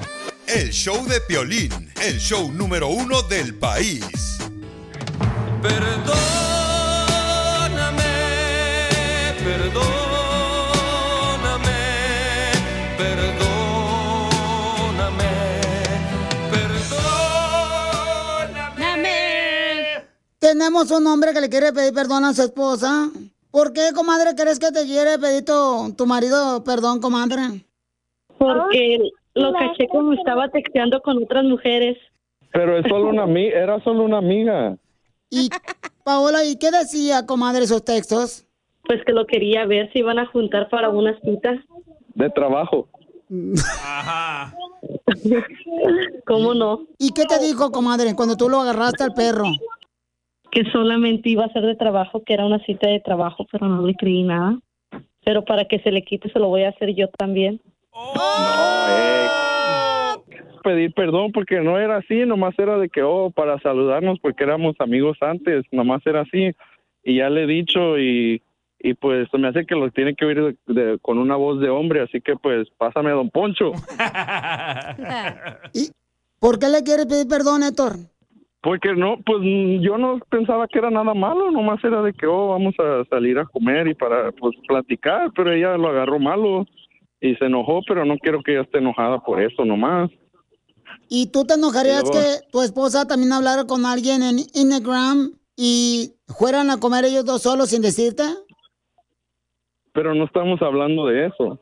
El 0.48 0.72
show 0.72 1.06
de 1.08 1.22
Piolín, 1.22 1.92
el 2.02 2.20
show 2.20 2.52
número 2.52 2.88
uno 2.88 3.22
del 3.24 3.56
país. 3.56 4.38
Perdóname, 5.62 6.12
perdóname, 7.84 8.14
perdóname, 9.44 10.01
Tenemos 20.52 20.92
un 20.92 21.08
hombre 21.08 21.32
que 21.32 21.40
le 21.40 21.48
quiere 21.48 21.72
pedir 21.72 21.94
perdón 21.94 22.26
a 22.26 22.34
su 22.34 22.42
esposa. 22.42 23.10
¿Por 23.52 23.72
qué, 23.72 23.94
comadre, 23.96 24.36
crees 24.36 24.60
que 24.60 24.70
te 24.74 24.84
quiere 24.84 25.18
pedir 25.18 25.46
tu, 25.46 25.96
tu 25.98 26.06
marido 26.06 26.62
perdón, 26.66 27.00
comadre? 27.00 27.64
Porque 28.38 28.98
lo 29.34 29.54
caché 29.54 29.88
como 29.88 30.12
estaba 30.12 30.50
texteando 30.50 31.02
con 31.04 31.24
otras 31.24 31.46
mujeres. 31.46 31.98
Pero 32.52 32.78
es 32.78 32.86
solo 32.90 33.08
una 33.08 33.24
era 33.40 33.82
solo 33.86 34.04
una 34.04 34.18
amiga. 34.18 34.76
Y, 35.30 35.50
Paola, 36.04 36.44
¿y 36.44 36.58
qué 36.58 36.70
decía, 36.70 37.26
comadre, 37.26 37.64
esos 37.64 37.86
textos? 37.86 38.46
Pues 38.84 39.00
que 39.06 39.14
lo 39.14 39.26
quería 39.26 39.66
ver 39.66 39.90
si 39.94 40.00
iban 40.00 40.20
a 40.20 40.26
juntar 40.26 40.68
para 40.70 40.90
una 40.90 41.18
cita. 41.22 41.64
De 42.14 42.30
trabajo. 42.30 42.90
Ajá. 43.86 44.54
¿Cómo 46.28 46.54
no? 46.54 46.88
¿Y 46.98 47.14
qué 47.14 47.24
te 47.24 47.40
dijo, 47.40 47.72
comadre, 47.72 48.14
cuando 48.18 48.36
tú 48.36 48.50
lo 48.50 48.60
agarraste 48.60 49.06
al 49.06 49.14
perro? 49.14 49.46
Que 50.52 50.64
solamente 50.72 51.30
iba 51.30 51.46
a 51.46 51.54
ser 51.54 51.64
de 51.66 51.76
trabajo, 51.76 52.24
que 52.24 52.34
era 52.34 52.46
una 52.46 52.60
cita 52.66 52.90
de 52.90 53.00
trabajo, 53.00 53.46
pero 53.52 53.68
no 53.68 53.86
le 53.86 53.96
creí 53.96 54.24
nada. 54.24 54.58
Pero 55.24 55.46
para 55.46 55.66
que 55.66 55.80
se 55.80 55.92
le 55.92 56.04
quite, 56.04 56.30
se 56.32 56.40
lo 56.40 56.48
voy 56.50 56.64
a 56.64 56.70
hacer 56.70 56.94
yo 56.96 57.08
también. 57.10 57.62
eh, 58.90 59.28
pedir 60.64 60.94
perdón 60.94 61.32
porque 61.32 61.60
no 61.62 61.78
era 61.80 61.98
así, 61.98 62.26
nomás 62.26 62.54
era 62.60 62.78
de 62.78 62.90
que, 62.90 63.02
oh, 63.04 63.32
para 63.32 63.60
saludarnos 63.62 64.20
porque 64.20 64.44
éramos 64.44 64.76
amigos 64.80 65.18
antes, 65.22 65.66
nomás 65.72 66.06
era 66.06 66.22
así. 66.22 66.52
Y 67.04 67.18
ya 67.18 67.30
le 67.30 67.44
he 67.44 67.48
dicho 67.48 67.98
y, 67.98 68.44
y 68.80 68.94
pues 68.94 69.28
me 69.34 69.48
hace 69.48 69.66
que 69.66 69.74
lo 69.76 69.90
tiene 69.90 70.14
que 70.16 70.26
oír 70.26 70.44
de- 70.44 70.58
de- 70.74 71.00
con 71.00 71.18
una 71.18 71.36
voz 71.36 71.60
de 71.62 71.70
hombre, 71.70 72.02
así 72.02 72.22
que 72.22 72.36
pues 72.36 72.68
pásame 72.78 73.10
a 73.10 73.14
don 73.14 73.30
Poncho. 73.32 73.72
¿Por 76.40 76.60
qué 76.60 76.70
le 76.70 76.84
quieres 76.84 77.06
pedir 77.08 77.28
perdón, 77.28 77.64
Héctor? 77.64 77.94
Porque 78.62 78.94
no, 78.94 79.18
pues 79.26 79.40
yo 79.82 79.98
no 79.98 80.20
pensaba 80.30 80.68
que 80.68 80.78
era 80.78 80.92
nada 80.92 81.14
malo, 81.16 81.50
nomás 81.50 81.84
era 81.84 82.02
de 82.04 82.14
que, 82.14 82.28
oh, 82.28 82.50
vamos 82.50 82.76
a 82.80 83.04
salir 83.10 83.40
a 83.40 83.46
comer 83.46 83.88
y 83.88 83.96
para, 83.96 84.32
pues, 84.34 84.56
platicar, 84.68 85.32
pero 85.36 85.52
ella 85.52 85.76
lo 85.78 85.88
agarró 85.90 86.20
malo 86.20 86.66
y 87.20 87.34
se 87.36 87.46
enojó, 87.46 87.82
pero 87.88 88.06
no 88.06 88.18
quiero 88.20 88.44
que 88.44 88.52
ella 88.54 88.62
esté 88.62 88.78
enojada 88.78 89.20
por 89.20 89.42
eso 89.42 89.66
nomás. 89.66 90.12
¿Y 91.10 91.32
tú 91.32 91.44
te 91.44 91.56
enojarías 91.56 92.04
Pero- 92.04 92.14
que 92.14 92.52
tu 92.52 92.62
esposa 92.62 93.08
también 93.08 93.34
hablara 93.34 93.66
con 93.66 93.84
alguien 93.86 94.22
en 94.22 94.40
Instagram 94.54 95.32
y 95.56 96.14
fueran 96.28 96.70
a 96.70 96.80
comer 96.80 97.06
ellos 97.06 97.26
dos 97.26 97.42
solos 97.42 97.70
sin 97.70 97.82
decirte? 97.82 98.24
Pero 99.94 100.14
no 100.14 100.26
estamos 100.26 100.62
hablando 100.62 101.08
de 101.08 101.26
eso, 101.28 101.60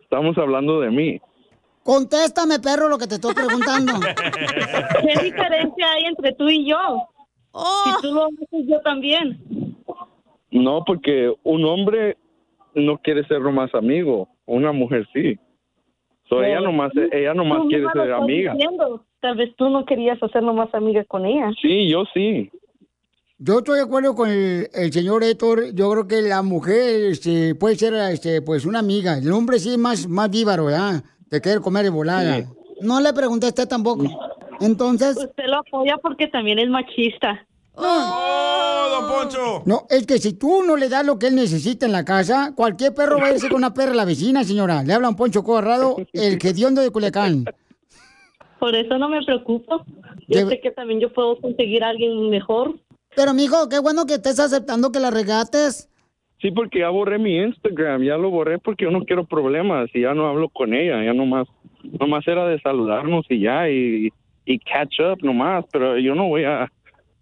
estamos 0.00 0.36
hablando 0.36 0.80
de 0.80 0.90
mí. 0.90 1.20
Contéstame, 1.88 2.58
perro, 2.58 2.86
lo 2.90 2.98
que 2.98 3.06
te 3.06 3.14
estoy 3.14 3.32
preguntando. 3.32 3.94
¿Qué 5.00 5.24
diferencia 5.24 5.90
hay 5.90 6.04
entre 6.04 6.34
tú 6.34 6.46
y 6.46 6.68
yo? 6.68 6.76
Si 7.54 8.02
tú 8.02 8.12
lo 8.12 8.26
haces, 8.26 8.66
yo 8.68 8.78
también. 8.82 9.74
No, 10.50 10.84
porque 10.86 11.32
un 11.44 11.64
hombre 11.64 12.18
no 12.74 12.98
quiere 12.98 13.26
ser 13.26 13.40
nomás 13.40 13.74
amigo, 13.74 14.28
una 14.44 14.70
mujer 14.70 15.08
sí. 15.14 15.38
So, 16.28 16.42
ella 16.42 16.60
nomás, 16.60 16.92
ella 17.10 17.32
nomás 17.32 17.62
quiere 17.70 17.86
ser 17.90 18.12
amiga. 18.12 18.52
diciendo. 18.52 19.02
Tal 19.20 19.38
vez 19.38 19.56
tú 19.56 19.70
no 19.70 19.86
querías 19.86 20.22
hacerlo 20.22 20.52
más 20.52 20.68
amiga 20.74 21.02
con 21.04 21.24
ella. 21.24 21.50
Sí, 21.62 21.88
yo 21.88 22.04
sí. 22.12 22.50
Yo 23.38 23.60
estoy 23.60 23.76
de 23.76 23.84
acuerdo 23.84 24.14
con 24.14 24.28
el, 24.28 24.68
el 24.74 24.92
señor 24.92 25.24
Héctor. 25.24 25.72
Yo 25.72 25.90
creo 25.90 26.06
que 26.06 26.20
la 26.20 26.42
mujer 26.42 27.12
este, 27.12 27.54
puede 27.54 27.76
ser 27.76 27.94
este, 28.12 28.42
pues 28.42 28.66
una 28.66 28.80
amiga. 28.80 29.16
El 29.16 29.32
hombre 29.32 29.58
sí 29.58 29.70
es 29.70 29.78
más, 29.78 30.06
más 30.06 30.28
víbaro, 30.30 30.66
¿verdad? 30.66 31.02
Te 31.30 31.40
quiere 31.40 31.60
comer 31.60 31.84
de 31.84 31.90
volada. 31.90 32.44
No 32.80 33.00
le 33.00 33.12
pregunté 33.12 33.46
a 33.46 33.48
usted 33.50 33.68
tampoco. 33.68 34.04
Entonces. 34.60 35.16
Usted 35.16 35.46
lo 35.46 35.58
apoya 35.58 35.96
porque 36.02 36.28
también 36.28 36.58
es 36.58 36.68
machista. 36.68 37.46
¡Oh, 37.74 38.88
don 38.90 39.08
Poncho! 39.08 39.62
No, 39.64 39.86
es 39.88 40.04
que 40.04 40.18
si 40.18 40.32
tú 40.32 40.64
no 40.64 40.76
le 40.76 40.88
das 40.88 41.06
lo 41.06 41.18
que 41.18 41.28
él 41.28 41.36
necesita 41.36 41.86
en 41.86 41.92
la 41.92 42.04
casa, 42.04 42.52
cualquier 42.56 42.92
perro 42.92 43.18
va 43.18 43.26
a 43.26 43.32
irse 43.32 43.48
con 43.48 43.58
una 43.58 43.72
perra 43.72 43.92
a 43.92 43.94
la 43.94 44.04
vecina, 44.04 44.42
señora. 44.42 44.82
Le 44.82 44.94
habla 44.94 45.08
un 45.08 45.16
Poncho 45.16 45.44
Corrado, 45.44 45.96
el 46.12 46.38
hediondo 46.42 46.80
de 46.80 46.90
Culiacán. 46.90 47.44
Por 48.58 48.74
eso 48.74 48.98
no 48.98 49.08
me 49.08 49.24
preocupo. 49.24 49.84
Yo 50.26 50.48
sé 50.48 50.60
que 50.60 50.72
también 50.72 50.98
yo 50.98 51.12
puedo 51.12 51.40
conseguir 51.40 51.84
a 51.84 51.90
alguien 51.90 52.28
mejor. 52.30 52.74
Pero, 53.14 53.32
mijo, 53.32 53.68
qué 53.68 53.78
bueno 53.78 54.06
que 54.06 54.14
estés 54.14 54.40
aceptando 54.40 54.90
que 54.90 54.98
la 54.98 55.10
regates. 55.10 55.88
Sí, 56.40 56.50
porque 56.52 56.80
ya 56.80 56.88
borré 56.90 57.18
mi 57.18 57.36
Instagram, 57.36 58.02
ya 58.02 58.16
lo 58.16 58.30
borré 58.30 58.58
porque 58.58 58.84
yo 58.84 58.90
no 58.90 59.04
quiero 59.04 59.24
problemas 59.24 59.90
y 59.92 60.02
ya 60.02 60.14
no 60.14 60.28
hablo 60.28 60.48
con 60.48 60.72
ella, 60.72 61.02
ya 61.04 61.12
nomás, 61.12 61.48
nomás 61.98 62.26
era 62.28 62.46
de 62.46 62.60
saludarnos 62.60 63.26
y 63.28 63.40
ya 63.40 63.68
y, 63.68 64.12
y 64.44 64.58
catch 64.60 65.00
up 65.00 65.18
nomás, 65.22 65.64
pero 65.72 65.98
yo 65.98 66.14
no 66.14 66.28
voy 66.28 66.44
a, 66.44 66.70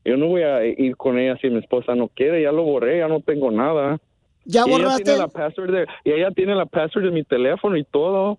yo 0.04 0.16
no 0.18 0.26
voy 0.26 0.42
a 0.42 0.64
ir 0.66 0.96
con 0.96 1.18
ella 1.18 1.38
si 1.40 1.48
mi 1.48 1.58
esposa 1.60 1.94
no 1.94 2.08
quiere, 2.08 2.42
ya 2.42 2.52
lo 2.52 2.62
borré, 2.62 2.98
ya 2.98 3.08
no 3.08 3.20
tengo 3.20 3.50
nada. 3.50 3.98
¿Ya 4.44 4.62
Y 4.66 4.68
ella 4.68 4.78
borraste? 4.78 5.02
tiene 5.04 5.18
la 5.18 5.28
password 5.28 5.72
de, 5.72 5.86
y 6.04 6.10
ella 6.12 6.30
tiene 6.30 6.54
la 6.54 6.66
password 6.66 7.06
de 7.06 7.10
mi 7.10 7.24
teléfono 7.24 7.76
y 7.76 7.84
todo. 7.84 8.38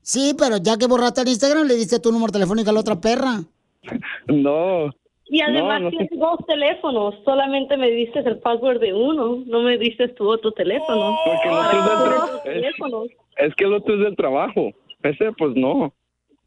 Sí, 0.00 0.34
pero 0.38 0.56
ya 0.56 0.76
que 0.78 0.86
borraste 0.86 1.20
el 1.20 1.28
Instagram, 1.28 1.66
le 1.66 1.74
diste 1.74 2.00
tu 2.00 2.10
número 2.10 2.32
telefónico 2.32 2.70
a 2.70 2.72
la 2.72 2.80
otra 2.80 3.00
perra. 3.00 3.40
No. 4.26 4.90
Y 5.28 5.40
además 5.40 5.80
no, 5.80 5.90
no 5.90 5.90
tienes 5.90 6.10
dos 6.18 6.38
teléfonos. 6.46 7.14
Solamente 7.24 7.76
me 7.76 7.90
diste 7.90 8.20
el 8.20 8.38
password 8.38 8.80
de 8.80 8.94
uno. 8.94 9.42
No 9.46 9.62
me 9.62 9.76
diste 9.76 10.08
tu 10.08 10.28
otro 10.28 10.52
teléfono. 10.52 11.16
Porque 11.24 11.48
el 11.48 11.54
otro 11.54 12.40
es 12.44 12.62
del 12.62 12.62
que 12.62 12.82
tra-. 12.82 13.16
Es 13.36 13.54
que 13.54 13.64
el 13.64 13.74
otro 13.74 13.94
es 13.94 14.00
del 14.00 14.16
trabajo, 14.16 14.70
ese 15.02 15.32
pues 15.32 15.54
no. 15.56 15.92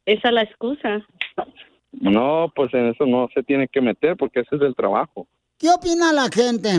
Esa 0.05 0.30
es 0.30 0.34
la 0.34 0.41
excusa. 0.43 1.05
No, 1.91 2.51
pues 2.55 2.73
en 2.73 2.88
eso 2.88 3.05
no 3.05 3.27
se 3.34 3.43
tiene 3.43 3.67
que 3.67 3.82
meter 3.82 4.15
porque 4.17 4.41
ese 4.41 4.55
es 4.55 4.61
del 4.61 4.75
trabajo. 4.75 5.27
¿Qué 5.57 5.69
opina 5.69 6.13
la 6.13 6.30
gente? 6.34 6.69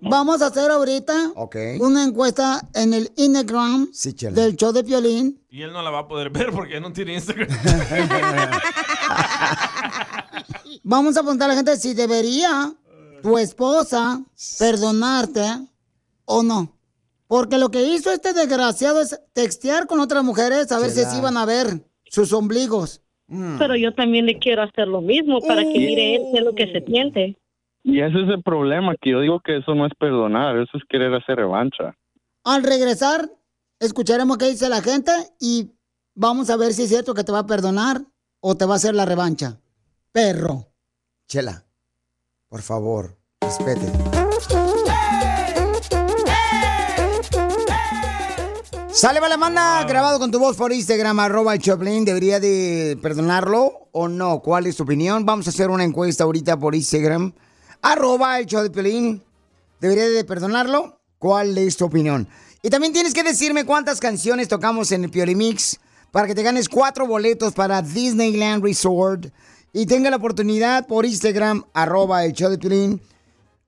Vamos 0.00 0.42
a 0.42 0.46
hacer 0.46 0.70
ahorita 0.70 1.32
una 1.80 2.04
encuesta 2.04 2.60
en 2.74 2.94
el 2.94 3.08
Instagram 3.16 3.88
del 4.32 4.56
show 4.56 4.72
de 4.72 4.84
Piolín. 4.84 5.40
Y 5.50 5.62
él 5.62 5.72
no 5.72 5.82
la 5.82 5.90
va 5.90 6.00
a 6.00 6.08
poder 6.08 6.30
ver 6.30 6.50
porque 6.50 6.80
no 6.80 6.92
tiene 6.92 7.14
Instagram. 7.14 7.48
Vamos 10.82 11.16
a 11.16 11.22
preguntar 11.22 11.50
a 11.50 11.52
la 11.52 11.56
gente 11.56 11.76
si 11.76 11.94
debería 11.94 12.72
tu 13.22 13.38
esposa 13.38 14.22
perdonarte 14.58 15.44
o 16.24 16.42
no. 16.42 16.72
Porque 17.26 17.58
lo 17.58 17.70
que 17.70 17.82
hizo 17.82 18.10
este 18.10 18.32
desgraciado 18.32 19.00
es 19.00 19.20
textear 19.34 19.86
con 19.86 20.00
otras 20.00 20.24
mujeres 20.24 20.72
a 20.72 20.78
ver 20.78 20.90
si 20.90 21.02
iban 21.16 21.36
a 21.36 21.44
ver 21.44 21.82
sus 22.06 22.32
ombligos. 22.32 23.02
Pero 23.58 23.76
yo 23.76 23.92
también 23.92 24.24
le 24.24 24.38
quiero 24.38 24.62
hacer 24.62 24.88
lo 24.88 25.02
mismo 25.02 25.40
para 25.42 25.62
que 25.62 25.78
mire 25.78 26.14
él 26.14 26.22
qué 26.32 26.38
es 26.38 26.44
lo 26.44 26.54
que 26.54 26.72
se 26.72 26.80
siente. 26.80 27.36
Y 27.82 28.00
ese 28.00 28.22
es 28.22 28.28
el 28.28 28.42
problema, 28.42 28.96
que 29.00 29.10
yo 29.10 29.20
digo 29.20 29.40
que 29.40 29.58
eso 29.58 29.74
no 29.74 29.86
es 29.86 29.92
perdonar, 29.98 30.56
eso 30.56 30.76
es 30.78 30.82
querer 30.88 31.14
hacer 31.14 31.36
revancha. 31.36 31.94
Al 32.44 32.62
regresar, 32.62 33.30
escucharemos 33.78 34.38
qué 34.38 34.46
dice 34.46 34.68
la 34.70 34.80
gente 34.80 35.12
y 35.38 35.70
vamos 36.14 36.48
a 36.48 36.56
ver 36.56 36.72
si 36.72 36.82
es 36.82 36.88
cierto 36.88 37.12
que 37.12 37.24
te 37.24 37.32
va 37.32 37.40
a 37.40 37.46
perdonar 37.46 38.00
o 38.40 38.56
te 38.56 38.64
va 38.64 38.74
a 38.74 38.76
hacer 38.76 38.94
la 38.94 39.04
revancha. 39.04 39.60
Perro. 40.12 40.68
Chela, 41.26 41.66
por 42.48 42.62
favor, 42.62 43.18
respete. 43.40 43.92
Sale, 48.90 49.20
vale, 49.20 49.36
manda 49.36 49.84
grabado 49.84 50.18
con 50.18 50.30
tu 50.30 50.40
voz 50.40 50.56
por 50.56 50.72
Instagram, 50.72 51.20
arroba 51.20 51.54
el 51.54 51.60
Choplin. 51.60 52.04
¿Debería 52.04 52.40
de 52.40 52.98
perdonarlo 53.00 53.88
o 53.92 54.08
no? 54.08 54.40
¿Cuál 54.40 54.66
es 54.66 54.76
tu 54.76 54.82
opinión? 54.82 55.24
Vamos 55.24 55.46
a 55.46 55.50
hacer 55.50 55.70
una 55.70 55.84
encuesta 55.84 56.24
ahorita 56.24 56.58
por 56.58 56.74
Instagram, 56.74 57.32
arroba 57.80 58.40
el 58.40 58.46
show 58.46 58.62
de 58.62 58.70
Piolín. 58.70 59.22
¿Debería 59.80 60.08
de 60.08 60.24
perdonarlo? 60.24 61.00
¿Cuál 61.18 61.56
es 61.58 61.76
tu 61.76 61.84
opinión? 61.84 62.26
Y 62.60 62.70
también 62.70 62.92
tienes 62.92 63.14
que 63.14 63.22
decirme 63.22 63.64
cuántas 63.64 64.00
canciones 64.00 64.48
tocamos 64.48 64.90
en 64.90 65.04
el 65.04 65.10
Piolimix 65.10 65.78
para 66.10 66.26
que 66.26 66.34
te 66.34 66.42
ganes 66.42 66.68
cuatro 66.68 67.06
boletos 67.06 67.52
para 67.52 67.82
Disneyland 67.82 68.64
Resort 68.64 69.26
y 69.72 69.86
tenga 69.86 70.10
la 70.10 70.16
oportunidad 70.16 70.86
por 70.86 71.06
Instagram, 71.06 71.64
arroba 71.72 72.24
el 72.24 72.32
show 72.32 72.50
de 72.50 72.98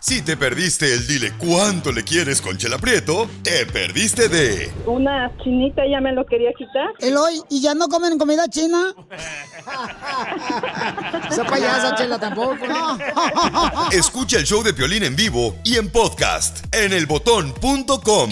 Si 0.00 0.22
te 0.22 0.34
perdiste 0.34 0.94
el 0.94 1.06
dile 1.06 1.34
cuánto 1.36 1.92
le 1.92 2.02
quieres 2.02 2.40
con 2.40 2.56
Chela 2.56 2.78
Prieto, 2.78 3.28
te 3.42 3.66
perdiste 3.66 4.30
de 4.30 4.72
Una 4.86 5.30
chinita 5.42 5.82
ya 5.86 6.00
me 6.00 6.12
lo 6.12 6.24
quería 6.24 6.52
quitar. 6.56 6.88
Eloy, 7.00 7.42
¿y 7.50 7.60
ya 7.60 7.74
no 7.74 7.88
comen 7.88 8.16
comida 8.18 8.48
china? 8.48 8.94
Esa 11.30 11.44
payasa, 11.44 11.94
Chela, 11.96 12.18
tampoco. 12.18 12.56
Escucha 13.92 14.38
el 14.38 14.44
show 14.44 14.62
de 14.62 14.72
Piolín 14.72 15.02
en 15.02 15.14
vivo 15.14 15.54
y 15.64 15.76
en 15.76 15.90
podcast 15.90 16.64
en 16.74 16.94
elbotón.com. 16.94 18.30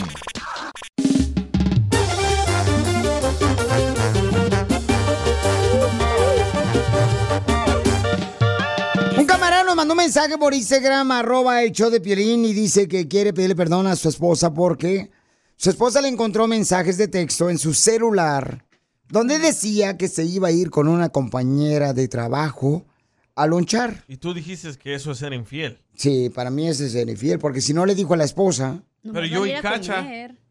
mandó 9.79 9.95
un 9.95 9.99
mensaje 9.99 10.37
por 10.37 10.55
Instagram, 10.55 11.13
arroba 11.13 11.63
el 11.63 11.71
show 11.71 11.89
de 11.89 12.01
Piolín, 12.01 12.45
y 12.45 12.53
dice 12.53 12.89
que 12.89 13.07
quiere 13.07 13.33
pedirle 13.33 13.55
perdón 13.55 13.87
a 13.87 13.95
su 13.95 14.09
esposa 14.09 14.53
porque 14.53 15.09
su 15.55 15.71
esposa 15.71 16.01
le 16.01 16.09
encontró 16.09 16.49
mensajes 16.49 16.99
de 16.99 17.07
texto 17.07 17.49
en 17.49 17.59
su 17.59 17.73
celular 17.73 18.67
donde 19.09 19.39
decía 19.39 19.97
que 19.97 20.09
se 20.09 20.25
iba 20.25 20.49
a 20.49 20.51
ir 20.51 20.71
con 20.71 20.89
una 20.89 21.11
compañera 21.11 21.93
de 21.93 22.09
trabajo 22.09 22.87
a 23.37 23.47
lonchar. 23.47 24.03
Y 24.09 24.17
tú 24.17 24.35
dijiste 24.35 24.69
que 24.83 24.95
eso 24.95 25.13
es 25.13 25.19
ser 25.19 25.33
infiel. 25.33 25.79
Sí, 25.95 26.29
para 26.29 26.51
mí 26.51 26.67
ese 26.67 26.87
es 26.87 26.93
ser 26.93 27.09
infiel, 27.09 27.39
porque 27.39 27.61
si 27.61 27.73
no 27.73 27.87
le 27.87 27.95
dijo 27.95 28.15
a 28.15 28.17
la 28.17 28.25
esposa, 28.25 28.83
Pero 29.01 29.27
yo 29.27 29.47
y 29.47 29.53
Cacha, 29.63 30.05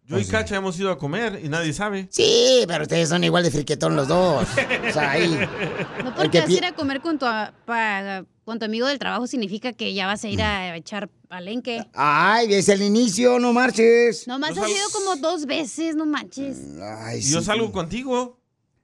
Yo 0.08 0.18
y 0.20 0.26
Cacha 0.26 0.55
hemos 0.55 0.80
ido 0.80 0.89
a 0.89 0.97
comer 0.97 1.39
y 1.43 1.49
nadie 1.49 1.74
sabe. 1.74 2.08
Sí, 2.12 2.64
pero 2.68 2.84
ustedes 2.84 3.10
son 3.10 3.24
igual 3.26 3.43
de 3.43 3.51
friquetón 3.51 3.95
los 3.95 4.08
dos. 4.08 4.47
O 4.89 4.91
sea, 4.93 5.12
ahí. 5.12 5.38
No 6.03 6.16
porque 6.16 6.30
que 6.32 6.39
vas 6.41 6.49
a 6.49 6.53
ir 6.53 6.66
a 6.66 6.72
comer 6.74 7.01
con 7.01 7.20
tu, 7.20 7.26
a- 7.26 7.53
pa- 7.66 8.24
con 8.45 8.58
tu 8.60 8.66
amigo 8.66 8.88
del 8.88 8.99
trabajo 8.99 9.28
significa 9.28 9.74
que 9.74 9.93
ya 9.93 10.08
vas 10.08 10.24
a 10.24 10.30
ir 10.30 10.39
Mm. 10.39 10.41
a 10.43 10.76
echar 10.78 11.10
palenque. 11.28 11.86
Ay, 11.93 12.53
es 12.53 12.70
el 12.70 12.82
inicio, 12.82 13.38
no 13.39 13.51
marches. 13.51 14.26
Nomás 14.28 14.51
has 14.58 14.70
ido 14.70 14.89
como 14.93 15.18
dos 15.18 15.45
veces, 15.45 15.95
no 15.95 16.05
manches. 16.05 16.58
Ay, 17.01 17.20
Y 17.20 17.24
yo 17.30 17.39
sí. 17.41 17.45
salgo 17.45 17.74
contigo 17.74 18.39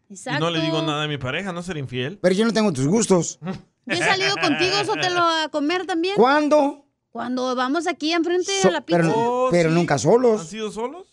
y 0.09 0.15
Exacto. 0.15 0.41
no 0.41 0.49
le 0.51 0.59
digo 0.59 0.81
nada 0.81 1.03
a 1.03 1.07
mi 1.07 1.17
pareja, 1.17 1.53
no 1.53 1.63
ser 1.63 1.77
infiel. 1.77 2.19
Pero 2.21 2.35
yo 2.35 2.43
no 2.45 2.51
tengo 2.51 2.73
tus 2.73 2.85
gustos. 2.87 3.39
Yo 3.85 3.95
he 3.95 3.97
salido 3.97 4.35
contigo, 4.37 4.75
Sotelo, 4.85 5.19
a 5.21 5.49
comer 5.49 5.85
también. 5.85 6.15
¿Cuándo? 6.15 6.85
Cuando 7.11 7.53
vamos 7.55 7.85
aquí 7.85 8.11
enfrente 8.13 8.51
So- 8.61 8.69
a 8.69 8.71
la 8.71 8.81
pizza. 8.85 9.01
pero 9.01 9.47
pero 9.51 9.69
nunca 9.71 9.97
solos. 9.97 10.41
¿Han 10.41 10.47
sido 10.47 10.71
solos? 10.71 11.12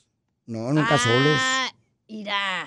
No, 0.50 0.72
nunca 0.72 0.98
solos. 0.98 1.38
Ah, 1.38 1.70
Mira. 2.08 2.66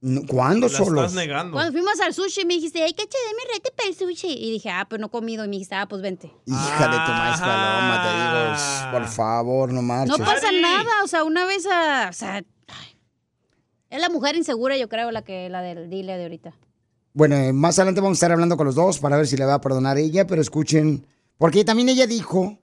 No, 0.00 0.22
¿Cuándo 0.26 0.68
La 0.68 0.72
solos? 0.78 1.04
estás 1.04 1.12
negando. 1.12 1.52
Cuando 1.52 1.70
fuimos 1.70 2.00
al 2.00 2.14
sushi 2.14 2.46
me 2.46 2.54
dijiste, 2.54 2.82
ay, 2.82 2.94
caché, 2.94 3.18
dame 3.26 3.52
rete 3.52 3.70
para 3.76 3.90
el 3.90 3.94
sushi. 3.94 4.28
Y 4.28 4.52
dije, 4.52 4.70
ah, 4.70 4.86
pues 4.88 4.98
no 4.98 5.08
he 5.08 5.10
comido. 5.10 5.44
Y 5.44 5.48
me 5.48 5.56
dijiste, 5.56 5.74
ah, 5.74 5.86
pues 5.86 6.00
vente. 6.00 6.32
Hija 6.46 6.88
de 6.88 6.96
tu 6.96 7.12
maíz 7.12 7.38
paloma, 7.38 8.02
te 8.02 8.88
digo. 8.88 8.92
Por 8.92 9.08
favor, 9.14 9.70
no 9.70 9.82
marches. 9.82 10.18
No 10.18 10.24
pasa 10.24 10.50
nada, 10.50 11.04
o 11.04 11.06
sea, 11.06 11.24
una 11.24 11.44
vez 11.44 11.66
a... 11.66 12.08
O 12.08 12.12
sea, 12.14 12.36
ay. 12.36 12.96
es 13.90 14.00
la 14.00 14.08
mujer 14.08 14.34
insegura, 14.36 14.78
yo 14.78 14.88
creo, 14.88 15.10
la 15.10 15.20
que 15.20 15.50
la 15.50 15.60
del 15.60 15.90
dile 15.90 16.16
de 16.16 16.22
ahorita. 16.22 16.54
Bueno, 17.12 17.36
eh, 17.36 17.52
más 17.52 17.78
adelante 17.78 18.00
vamos 18.00 18.16
a 18.16 18.20
estar 18.20 18.32
hablando 18.32 18.56
con 18.56 18.64
los 18.64 18.76
dos 18.76 18.98
para 18.98 19.18
ver 19.18 19.26
si 19.26 19.36
le 19.36 19.44
va 19.44 19.54
a 19.54 19.60
perdonar 19.60 19.98
ella, 19.98 20.26
pero 20.26 20.40
escuchen, 20.40 21.06
porque 21.36 21.66
también 21.66 21.90
ella 21.90 22.06
dijo, 22.06 22.58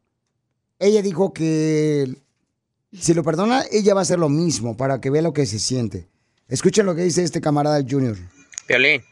ella 0.79 1.03
dijo 1.03 1.31
que 1.31 2.23
si 2.93 3.13
lo 3.13 3.23
perdona, 3.23 3.63
ella 3.71 3.93
va 3.93 4.01
a 4.01 4.03
hacer 4.03 4.19
lo 4.19 4.29
mismo 4.29 4.77
para 4.77 5.01
que 5.01 5.09
vea 5.09 5.21
lo 5.21 5.33
que 5.33 5.45
se 5.45 5.59
siente. 5.59 6.07
Escuchen 6.47 6.85
lo 6.85 6.95
que 6.95 7.01
dice 7.01 7.23
este 7.23 7.41
camarada 7.41 7.81
Junior. 7.87 8.15
Violín, 8.67 9.03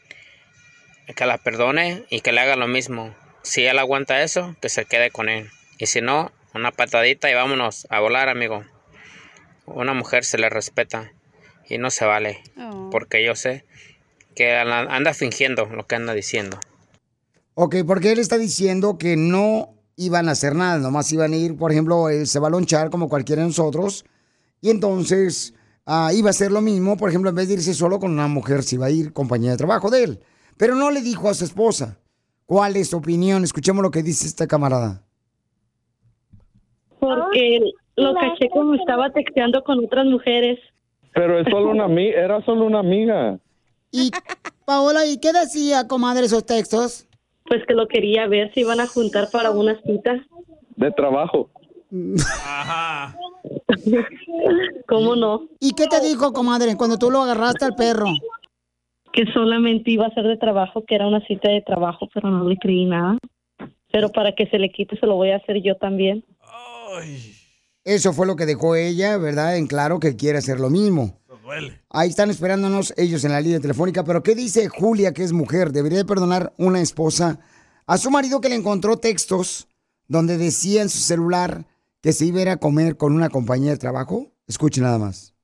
que 1.14 1.26
la 1.26 1.38
perdone 1.38 2.04
y 2.10 2.20
que 2.20 2.32
le 2.32 2.40
haga 2.40 2.56
lo 2.56 2.66
mismo. 2.66 3.14
Si 3.42 3.64
él 3.64 3.78
aguanta 3.78 4.22
eso, 4.22 4.56
que 4.60 4.68
se 4.68 4.86
quede 4.86 5.10
con 5.10 5.28
él. 5.28 5.48
Y 5.78 5.86
si 5.86 6.00
no, 6.00 6.32
una 6.54 6.72
patadita 6.72 7.30
y 7.30 7.34
vámonos 7.34 7.86
a 7.90 8.00
volar, 8.00 8.28
amigo. 8.28 8.64
Una 9.66 9.92
mujer 9.92 10.24
se 10.24 10.38
le 10.38 10.48
respeta 10.48 11.12
y 11.68 11.78
no 11.78 11.90
se 11.90 12.06
vale. 12.06 12.42
Porque 12.90 13.24
yo 13.24 13.34
sé 13.34 13.64
que 14.34 14.56
anda 14.56 14.80
anda 14.94 15.14
fingiendo 15.14 15.66
lo 15.66 15.86
que 15.86 15.96
anda 15.96 16.14
diciendo. 16.14 16.58
Ok, 17.54 17.76
porque 17.86 18.12
él 18.12 18.18
está 18.18 18.38
diciendo 18.38 18.98
que 18.98 19.16
no 19.16 19.75
iban 19.96 20.28
a 20.28 20.32
hacer 20.32 20.54
nada, 20.54 20.78
nomás 20.78 21.12
iban 21.12 21.32
a 21.32 21.36
ir, 21.36 21.56
por 21.56 21.72
ejemplo, 21.72 22.08
él 22.08 22.26
se 22.26 22.38
va 22.38 22.48
a 22.48 22.50
lonchar 22.50 22.90
como 22.90 23.08
cualquiera 23.08 23.42
de 23.42 23.48
nosotros, 23.48 24.04
y 24.60 24.70
entonces 24.70 25.54
ah, 25.86 26.10
iba 26.14 26.28
a 26.28 26.30
hacer 26.30 26.52
lo 26.52 26.60
mismo, 26.60 26.96
por 26.96 27.08
ejemplo, 27.08 27.30
en 27.30 27.36
vez 27.36 27.48
de 27.48 27.54
irse 27.54 27.74
solo 27.74 27.98
con 27.98 28.12
una 28.12 28.28
mujer, 28.28 28.62
se 28.62 28.76
iba 28.76 28.86
a 28.86 28.90
ir 28.90 29.12
compañía 29.12 29.52
de 29.52 29.56
trabajo 29.56 29.90
de 29.90 30.04
él. 30.04 30.20
Pero 30.56 30.74
no 30.74 30.90
le 30.90 31.02
dijo 31.02 31.28
a 31.28 31.34
su 31.34 31.44
esposa. 31.44 31.98
¿Cuál 32.46 32.76
es 32.76 32.90
su 32.90 32.96
opinión? 32.96 33.44
Escuchemos 33.44 33.82
lo 33.82 33.90
que 33.90 34.02
dice 34.02 34.26
esta 34.26 34.46
camarada. 34.46 35.02
Porque 36.98 37.60
lo 37.96 38.14
caché 38.14 38.48
como 38.50 38.74
estaba 38.74 39.10
texteando 39.12 39.62
con 39.64 39.84
otras 39.84 40.06
mujeres. 40.06 40.58
Pero 41.12 41.40
es 41.40 41.46
solo 41.50 41.70
una 41.70 41.86
era 41.86 42.42
solo 42.44 42.66
una 42.66 42.80
amiga. 42.80 43.38
Y, 43.90 44.10
Paola, 44.64 45.06
¿y 45.06 45.18
qué 45.18 45.32
decía, 45.32 45.88
comadre, 45.88 46.26
esos 46.26 46.44
textos? 46.44 47.05
Pues 47.48 47.64
que 47.66 47.74
lo 47.74 47.86
quería 47.88 48.26
ver 48.26 48.52
si 48.54 48.60
iban 48.60 48.80
a 48.80 48.86
juntar 48.86 49.30
para 49.30 49.50
una 49.50 49.80
cita. 49.82 50.24
De 50.76 50.90
trabajo. 50.92 51.50
Ajá. 52.44 53.16
¿Cómo 54.88 55.16
no? 55.16 55.48
¿Y 55.60 55.72
qué 55.72 55.86
te 55.86 56.00
dijo, 56.00 56.32
comadre, 56.32 56.76
cuando 56.76 56.98
tú 56.98 57.10
lo 57.10 57.22
agarraste 57.22 57.64
al 57.64 57.74
perro? 57.74 58.06
Que 59.12 59.24
solamente 59.32 59.90
iba 59.90 60.06
a 60.06 60.14
ser 60.14 60.24
de 60.24 60.36
trabajo, 60.36 60.84
que 60.84 60.94
era 60.94 61.06
una 61.06 61.24
cita 61.26 61.50
de 61.50 61.62
trabajo, 61.62 62.08
pero 62.12 62.30
no 62.30 62.48
le 62.48 62.56
creí 62.56 62.84
nada. 62.84 63.18
Pero 63.92 64.10
para 64.10 64.32
que 64.32 64.46
se 64.48 64.58
le 64.58 64.70
quite, 64.70 64.98
se 64.98 65.06
lo 65.06 65.14
voy 65.14 65.30
a 65.30 65.36
hacer 65.36 65.62
yo 65.62 65.76
también. 65.76 66.24
Eso 67.84 68.12
fue 68.12 68.26
lo 68.26 68.36
que 68.36 68.46
dejó 68.46 68.74
ella, 68.74 69.16
¿verdad? 69.16 69.56
En 69.56 69.68
claro 69.68 70.00
que 70.00 70.16
quiere 70.16 70.38
hacer 70.38 70.58
lo 70.58 70.70
mismo. 70.70 71.20
Ahí 71.90 72.08
están 72.08 72.30
esperándonos 72.30 72.92
ellos 72.96 73.24
en 73.24 73.32
la 73.32 73.40
línea 73.40 73.60
telefónica. 73.60 74.04
Pero 74.04 74.22
¿qué 74.22 74.34
dice 74.34 74.68
Julia, 74.68 75.12
que 75.12 75.22
es 75.22 75.32
mujer? 75.32 75.72
¿Debería 75.72 75.98
de 75.98 76.04
perdonar 76.04 76.52
una 76.58 76.80
esposa 76.80 77.38
a 77.86 77.98
su 77.98 78.10
marido 78.10 78.40
que 78.40 78.48
le 78.48 78.56
encontró 78.56 78.96
textos 78.96 79.68
donde 80.08 80.38
decía 80.38 80.82
en 80.82 80.88
su 80.88 80.98
celular 80.98 81.66
que 82.00 82.12
se 82.12 82.26
iba 82.26 82.38
a 82.38 82.42
ir 82.42 82.48
a 82.50 82.56
comer 82.56 82.96
con 82.96 83.12
una 83.12 83.30
compañía 83.30 83.70
de 83.70 83.78
trabajo? 83.78 84.32
Escuche 84.46 84.80
nada 84.80 84.98
más. 84.98 85.34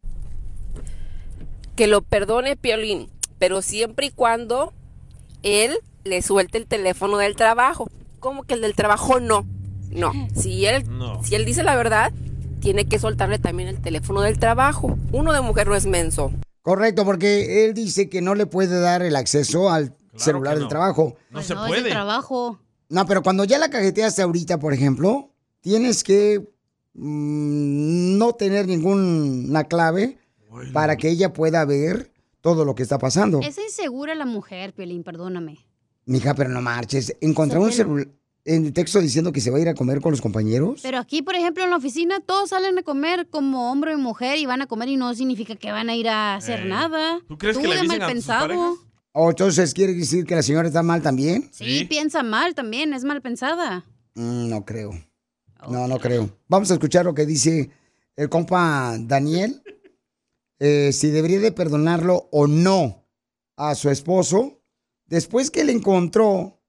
que 1.77 1.87
lo 1.87 2.03
perdone 2.03 2.57
Piolín, 2.57 3.09
pero 3.39 3.63
siempre 3.63 4.07
y 4.07 4.11
cuando 4.11 4.73
él 5.43 5.79
le 6.05 6.23
suelte 6.23 6.59
el 6.59 6.67
teléfono 6.67 7.19
del 7.19 7.37
trabajo. 7.37 7.89
Como 8.21 8.45
que 8.45 8.55
el 8.55 8.61
del 8.61 8.75
trabajo 8.75 9.21
no. 9.21 9.47
No, 9.91 10.13
si 10.35 10.65
él, 10.67 10.85
si 11.23 11.35
él 11.35 11.45
dice 11.45 11.63
la 11.63 11.77
verdad, 11.77 12.13
tiene 12.63 12.87
que 12.87 12.99
soltarle 12.99 13.39
también 13.39 13.69
el 13.69 13.81
teléfono 13.83 14.23
del 14.23 14.39
trabajo. 14.39 14.97
Uno 15.11 15.33
de 15.33 15.41
mujer 15.43 15.67
no 15.67 15.75
es 15.75 15.85
menso. 15.85 16.33
Correcto, 16.63 17.05
porque 17.05 17.65
él 17.67 17.75
dice 17.75 18.09
que 18.09 18.23
no 18.23 18.35
le 18.37 18.47
puede 18.47 18.81
dar 18.81 19.03
el 19.03 19.17
acceso 19.17 19.69
al 19.71 19.95
celular 20.17 20.57
del 20.59 20.69
trabajo. 20.69 21.17
No 21.31 21.43
se 21.43 21.55
No, 21.55 21.67
puede. 21.67 21.83
de 21.83 21.91
trabajo. 21.91 22.61
No, 22.89 23.05
pero 23.05 23.23
cuando 23.23 23.45
ya 23.45 23.59
la 23.59 23.69
cajeteaste 23.69 24.23
ahorita, 24.23 24.59
por 24.61 24.73
ejemplo, 24.73 25.31
tienes 25.61 26.05
que 26.05 26.39
mm, 26.95 28.17
no 28.17 28.33
tener 28.35 28.67
ninguna 28.69 29.65
clave 29.65 30.19
para 30.73 30.97
que 30.97 31.09
ella 31.11 31.33
pueda 31.33 31.65
ver 31.65 32.13
todo 32.41 32.65
lo 32.65 32.75
que 32.75 32.83
está 32.85 32.99
pasando. 32.99 33.41
Es 33.41 33.59
insegura 33.59 34.15
la 34.15 34.27
mujer, 34.27 34.73
Piolín, 34.73 35.03
perdóname. 35.03 35.59
Mija, 36.05 36.35
pero 36.35 36.51
no 36.51 36.61
marches. 36.63 37.17
Encontré 37.21 37.59
un 37.59 37.73
celular 37.73 38.09
en 38.45 38.67
el 38.67 38.73
texto 38.73 39.01
diciendo 39.01 39.33
que 39.33 39.41
se 39.41 39.51
va 39.51 39.59
a 39.59 39.61
ir 39.61 39.69
a 39.69 39.75
comer 39.75 40.01
con 40.01 40.11
los 40.11 40.21
compañeros. 40.21 40.81
Pero 40.83 40.99
aquí, 40.99 41.23
por 41.23 41.35
ejemplo, 41.35 41.63
en 41.65 41.71
la 41.71 41.77
oficina, 41.77 42.21
todos 42.21 42.51
salen 42.51 42.79
a 42.79 42.83
comer 42.83 43.29
como 43.29 43.71
hombre 43.71 43.93
y 43.93 43.97
mujer 43.97 44.39
y 44.39 44.47
van 44.47 44.63
a 44.63 44.67
comer 44.67 44.89
y 44.89 44.97
no 44.97 45.15
significa 45.15 45.55
que 45.57 45.71
van 45.71 45.89
a 45.91 45.95
ir 45.97 46.09
a 46.09 46.35
hacer 46.35 46.67
nada. 46.67 47.21
¿Tú 47.29 47.39
crees 47.39 47.57
que 47.59 47.69
le 47.69 47.83
mal 47.85 48.03
a 48.03 48.07
pensado. 48.07 48.79
¿O 49.13 49.31
entonces 49.31 49.75
quiere 49.75 49.93
decir 49.95 50.25
que 50.25 50.35
la 50.35 50.43
señora 50.43 50.67
está 50.69 50.83
mal 50.83 51.03
también? 51.03 51.49
Sí, 51.53 51.85
piensa 51.85 52.23
mal 52.23 52.55
también, 52.55 52.93
es 52.95 53.05
mal 53.05 53.21
pensada. 53.21 53.85
Mm, 54.15 54.49
no 54.49 54.65
creo. 54.65 54.91
No, 55.69 55.87
no 55.87 55.99
creo. 55.99 56.31
Vamos 56.49 56.71
a 56.71 56.75
escuchar 56.75 57.05
lo 57.05 57.15
que 57.15 57.27
dice 57.27 57.71
el 58.17 58.29
compa 58.29 58.97
Daniel. 58.99 59.63
eh, 60.59 60.93
si 60.93 61.11
debería 61.11 61.41
de 61.41 61.53
perdonarlo 61.53 62.29
o 62.33 62.47
no 62.47 63.05
a 63.57 63.75
su 63.75 63.91
esposo 63.91 64.61
después 65.07 65.51
que 65.51 65.65
le 65.65 65.73
encontró 65.73 66.62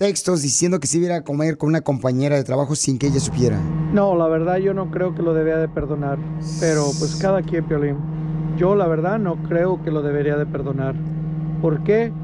textos 0.00 0.40
diciendo 0.40 0.80
que 0.80 0.86
se 0.86 0.96
iba 0.96 1.14
a 1.14 1.24
comer 1.24 1.58
con 1.58 1.68
una 1.68 1.82
compañera 1.82 2.34
de 2.34 2.42
trabajo 2.42 2.74
sin 2.74 2.98
que 2.98 3.08
ella 3.08 3.20
supiera. 3.20 3.60
No, 3.92 4.16
la 4.16 4.28
verdad 4.28 4.56
yo 4.56 4.72
no 4.72 4.90
creo 4.90 5.14
que 5.14 5.20
lo 5.20 5.34
debía 5.34 5.58
de 5.58 5.68
perdonar, 5.68 6.18
pero 6.58 6.84
pues 6.98 7.16
cada 7.16 7.42
quien, 7.42 7.66
Piolín. 7.66 7.98
Yo 8.56 8.74
la 8.74 8.88
verdad 8.88 9.18
no 9.18 9.36
creo 9.42 9.82
que 9.82 9.90
lo 9.90 10.00
debería 10.00 10.38
de 10.38 10.46
perdonar. 10.46 10.94
¿Por 11.60 11.84
qué? 11.84 12.14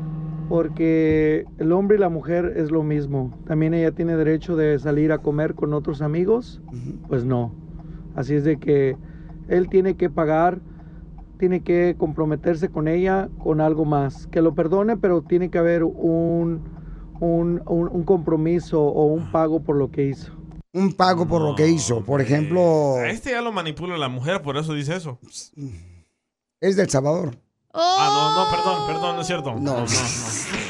Porque 0.49 1.45
el 1.59 1.71
hombre 1.73 1.99
y 1.99 2.01
la 2.01 2.09
mujer 2.09 2.55
es 2.57 2.71
lo 2.71 2.83
mismo. 2.83 3.39
También 3.47 3.75
ella 3.75 3.93
tiene 3.93 4.17
derecho 4.17 4.57
de 4.57 4.79
salir 4.79 5.13
a 5.13 5.19
comer 5.19 5.55
con 5.55 5.75
otros 5.75 6.01
amigos. 6.01 6.63
Pues 7.09 7.27
no. 7.27 7.53
Así 8.15 8.37
es 8.37 8.45
de 8.45 8.57
que 8.57 8.97
él 9.49 9.69
tiene 9.69 9.97
que 9.97 10.09
pagar, 10.09 10.61
tiene 11.39 11.61
que 11.61 11.95
comprometerse 11.99 12.71
con 12.71 12.89
ella 12.89 13.29
con 13.37 13.61
algo 13.61 13.85
más. 13.85 14.29
Que 14.29 14.41
lo 14.41 14.55
perdone, 14.55 14.97
pero 14.97 15.21
tiene 15.21 15.51
que 15.51 15.59
haber 15.59 15.85
un, 15.85 16.76
un, 17.21 17.63
un- 17.67 17.89
un 17.89 18.05
compromiso 18.05 18.83
o 18.83 19.07
un 19.07 19.31
pago 19.33 19.61
por 19.63 19.77
lo 19.77 19.91
que 19.91 20.05
hizo. 20.05 20.33
Un 20.73 20.93
pago 20.93 21.27
por 21.27 21.41
lo 21.43 21.55
que 21.55 21.69
hizo. 21.69 22.05
Por 22.05 22.21
ejemplo, 22.21 22.97
A 22.97 23.09
este 23.09 23.31
ya 23.31 23.41
lo 23.41 23.53
manipula 23.53 23.97
la 23.97 24.09
mujer, 24.09 24.43
por 24.43 24.57
eso 24.59 24.75
dice 24.75 24.97
eso. 24.97 25.19
es 26.61 26.77
del 26.77 26.91
Salvador. 26.91 27.39
Ah, 27.79 28.33
no, 28.35 28.45
no, 28.45 28.51
perdón, 28.51 28.87
perdón, 28.87 29.17
no 29.17 29.21
es 29.23 29.27
cierto. 29.27 29.55
No. 29.55 29.61
no, 29.61 29.81
no. 29.81 29.87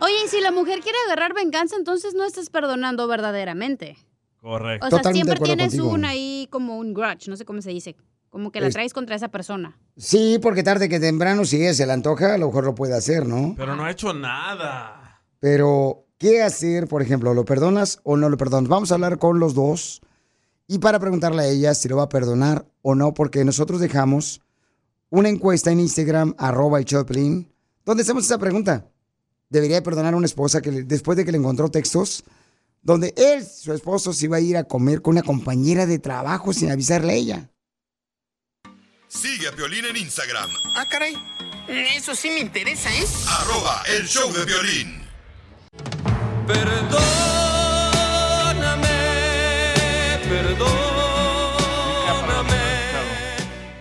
Oye, 0.00 0.14
y 0.24 0.28
si 0.28 0.40
la 0.40 0.50
mujer 0.52 0.80
quiere 0.80 0.98
agarrar 1.06 1.34
venganza, 1.34 1.76
entonces 1.76 2.14
no 2.14 2.24
estás 2.24 2.50
perdonando 2.50 3.06
verdaderamente. 3.06 3.96
Correcto. 4.40 4.86
O 4.86 4.90
sea, 4.90 5.12
siempre 5.12 5.38
tienes 5.40 5.78
un 5.78 6.04
ahí 6.04 6.48
como 6.50 6.78
un 6.78 6.94
grudge, 6.94 7.28
no 7.28 7.36
sé 7.36 7.44
cómo 7.44 7.62
se 7.62 7.70
dice. 7.70 7.96
Como 8.30 8.50
que 8.50 8.60
la 8.60 8.68
Es- 8.68 8.74
traes 8.74 8.92
contra 8.94 9.14
esa 9.14 9.28
persona. 9.28 9.78
Sí, 9.96 10.38
porque 10.42 10.62
tarde 10.62 10.88
que 10.88 10.98
temprano, 10.98 11.44
si 11.44 11.56
ella 11.62 11.74
se 11.74 11.86
le 11.86 11.92
antoja, 11.92 12.34
a 12.34 12.38
lo 12.38 12.46
mejor 12.46 12.64
lo 12.64 12.74
puede 12.74 12.96
hacer, 12.96 13.26
¿no? 13.26 13.54
Pero 13.56 13.76
no 13.76 13.84
ha 13.84 13.90
hecho 13.90 14.12
nada. 14.14 15.01
Pero, 15.42 16.06
¿qué 16.18 16.40
hacer, 16.40 16.86
por 16.86 17.02
ejemplo? 17.02 17.34
¿Lo 17.34 17.44
perdonas 17.44 17.98
o 18.04 18.16
no 18.16 18.28
lo 18.28 18.36
perdonas? 18.36 18.68
Vamos 18.68 18.92
a 18.92 18.94
hablar 18.94 19.18
con 19.18 19.40
los 19.40 19.54
dos 19.54 20.00
y 20.68 20.78
para 20.78 21.00
preguntarle 21.00 21.42
a 21.42 21.48
ella 21.48 21.74
si 21.74 21.88
lo 21.88 21.96
va 21.96 22.04
a 22.04 22.08
perdonar 22.08 22.64
o 22.80 22.94
no, 22.94 23.12
porque 23.12 23.44
nosotros 23.44 23.80
dejamos 23.80 24.40
una 25.10 25.28
encuesta 25.28 25.72
en 25.72 25.80
Instagram, 25.80 26.36
arroba 26.38 26.78
el 26.78 26.84
show 26.84 27.02
de 27.02 27.12
Piolín, 27.12 27.52
donde 27.84 28.04
hacemos 28.04 28.24
esa 28.24 28.38
pregunta. 28.38 28.86
¿Debería 29.48 29.74
de 29.74 29.82
perdonar 29.82 30.14
a 30.14 30.16
una 30.16 30.26
esposa 30.26 30.62
que 30.62 30.70
después 30.70 31.16
de 31.16 31.24
que 31.24 31.32
le 31.32 31.38
encontró 31.38 31.68
textos 31.72 32.22
donde 32.80 33.12
él, 33.16 33.44
su 33.44 33.72
esposo, 33.72 34.12
se 34.12 34.26
iba 34.26 34.36
a 34.36 34.40
ir 34.40 34.56
a 34.56 34.62
comer 34.62 35.02
con 35.02 35.14
una 35.14 35.24
compañera 35.24 35.86
de 35.86 35.98
trabajo 35.98 36.52
sin 36.52 36.70
avisarle 36.70 37.14
a 37.14 37.16
ella? 37.16 37.50
Sigue 39.08 39.48
a 39.48 39.52
Piolín 39.56 39.86
en 39.86 39.96
Instagram, 39.96 40.50
Ah, 40.76 40.86
caray. 40.88 41.16
Eso 41.96 42.14
sí 42.14 42.30
me 42.30 42.38
interesa, 42.38 42.94
¿eh? 42.94 43.04
arroba 43.40 43.82
el 43.88 44.06
show 44.06 44.32
de 44.32 44.44
violín. 44.44 45.01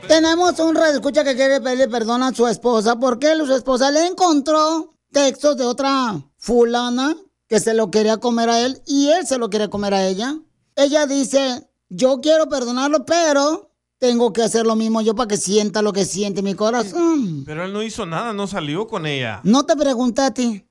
Tenemos 0.07 0.59
un 0.59 0.75
radio 0.75 0.95
escucha 0.95 1.23
que 1.23 1.35
quiere 1.35 1.61
pedirle 1.61 1.87
perdón 1.87 2.21
a 2.21 2.33
su 2.33 2.45
esposa 2.45 2.99
porque 2.99 3.33
su 3.37 3.53
esposa 3.55 3.89
le 3.91 4.05
encontró 4.05 4.93
textos 5.11 5.57
de 5.57 5.65
otra 5.65 6.21
fulana 6.37 7.15
que 7.47 7.59
se 7.59 7.73
lo 7.73 7.89
quería 7.89 8.17
comer 8.17 8.49
a 8.49 8.59
él 8.61 8.81
y 8.85 9.07
él 9.09 9.25
se 9.25 9.37
lo 9.37 9.49
quería 9.49 9.69
comer 9.69 9.93
a 9.93 10.05
ella. 10.05 10.37
Ella 10.75 11.07
dice, 11.07 11.69
yo 11.89 12.21
quiero 12.21 12.49
perdonarlo, 12.49 13.05
pero 13.05 13.71
tengo 13.99 14.33
que 14.33 14.43
hacer 14.43 14.65
lo 14.65 14.75
mismo 14.75 15.01
yo 15.01 15.15
para 15.15 15.27
que 15.27 15.37
sienta 15.37 15.81
lo 15.81 15.93
que 15.93 16.05
siente 16.05 16.41
mi 16.41 16.55
corazón. 16.55 17.43
Pero 17.45 17.65
él 17.65 17.73
no 17.73 17.81
hizo 17.81 18.05
nada, 18.05 18.33
no 18.33 18.47
salió 18.47 18.87
con 18.87 19.05
ella. 19.05 19.41
No 19.43 19.65
te 19.65 19.75
pregunté 19.75 20.21
a 20.21 20.31
ti. 20.31 20.65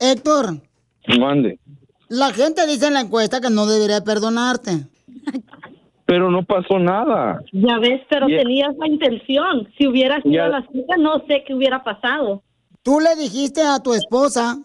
Héctor, 0.00 0.60
Mande. 1.18 1.58
la 2.08 2.32
gente 2.32 2.66
dice 2.66 2.86
en 2.86 2.94
la 2.94 3.00
encuesta 3.00 3.40
que 3.40 3.50
no 3.50 3.66
debería 3.66 4.02
perdonarte. 4.02 4.86
Pero 6.06 6.30
no 6.30 6.42
pasó 6.44 6.78
nada. 6.78 7.40
Ya 7.52 7.78
ves, 7.78 8.00
pero 8.08 8.28
Ya- 8.28 8.38
tenías 8.38 8.74
la 8.78 8.86
intención. 8.86 9.68
Si 9.76 9.86
hubieras 9.86 10.24
ido 10.24 10.42
a 10.44 10.48
la 10.48 10.66
cita, 10.72 10.96
no 10.98 11.18
sé 11.26 11.44
qué 11.46 11.54
hubiera 11.54 11.84
pasado. 11.84 12.42
Tú 12.82 12.98
le 13.00 13.14
dijiste 13.16 13.60
a 13.62 13.80
tu 13.82 13.92
esposa 13.92 14.56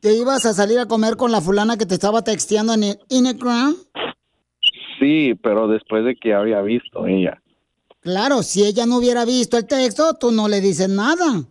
que 0.00 0.14
ibas 0.14 0.46
a 0.46 0.54
salir 0.54 0.78
a 0.78 0.86
comer 0.86 1.16
con 1.16 1.32
la 1.32 1.40
fulana 1.42 1.76
que 1.76 1.84
te 1.84 1.94
estaba 1.94 2.22
texteando 2.22 2.72
en 2.74 2.84
el 2.84 2.98
Instagram. 3.10 3.74
Sí, 4.98 5.34
pero 5.42 5.68
después 5.68 6.04
de 6.04 6.16
que 6.16 6.32
había 6.32 6.62
visto 6.62 7.06
ella. 7.06 7.42
Claro, 8.00 8.42
si 8.42 8.64
ella 8.64 8.86
no 8.86 8.96
hubiera 8.98 9.26
visto 9.26 9.58
el 9.58 9.66
texto, 9.66 10.14
tú 10.14 10.30
no 10.30 10.48
le 10.48 10.60
dices 10.62 10.88
nada. 10.88 11.42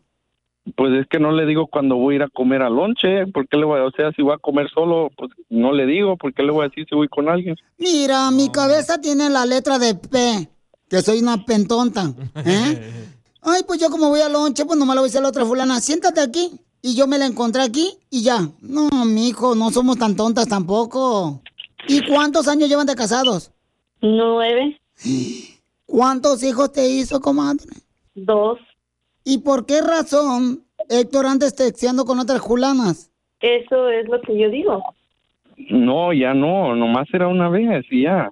Pues 0.75 0.93
es 0.93 1.07
que 1.07 1.19
no 1.19 1.31
le 1.31 1.45
digo 1.45 1.67
cuando 1.67 1.95
voy 1.95 2.15
a 2.15 2.17
ir 2.17 2.23
a 2.23 2.29
comer 2.29 2.63
al 2.63 2.75
lonche. 2.75 3.27
¿Por 3.27 3.47
qué 3.47 3.57
le 3.57 3.65
voy 3.65 3.79
a, 3.79 3.85
o 3.85 3.91
sea, 3.91 4.11
si 4.13 4.23
voy 4.23 4.33
a 4.33 4.39
comer 4.39 4.67
solo, 4.73 5.11
pues 5.15 5.31
no 5.49 5.71
le 5.71 5.85
digo. 5.85 6.17
¿Por 6.17 6.33
qué 6.33 6.41
le 6.41 6.51
voy 6.51 6.65
a 6.65 6.69
decir 6.69 6.87
si 6.89 6.95
voy 6.95 7.07
con 7.07 7.29
alguien? 7.29 7.55
Mira, 7.77 8.31
mi 8.31 8.49
cabeza 8.49 8.99
tiene 8.99 9.29
la 9.29 9.45
letra 9.45 9.77
de 9.77 9.93
P, 9.93 10.49
que 10.89 11.01
soy 11.01 11.19
una 11.19 11.45
pentonta. 11.45 12.11
¿eh? 12.45 12.91
Ay, 13.43 13.61
pues 13.67 13.79
yo 13.79 13.91
como 13.91 14.09
voy 14.09 14.21
al 14.21 14.33
lonche, 14.33 14.65
pues 14.65 14.79
nomás 14.79 14.95
le 14.95 15.01
voy 15.01 15.05
a 15.05 15.09
decir 15.09 15.19
a 15.19 15.23
la 15.23 15.29
otra 15.29 15.45
fulana, 15.45 15.79
siéntate 15.79 16.19
aquí. 16.19 16.49
Y 16.81 16.95
yo 16.95 17.07
me 17.07 17.17
la 17.17 17.25
encontré 17.25 17.61
aquí 17.63 17.97
y 18.11 18.23
ya. 18.23 18.47
No, 18.61 18.89
mijo, 19.05 19.55
no 19.55 19.71
somos 19.71 19.97
tan 19.97 20.15
tontas 20.15 20.47
tampoco. 20.47 21.41
¿Y 21.87 22.05
cuántos 22.07 22.47
años 22.47 22.69
llevan 22.69 22.87
de 22.87 22.95
casados? 22.95 23.51
Nueve. 24.01 24.79
¿Cuántos 25.85 26.43
hijos 26.43 26.71
te 26.71 26.87
hizo, 26.87 27.21
comadre? 27.21 27.65
Dos. 28.15 28.59
¿Y 29.25 29.39
por 29.39 29.65
qué 29.65 29.81
razón 29.81 30.63
Héctor 30.87 31.25
antes 31.25 31.55
texteando 31.55 32.05
con 32.05 32.19
otras 32.19 32.41
fulanas? 32.41 33.11
Eso 33.41 33.89
es 33.89 34.07
lo 34.07 34.21
que 34.21 34.39
yo 34.39 34.49
digo. 34.49 34.83
No, 35.69 36.13
ya 36.13 36.33
no. 36.33 36.75
Nomás 36.75 37.07
era 37.11 37.27
una 37.27 37.49
vez 37.49 37.85
y 37.89 38.03
ya. 38.03 38.31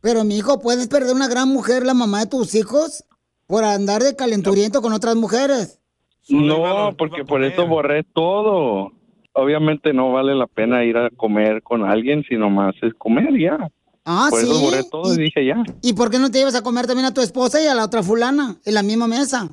Pero, 0.00 0.24
mi 0.24 0.36
hijo, 0.36 0.60
¿puedes 0.60 0.88
perder 0.88 1.14
una 1.14 1.28
gran 1.28 1.48
mujer, 1.48 1.86
la 1.86 1.94
mamá 1.94 2.20
de 2.20 2.26
tus 2.26 2.56
hijos, 2.56 3.04
por 3.46 3.62
andar 3.62 4.02
de 4.02 4.16
calenturiento 4.16 4.82
con 4.82 4.92
otras 4.92 5.14
mujeres? 5.14 5.80
No, 6.28 6.94
porque 6.98 7.24
por 7.24 7.44
eso 7.44 7.68
borré 7.68 8.02
todo. 8.02 8.90
Obviamente 9.34 9.92
no 9.92 10.12
vale 10.12 10.34
la 10.34 10.48
pena 10.48 10.84
ir 10.84 10.96
a 10.96 11.08
comer 11.10 11.62
con 11.62 11.84
alguien 11.88 12.24
si 12.28 12.34
nomás 12.36 12.74
es 12.82 12.92
comer 12.94 13.30
y 13.30 13.44
ya. 13.44 13.70
Ah, 14.04 14.26
por 14.28 14.40
¿sí? 14.40 14.46
eso 14.46 14.60
borré 14.60 14.82
todo 14.90 15.14
y 15.14 15.18
dije 15.18 15.46
ya. 15.46 15.62
¿Y 15.82 15.92
por 15.92 16.10
qué 16.10 16.18
no 16.18 16.30
te 16.30 16.38
llevas 16.38 16.56
a 16.56 16.62
comer 16.62 16.88
también 16.88 17.06
a 17.06 17.14
tu 17.14 17.20
esposa 17.20 17.62
y 17.62 17.68
a 17.68 17.74
la 17.74 17.84
otra 17.84 18.02
fulana 18.02 18.56
en 18.64 18.74
la 18.74 18.82
misma 18.82 19.06
mesa? 19.06 19.48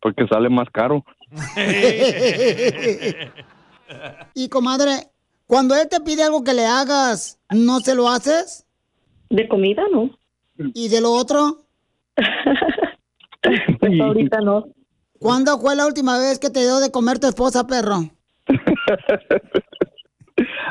Porque 0.00 0.26
sale 0.28 0.48
más 0.48 0.68
caro. 0.70 1.04
y 4.34 4.48
comadre, 4.48 5.08
cuando 5.46 5.74
él 5.74 5.88
te 5.88 6.00
pide 6.00 6.22
algo 6.22 6.42
que 6.42 6.54
le 6.54 6.66
hagas, 6.66 7.38
¿no 7.50 7.80
se 7.80 7.94
lo 7.94 8.08
haces? 8.08 8.66
De 9.28 9.46
comida, 9.48 9.82
no. 9.92 10.10
¿Y 10.74 10.88
de 10.88 11.00
lo 11.00 11.12
otro? 11.12 11.64
Pues 13.80 13.98
ahorita 13.98 14.42
no. 14.42 14.66
¿Cuándo 15.18 15.58
fue 15.58 15.74
la 15.74 15.86
última 15.86 16.18
vez 16.18 16.38
que 16.38 16.50
te 16.50 16.60
dio 16.60 16.78
de 16.78 16.90
comer 16.90 17.18
tu 17.18 17.26
esposa, 17.26 17.66
perro? 17.66 18.00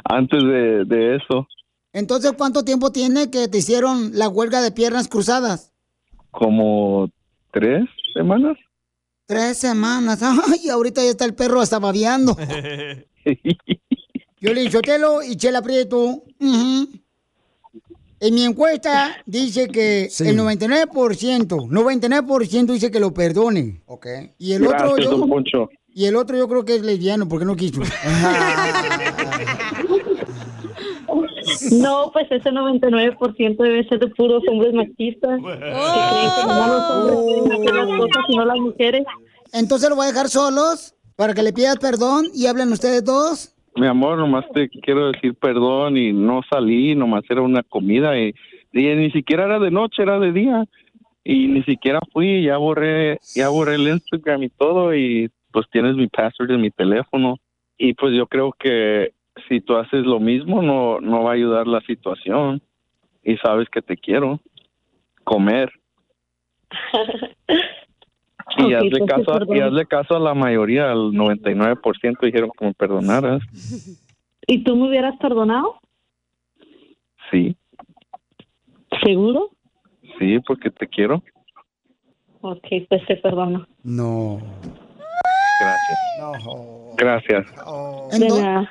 Antes 0.03 0.43
de, 0.43 0.85
de 0.85 1.15
eso, 1.15 1.47
Entonces, 1.93 2.33
¿cuánto 2.37 2.63
tiempo 2.63 2.91
tiene 2.91 3.31
que 3.31 3.47
te 3.47 3.57
hicieron 3.57 4.11
la 4.13 4.29
huelga 4.29 4.61
de 4.61 4.71
piernas 4.71 5.07
cruzadas? 5.07 5.73
como 6.31 7.09
tres 7.51 7.85
semanas. 8.13 8.55
Tres 9.29 9.59
semanas. 9.59 10.21
Ay, 10.23 10.69
ahorita 10.69 11.03
ya 11.03 11.11
está 11.11 11.23
el 11.23 11.35
perro 11.35 11.61
hasta 11.61 11.77
babeando. 11.77 12.35
Yo 14.41 14.53
le 14.53 14.69
Chotelo 14.71 15.21
y 15.21 15.35
Chela 15.35 15.61
Prieto. 15.61 16.23
ujú. 16.39 16.89
En 18.21 18.33
mi 18.33 18.43
encuesta 18.43 19.15
dice 19.27 19.67
que 19.67 20.05
el 20.05 20.37
99%, 20.37 20.89
99% 20.89 22.73
dice 22.73 22.89
que 22.89 22.99
lo 22.99 23.13
perdone. 23.13 23.83
Ok. 23.85 24.07
Y 24.39 24.53
el 24.53 24.65
otro 24.65 24.97
yo, 24.97 25.69
y 25.87 26.05
el 26.05 26.15
otro 26.17 26.35
yo 26.35 26.49
creo 26.49 26.65
que 26.65 26.75
es 26.75 26.81
lesbiano 26.81 27.29
porque 27.29 27.45
no 27.45 27.55
quiso. 27.55 27.81
No, 31.71 32.11
pues 32.11 32.27
ese 32.31 32.49
99% 32.51 33.57
debe 33.57 33.87
ser 33.87 33.99
de 33.99 34.07
puros 34.07 34.43
hombres 34.47 34.73
machistas. 34.73 35.39
Que 35.39 35.45
creen 35.45 36.31
que 36.35 36.47
nomás 36.47 36.67
los 36.69 36.89
hombres 36.89 37.17
pueden 37.17 37.51
hacer 37.51 37.75
las 37.75 37.99
cosas 37.99 38.25
y 38.27 38.37
no 38.37 38.45
las 38.45 38.59
mujeres. 38.59 39.03
Entonces 39.53 39.89
lo 39.89 39.95
voy 39.95 40.05
a 40.05 40.09
dejar 40.09 40.29
solos 40.29 40.95
para 41.15 41.33
que 41.33 41.43
le 41.43 41.53
pidas 41.53 41.77
perdón 41.77 42.25
y 42.33 42.47
hablen 42.47 42.71
ustedes 42.71 43.03
dos. 43.03 43.55
Mi 43.75 43.87
amor, 43.87 44.17
nomás 44.17 44.45
te 44.53 44.69
quiero 44.69 45.11
decir 45.11 45.35
perdón 45.35 45.97
y 45.97 46.11
no 46.11 46.41
salí, 46.49 46.95
nomás 46.95 47.23
era 47.29 47.41
una 47.41 47.63
comida 47.63 48.17
y, 48.19 48.33
y 48.73 48.83
ni 48.95 49.11
siquiera 49.11 49.45
era 49.45 49.59
de 49.59 49.71
noche, 49.71 50.03
era 50.03 50.19
de 50.19 50.31
día. 50.31 50.65
Y 51.23 51.47
ni 51.47 51.63
siquiera 51.63 51.99
fui, 52.11 52.43
ya 52.43 52.57
borré, 52.57 53.19
ya 53.35 53.49
borré 53.49 53.75
el 53.75 53.87
Instagram 53.87 54.43
y 54.43 54.49
todo 54.49 54.95
y 54.95 55.29
pues 55.51 55.67
tienes 55.71 55.95
mi 55.95 56.07
password 56.07 56.51
en 56.51 56.61
mi 56.61 56.71
teléfono. 56.71 57.37
Y 57.77 57.93
pues 57.93 58.13
yo 58.15 58.27
creo 58.27 58.53
que 58.57 59.13
si 59.47 59.61
tú 59.61 59.75
haces 59.75 60.05
lo 60.05 60.19
mismo 60.19 60.61
no, 60.61 60.99
no 60.99 61.23
va 61.23 61.31
a 61.31 61.35
ayudar 61.35 61.67
la 61.67 61.81
situación. 61.81 62.61
Y 63.23 63.37
sabes 63.37 63.69
que 63.69 63.81
te 63.81 63.97
quiero 63.97 64.39
comer. 65.23 65.71
Y 68.57 68.73
hazle 68.73 68.89
pues, 68.99 69.03
caso, 69.11 69.31
a- 69.33 69.55
y 69.55 69.59
hazle 69.59 69.85
caso 69.85 70.15
a 70.15 70.19
la 70.19 70.33
mayoría, 70.33 70.91
al 70.91 71.11
99% 71.11 72.25
dijeron 72.25 72.49
que 72.57 72.65
me 72.65 72.73
perdonaras. 72.73 73.41
¿Y 74.47 74.63
tú 74.63 74.75
me 74.75 74.87
hubieras 74.89 75.15
perdonado? 75.17 75.79
Sí, 77.29 77.55
¿Seguro? 79.03 79.51
sí, 80.17 80.39
porque 80.47 80.71
te 80.71 80.87
quiero. 80.87 81.21
Ok, 82.41 82.67
pues 82.89 83.05
te 83.05 83.17
perdono. 83.17 83.67
No. 83.83 84.41
Gracias. 85.59 85.99
Gracias. 86.97 87.45
Ento- 87.45 88.11
Entonces, 88.15 88.69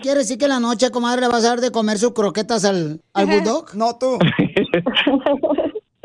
¿quiere 0.00 0.20
decir 0.20 0.38
que 0.38 0.46
en 0.46 0.50
la 0.50 0.60
noche, 0.60 0.90
comadre, 0.90 1.20
le 1.22 1.28
vas 1.28 1.44
a 1.44 1.48
dar 1.48 1.60
de 1.60 1.70
comer 1.70 1.98
sus 1.98 2.12
croquetas 2.12 2.64
al, 2.64 3.00
al 3.12 3.26
bulldog? 3.26 3.74
No, 3.74 3.96
tú. 3.98 4.18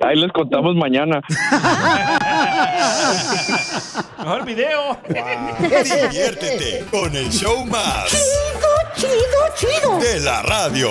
Ahí 0.04 0.16
les 0.16 0.32
contamos 0.32 0.76
mañana. 0.76 1.22
Mejor 4.20 4.45
video. 4.45 4.98
Diviértete 5.60 6.86
con 6.91 7.16
el 7.16 7.30
show 7.32 7.66
más. 7.66 8.10
Chido, 8.10 8.70
chido, 8.95 9.72
chido. 9.82 10.00
De 10.00 10.20
la 10.20 10.43
radio. 10.43 10.89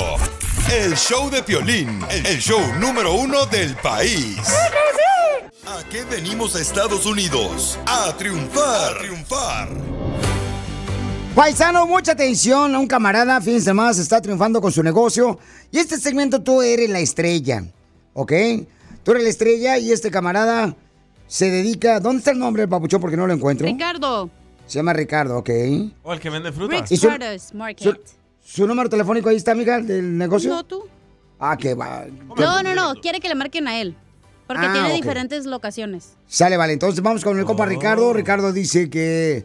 El 0.72 0.96
show 0.96 1.30
de 1.30 1.44
Piolín, 1.44 2.04
el 2.10 2.40
show 2.40 2.60
número 2.80 3.12
uno 3.14 3.46
del 3.46 3.76
país. 3.76 4.38
¿A 5.64 5.88
qué 5.88 6.02
venimos 6.04 6.56
a 6.56 6.60
Estados 6.60 7.06
Unidos? 7.06 7.78
A 7.86 8.12
triunfar. 8.16 8.96
A 8.96 8.98
triunfar. 8.98 9.68
Paisano, 11.36 11.86
mucha 11.86 12.12
atención. 12.12 12.74
Un 12.74 12.86
camarada, 12.86 13.38
fíjense 13.42 13.74
más, 13.74 13.98
está 13.98 14.22
triunfando 14.22 14.58
con 14.62 14.72
su 14.72 14.82
negocio. 14.82 15.38
Y 15.70 15.78
este 15.78 15.98
segmento 15.98 16.42
tú 16.42 16.62
eres 16.62 16.88
la 16.88 16.98
estrella, 17.00 17.62
¿ok? 18.14 18.32
Tú 19.02 19.10
eres 19.10 19.22
la 19.22 19.28
estrella 19.28 19.76
y 19.76 19.92
este 19.92 20.10
camarada 20.10 20.74
se 21.26 21.50
dedica... 21.50 22.00
¿Dónde 22.00 22.20
está 22.20 22.30
el 22.30 22.38
nombre 22.38 22.62
del 22.62 22.70
papuchón? 22.70 23.02
Porque 23.02 23.18
no 23.18 23.26
lo 23.26 23.34
encuentro. 23.34 23.66
Ricardo. 23.66 24.30
Se 24.66 24.78
llama 24.78 24.94
Ricardo, 24.94 25.36
¿ok? 25.36 25.50
O 26.04 26.14
el 26.14 26.20
que 26.20 26.30
vende 26.30 26.52
frutas. 26.52 26.90
¿Y 26.90 26.96
su- 26.96 27.08
Market. 27.52 28.00
¿Su 28.42 28.66
número 28.66 28.88
telefónico 28.88 29.28
ahí 29.28 29.36
está, 29.36 29.52
amiga, 29.52 29.78
del 29.80 30.16
negocio? 30.16 30.48
No, 30.50 30.64
tú. 30.64 30.84
Ah, 31.38 31.56
que 31.58 31.74
va. 31.74 32.06
No, 32.38 32.62
no, 32.62 32.74
no. 32.74 32.94
Quiere 32.94 33.20
que 33.20 33.28
le 33.28 33.34
marquen 33.34 33.68
a 33.68 33.78
él. 33.78 33.94
Porque 34.46 34.64
Ah, 34.64 34.72
tiene 34.72 34.94
diferentes 34.94 35.44
locaciones. 35.44 36.16
Sale, 36.26 36.56
vale. 36.56 36.72
Entonces 36.72 37.02
vamos 37.02 37.22
con 37.22 37.38
el 37.38 37.44
compa 37.44 37.64
Oh. 37.64 37.66
Ricardo. 37.66 38.12
Ricardo 38.14 38.52
dice 38.54 38.88
que... 38.88 39.44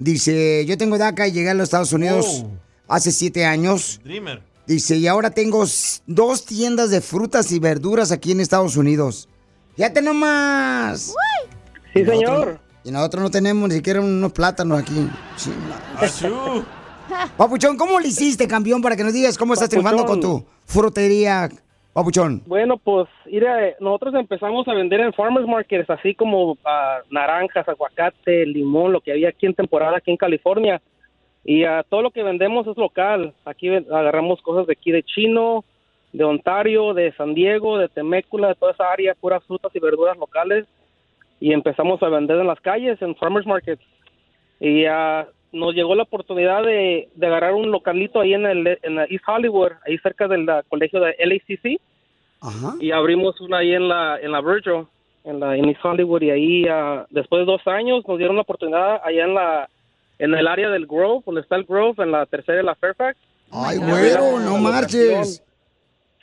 Dice, 0.00 0.64
yo 0.66 0.78
tengo 0.78 0.96
DACA 0.96 1.28
y 1.28 1.32
llegué 1.32 1.50
a 1.50 1.54
los 1.54 1.64
Estados 1.64 1.92
Unidos 1.92 2.26
Oh. 2.44 2.50
hace 2.88 3.12
siete 3.12 3.44
años. 3.44 4.00
Dreamer. 4.02 4.42
Dice, 4.66 4.96
y 4.96 5.06
ahora 5.06 5.30
tengo 5.30 5.64
dos 6.06 6.44
tiendas 6.46 6.90
de 6.90 7.00
frutas 7.02 7.52
y 7.52 7.58
verduras 7.58 8.10
aquí 8.10 8.32
en 8.32 8.40
Estados 8.40 8.76
Unidos. 8.76 9.28
Fíjate 9.76 10.00
nomás. 10.00 11.12
Sí, 11.92 12.00
Y 12.00 12.02
nosotros- 12.02 12.18
señor. 12.18 12.60
Y 12.82 12.90
nosotros 12.92 13.22
no 13.24 13.30
tenemos 13.30 13.68
ni 13.68 13.74
siquiera 13.74 14.00
unos 14.00 14.32
plátanos 14.32 14.80
aquí. 14.80 15.06
Papuchón, 17.36 17.76
¿cómo 17.76 18.00
le 18.00 18.08
hiciste, 18.08 18.46
campeón, 18.48 18.80
para 18.80 18.96
que 18.96 19.04
nos 19.04 19.12
digas 19.12 19.36
cómo 19.36 19.52
estás 19.54 19.68
triunfando 19.68 20.06
con 20.06 20.20
tu 20.20 20.44
frutería, 20.64 21.50
Bueno, 22.46 22.76
pues, 22.76 23.08
mira, 23.26 23.74
nosotros 23.80 24.14
empezamos 24.14 24.66
a 24.68 24.74
vender 24.74 25.00
en 25.00 25.12
farmers 25.12 25.46
markets, 25.46 25.90
así 25.90 26.14
como 26.14 26.56
ah, 26.64 26.98
naranjas, 27.10 27.68
aguacate, 27.68 28.46
limón, 28.46 28.92
lo 28.92 29.00
que 29.00 29.12
había 29.12 29.30
aquí 29.30 29.46
en 29.46 29.54
temporada, 29.54 29.96
aquí 29.96 30.10
en 30.10 30.16
California. 30.16 30.80
Y 31.44 31.64
ah, 31.64 31.84
todo 31.88 32.02
lo 32.02 32.10
que 32.10 32.22
vendemos 32.22 32.66
es 32.66 32.76
local. 32.76 33.34
Aquí 33.44 33.68
agarramos 33.68 34.40
cosas 34.42 34.66
de 34.66 34.74
aquí 34.74 34.92
de 34.92 35.02
Chino, 35.02 35.64
de 36.12 36.24
Ontario, 36.24 36.94
de 36.94 37.12
San 37.12 37.34
Diego, 37.34 37.78
de 37.78 37.88
Temécula, 37.88 38.48
de 38.48 38.54
toda 38.54 38.72
esa 38.72 38.90
área, 38.90 39.14
puras 39.14 39.42
frutas 39.44 39.74
y 39.74 39.80
verduras 39.80 40.16
locales. 40.16 40.66
Y 41.40 41.52
empezamos 41.52 42.02
a 42.02 42.08
vender 42.08 42.38
en 42.38 42.46
las 42.46 42.60
calles, 42.60 43.00
en 43.02 43.16
farmers 43.16 43.46
markets. 43.46 43.82
Y 44.60 44.84
ah, 44.84 45.26
nos 45.52 45.74
llegó 45.74 45.94
la 45.94 46.04
oportunidad 46.04 46.62
de, 46.62 47.08
de 47.14 47.26
agarrar 47.26 47.54
un 47.54 47.70
localito 47.70 48.20
ahí 48.20 48.34
en 48.34 48.46
el 48.46 48.78
en 48.82 48.94
la 48.94 49.04
East 49.04 49.24
Hollywood, 49.26 49.72
ahí 49.86 49.98
cerca 49.98 50.28
del 50.28 50.46
colegio 50.68 51.00
de 51.00 51.14
LACC. 51.18 51.80
Y 52.80 52.90
abrimos 52.92 53.40
una 53.40 53.58
ahí 53.58 53.72
en 53.74 53.88
la 53.88 54.18
en 54.20 54.32
la 54.32 54.40
Virgil, 54.40 54.86
en 55.24 55.40
la 55.40 55.56
en 55.56 55.66
East 55.68 55.84
Hollywood 55.84 56.22
y 56.22 56.30
ahí 56.30 56.66
ah, 56.68 57.06
después 57.10 57.40
de 57.40 57.46
dos 57.52 57.66
años 57.66 58.02
nos 58.08 58.16
dieron 58.18 58.36
la 58.36 58.42
oportunidad 58.42 59.00
allá 59.04 59.24
en 59.24 59.34
la 59.34 59.68
en 60.18 60.34
el 60.34 60.46
área 60.46 60.68
del 60.70 60.86
Grove, 60.86 61.22
donde 61.26 61.40
está 61.40 61.56
el 61.56 61.64
Grove, 61.64 62.02
en 62.02 62.12
la 62.12 62.26
tercera 62.26 62.58
de 62.58 62.62
la 62.64 62.74
Fairfax. 62.74 63.18
Ay, 63.52 63.78
güero, 63.78 64.38
no 64.38 64.58
marches. 64.58 65.42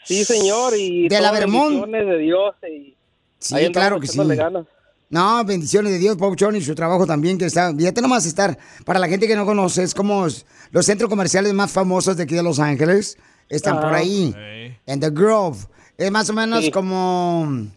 Sí, 0.03 0.23
señor, 0.23 0.73
y 0.78 1.09
De 1.09 1.19
la 1.19 1.32
Vermont. 1.32 1.71
bendiciones 1.82 2.07
de 2.07 2.17
Dios 2.19 2.55
y 2.71 2.93
Sí, 3.39 3.55
ahí 3.55 3.71
claro 3.71 3.99
que 3.99 4.07
sí. 4.07 4.17
ganas. 4.36 4.65
No, 5.09 5.43
bendiciones 5.45 5.93
de 5.93 5.99
Dios, 5.99 6.17
Papuchón, 6.17 6.55
y 6.57 6.61
su 6.61 6.75
trabajo 6.75 7.05
también, 7.07 7.37
que 7.37 7.45
está, 7.45 7.73
fíjate 7.73 8.01
nomás 8.01 8.25
estar, 8.25 8.57
para 8.85 8.99
la 8.99 9.07
gente 9.07 9.25
que 9.27 9.35
no 9.37 9.45
conoce, 9.45 9.83
es 9.83 9.93
como 9.93 10.27
los 10.71 10.85
centros 10.85 11.09
comerciales 11.09 11.53
más 11.53 11.71
famosos 11.71 12.17
de 12.17 12.23
aquí 12.23 12.35
de 12.35 12.43
Los 12.43 12.59
Ángeles, 12.59 13.17
están 13.47 13.77
por 13.77 13.85
Ajá. 13.87 13.97
ahí, 13.97 14.35
en 14.85 14.99
The 14.99 15.09
Grove. 15.11 15.57
Es 15.97 16.11
más 16.11 16.29
o 16.29 16.33
menos 16.33 16.65
Sí. 16.65 16.71
como, 16.71 17.67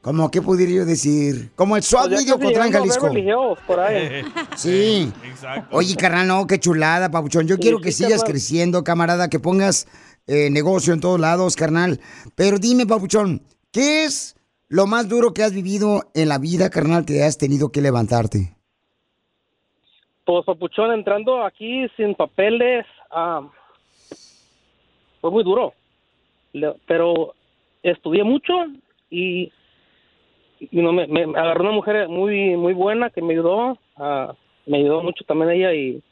como, 0.00 0.28
¿qué 0.32 0.42
podría 0.42 0.78
yo 0.78 0.84
decir? 0.84 1.52
Como 1.54 1.76
el 1.76 1.84
SWAT 1.84 2.08
Pues 2.08 2.24
Video 2.24 2.36
casi 2.36 2.46
Cotlán, 2.52 2.66
llegando 2.72 2.92
a 2.92 2.96
Jalisco. 2.98 3.18
Hills, 3.18 3.60
por 3.66 3.78
ahí. 3.80 4.22
Sí. 4.56 5.12
Oye, 5.70 5.94
carnal, 5.94 6.26
no, 6.26 6.46
qué 6.48 6.58
chulada, 6.58 7.10
Papuchón. 7.12 7.46
Yo 7.46 7.54
Sí, 7.54 7.62
quiero 7.62 7.80
que 7.80 7.92
sí, 7.92 7.98
sigas 7.98 8.22
carnal. 8.22 8.32
creciendo, 8.32 8.82
camarada, 8.84 9.28
que 9.30 9.38
pongas 9.38 9.86
eh, 10.26 10.50
negocio 10.50 10.92
en 10.92 11.00
todos 11.00 11.20
lados, 11.20 11.54
carnal. 11.54 12.00
Pero 12.34 12.58
dime, 12.58 12.86
Papuchón, 12.86 13.42
¿qué 13.70 14.04
es 14.04 14.34
lo 14.72 14.86
más 14.86 15.06
duro 15.06 15.34
que 15.34 15.42
has 15.42 15.52
vivido 15.52 16.00
en 16.14 16.30
la 16.30 16.38
vida, 16.38 16.70
carnal, 16.70 17.04
que 17.04 17.22
has 17.24 17.36
tenido 17.36 17.70
que 17.70 17.82
levantarte? 17.82 18.56
Pues 20.24 20.46
Papuchón, 20.46 20.92
entrando 20.94 21.44
aquí 21.44 21.86
sin 21.94 22.14
papeles, 22.14 22.86
ah, 23.10 23.42
fue 25.20 25.30
muy 25.30 25.44
duro. 25.44 25.74
Pero 26.86 27.34
estudié 27.82 28.24
mucho 28.24 28.54
y, 29.10 29.52
no 30.70 30.94
me, 30.94 31.06
me 31.06 31.24
agarró 31.38 31.64
una 31.64 31.72
mujer 31.72 32.08
muy 32.08 32.56
muy 32.56 32.72
buena 32.72 33.10
que 33.10 33.20
me 33.20 33.34
ayudó, 33.34 33.76
me 34.64 34.78
ayudó 34.78 35.02
mucho 35.02 35.22
también 35.24 35.50
ella 35.50 35.74
y 35.74 36.02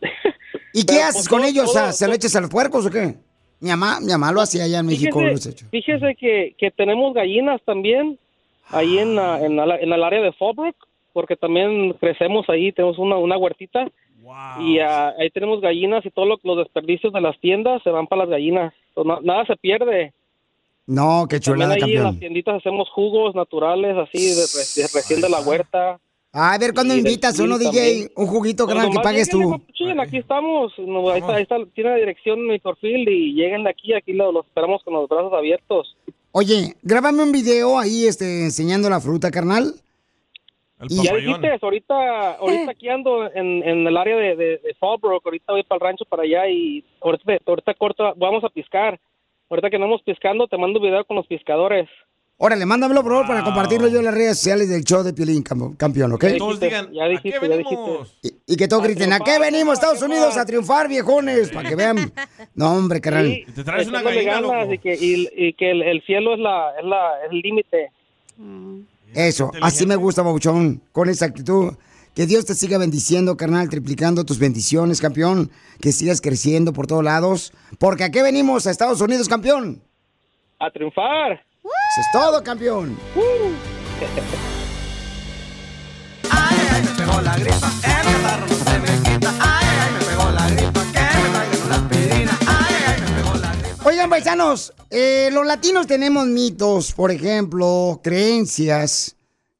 ¿Y 0.72 0.84
qué 0.84 1.02
haces 1.02 1.14
pues, 1.22 1.28
con 1.28 1.38
todo- 1.42 1.48
ellos? 1.50 1.72
Todo- 1.72 1.92
¿Se 1.92 2.08
lo 2.08 2.14
echas 2.14 2.34
a 2.34 2.40
los 2.40 2.50
puercos 2.50 2.84
o 2.86 2.90
qué? 2.90 3.14
Mi 3.60 3.70
mamá, 3.70 4.00
mi 4.00 4.08
mamá 4.10 4.32
lo 4.32 4.40
hacía 4.40 4.64
allá 4.64 4.80
en 4.80 4.86
México. 4.86 5.20
Fíjese, 5.20 5.32
los 5.34 5.46
hecho. 5.46 5.66
fíjese 5.70 6.14
que, 6.16 6.54
que 6.58 6.70
tenemos 6.72 7.14
gallinas 7.14 7.62
también 7.64 8.18
ahí 8.70 8.98
en, 8.98 9.14
la- 9.14 9.40
en, 9.40 9.54
la- 9.54 9.78
en 9.78 9.92
el 9.92 10.02
área 10.02 10.20
de 10.20 10.32
Fallbrook, 10.32 10.74
porque 11.12 11.36
también 11.36 11.92
crecemos 11.92 12.48
ahí, 12.48 12.72
tenemos 12.72 12.98
una, 12.98 13.16
una 13.18 13.36
huertita. 13.38 13.86
Y 14.60 14.78
ah, 14.78 15.12
ahí 15.18 15.30
tenemos 15.30 15.60
gallinas 15.60 16.04
y 16.06 16.10
todos 16.10 16.28
lo- 16.28 16.40
los 16.42 16.58
desperdicios 16.64 17.12
de 17.12 17.20
las 17.20 17.38
tiendas 17.40 17.82
se 17.82 17.90
van 17.90 18.06
para 18.06 18.22
las 18.22 18.30
gallinas. 18.30 18.72
Pues, 18.94 19.06
na- 19.06 19.20
nada 19.22 19.44
se 19.46 19.56
pierde. 19.56 20.12
No, 20.86 21.26
qué 21.28 21.40
También 21.40 21.68
chulada, 21.70 21.74
ahí 21.74 21.80
en 21.82 21.94
las 21.94 22.02
campeón. 22.04 22.18
tienditas 22.20 22.56
hacemos 22.56 22.88
jugos 22.90 23.34
naturales, 23.34 23.96
así, 23.96 24.18
de, 24.34 24.42
re- 24.42 24.82
de 24.82 24.88
recién 24.94 25.20
de 25.20 25.28
la 25.30 25.40
huerta. 25.40 25.98
A 26.36 26.58
ver, 26.58 26.74
¿cuándo 26.74 26.96
invitas 26.96 27.38
uno, 27.38 27.56
DJ? 27.58 27.70
también. 27.72 28.10
Un 28.16 28.26
juguito, 28.26 28.64
Pues 28.64 28.74
carnal, 28.76 28.92
que 28.92 29.02
pagues 29.02 29.28
tú. 29.30 29.50
papuchín, 29.50 30.00
aquí 30.00 30.18
estamos. 30.18 30.72
No, 30.78 31.08
ahí, 31.08 31.20
está, 31.20 31.36
ahí 31.36 31.42
está, 31.44 31.56
tiene 31.74 31.90
la 31.90 31.96
dirección 31.96 32.40
en 32.40 32.46
mi 32.48 32.58
perfil 32.58 33.08
y 33.08 33.34
lleguen 33.34 33.62
de 33.64 33.70
aquí, 33.70 33.94
aquí 33.94 34.12
lo- 34.12 34.32
los 34.32 34.44
esperamos 34.46 34.82
con 34.82 34.94
los 34.94 35.08
brazos 35.08 35.32
abiertos. 35.32 35.96
Oye, 36.32 36.74
grábame 36.82 37.22
un 37.22 37.30
video 37.30 37.78
ahí 37.78 38.06
este, 38.06 38.44
enseñando 38.44 38.90
la 38.90 39.00
fruta, 39.00 39.30
carnal. 39.30 39.74
Y 40.88 41.02
ya 41.02 41.14
dijiste, 41.14 41.58
ahorita, 41.62 42.32
ahorita 42.34 42.70
aquí 42.70 42.88
ando 42.88 43.30
en, 43.32 43.62
en 43.62 43.86
el 43.86 43.96
área 43.96 44.16
de, 44.16 44.36
de, 44.36 44.58
de 44.58 44.74
Fallbrook, 44.78 45.24
ahorita 45.24 45.52
voy 45.52 45.62
para 45.64 45.76
el 45.76 45.80
rancho 45.80 46.04
para 46.04 46.22
allá 46.22 46.48
y 46.48 46.84
ahorita, 47.00 47.38
ahorita 47.46 47.74
corto, 47.74 48.12
vamos 48.16 48.42
a 48.44 48.48
piscar. 48.48 48.98
Ahorita 49.50 49.68
que 49.70 49.76
andamos 49.76 50.02
piscando, 50.02 50.46
te 50.48 50.56
mando 50.56 50.78
un 50.80 50.86
video 50.86 51.04
con 51.04 51.16
los 51.16 51.26
pescadores. 51.26 51.88
Órale, 52.36 52.66
mándamelo, 52.66 53.02
por 53.02 53.12
favor, 53.12 53.26
para 53.28 53.44
compartirlo 53.44 53.86
yo 53.86 54.00
en 54.00 54.06
las 54.06 54.14
redes 54.14 54.38
sociales 54.38 54.68
del 54.68 54.82
show 54.82 55.04
de 55.04 55.12
Piolín, 55.12 55.44
cam- 55.44 55.76
campeón, 55.76 56.10
¿ok? 56.14 56.24
Ya 56.24 56.32
dijiste, 56.32 56.70
ya 56.92 57.06
dijiste, 57.06 57.48
ya 57.48 57.56
dijiste. 57.56 57.90
Y, 58.22 58.54
y 58.54 58.56
que 58.56 58.66
todos 58.66 58.82
griten, 58.82 59.12
¿a 59.12 59.20
qué 59.20 59.38
venimos, 59.38 59.74
Estados 59.74 60.02
Unidos, 60.02 60.36
a 60.36 60.44
triunfar, 60.44 60.88
viejones? 60.88 61.52
Para 61.52 61.68
que 61.68 61.76
vean. 61.76 62.12
No, 62.56 62.72
hombre, 62.72 63.00
carnal. 63.00 63.26
Sí, 63.26 63.44
echándole 63.56 64.24
ganas 64.24 64.72
y 64.72 64.78
que, 64.78 64.94
y, 65.00 65.28
y 65.36 65.52
que 65.52 65.70
el, 65.70 65.82
el 65.82 66.02
cielo 66.02 66.34
es 66.34 66.40
la 66.40 66.72
es 66.76 66.84
la 66.84 67.24
es 67.24 67.30
el 67.30 67.38
límite. 67.40 67.90
Eso, 69.14 69.52
así 69.62 69.86
me 69.86 69.96
gusta, 69.96 70.22
Babuchón, 70.22 70.82
con 70.92 71.08
esa 71.08 71.26
actitud. 71.26 71.74
Que 72.14 72.26
Dios 72.26 72.44
te 72.44 72.54
siga 72.54 72.78
bendiciendo, 72.78 73.36
carnal, 73.36 73.68
triplicando 73.68 74.24
tus 74.24 74.38
bendiciones, 74.38 75.00
campeón. 75.00 75.50
Que 75.80 75.92
sigas 75.92 76.20
creciendo 76.20 76.72
por 76.72 76.86
todos 76.86 77.02
lados. 77.02 77.52
Porque 77.78 78.04
aquí 78.04 78.20
venimos 78.22 78.66
a 78.66 78.70
Estados 78.70 79.00
Unidos, 79.00 79.28
campeón. 79.28 79.82
A 80.60 80.70
triunfar. 80.70 81.32
Eso 81.32 82.00
es 82.00 82.06
todo, 82.12 82.42
campeón. 82.44 82.96
pegó 86.96 87.20
la 87.20 87.36
gripa, 87.36 87.70
el 87.82 88.22
catarro 88.22 88.46
no 88.46 88.54
se 88.54 88.78
me 88.78 89.03
Oigan, 94.04 94.10
paisanos, 94.10 94.74
eh, 94.90 95.30
los 95.32 95.46
latinos 95.46 95.86
tenemos 95.86 96.26
mitos, 96.26 96.92
por 96.92 97.10
ejemplo, 97.10 98.02
creencias, 98.04 99.16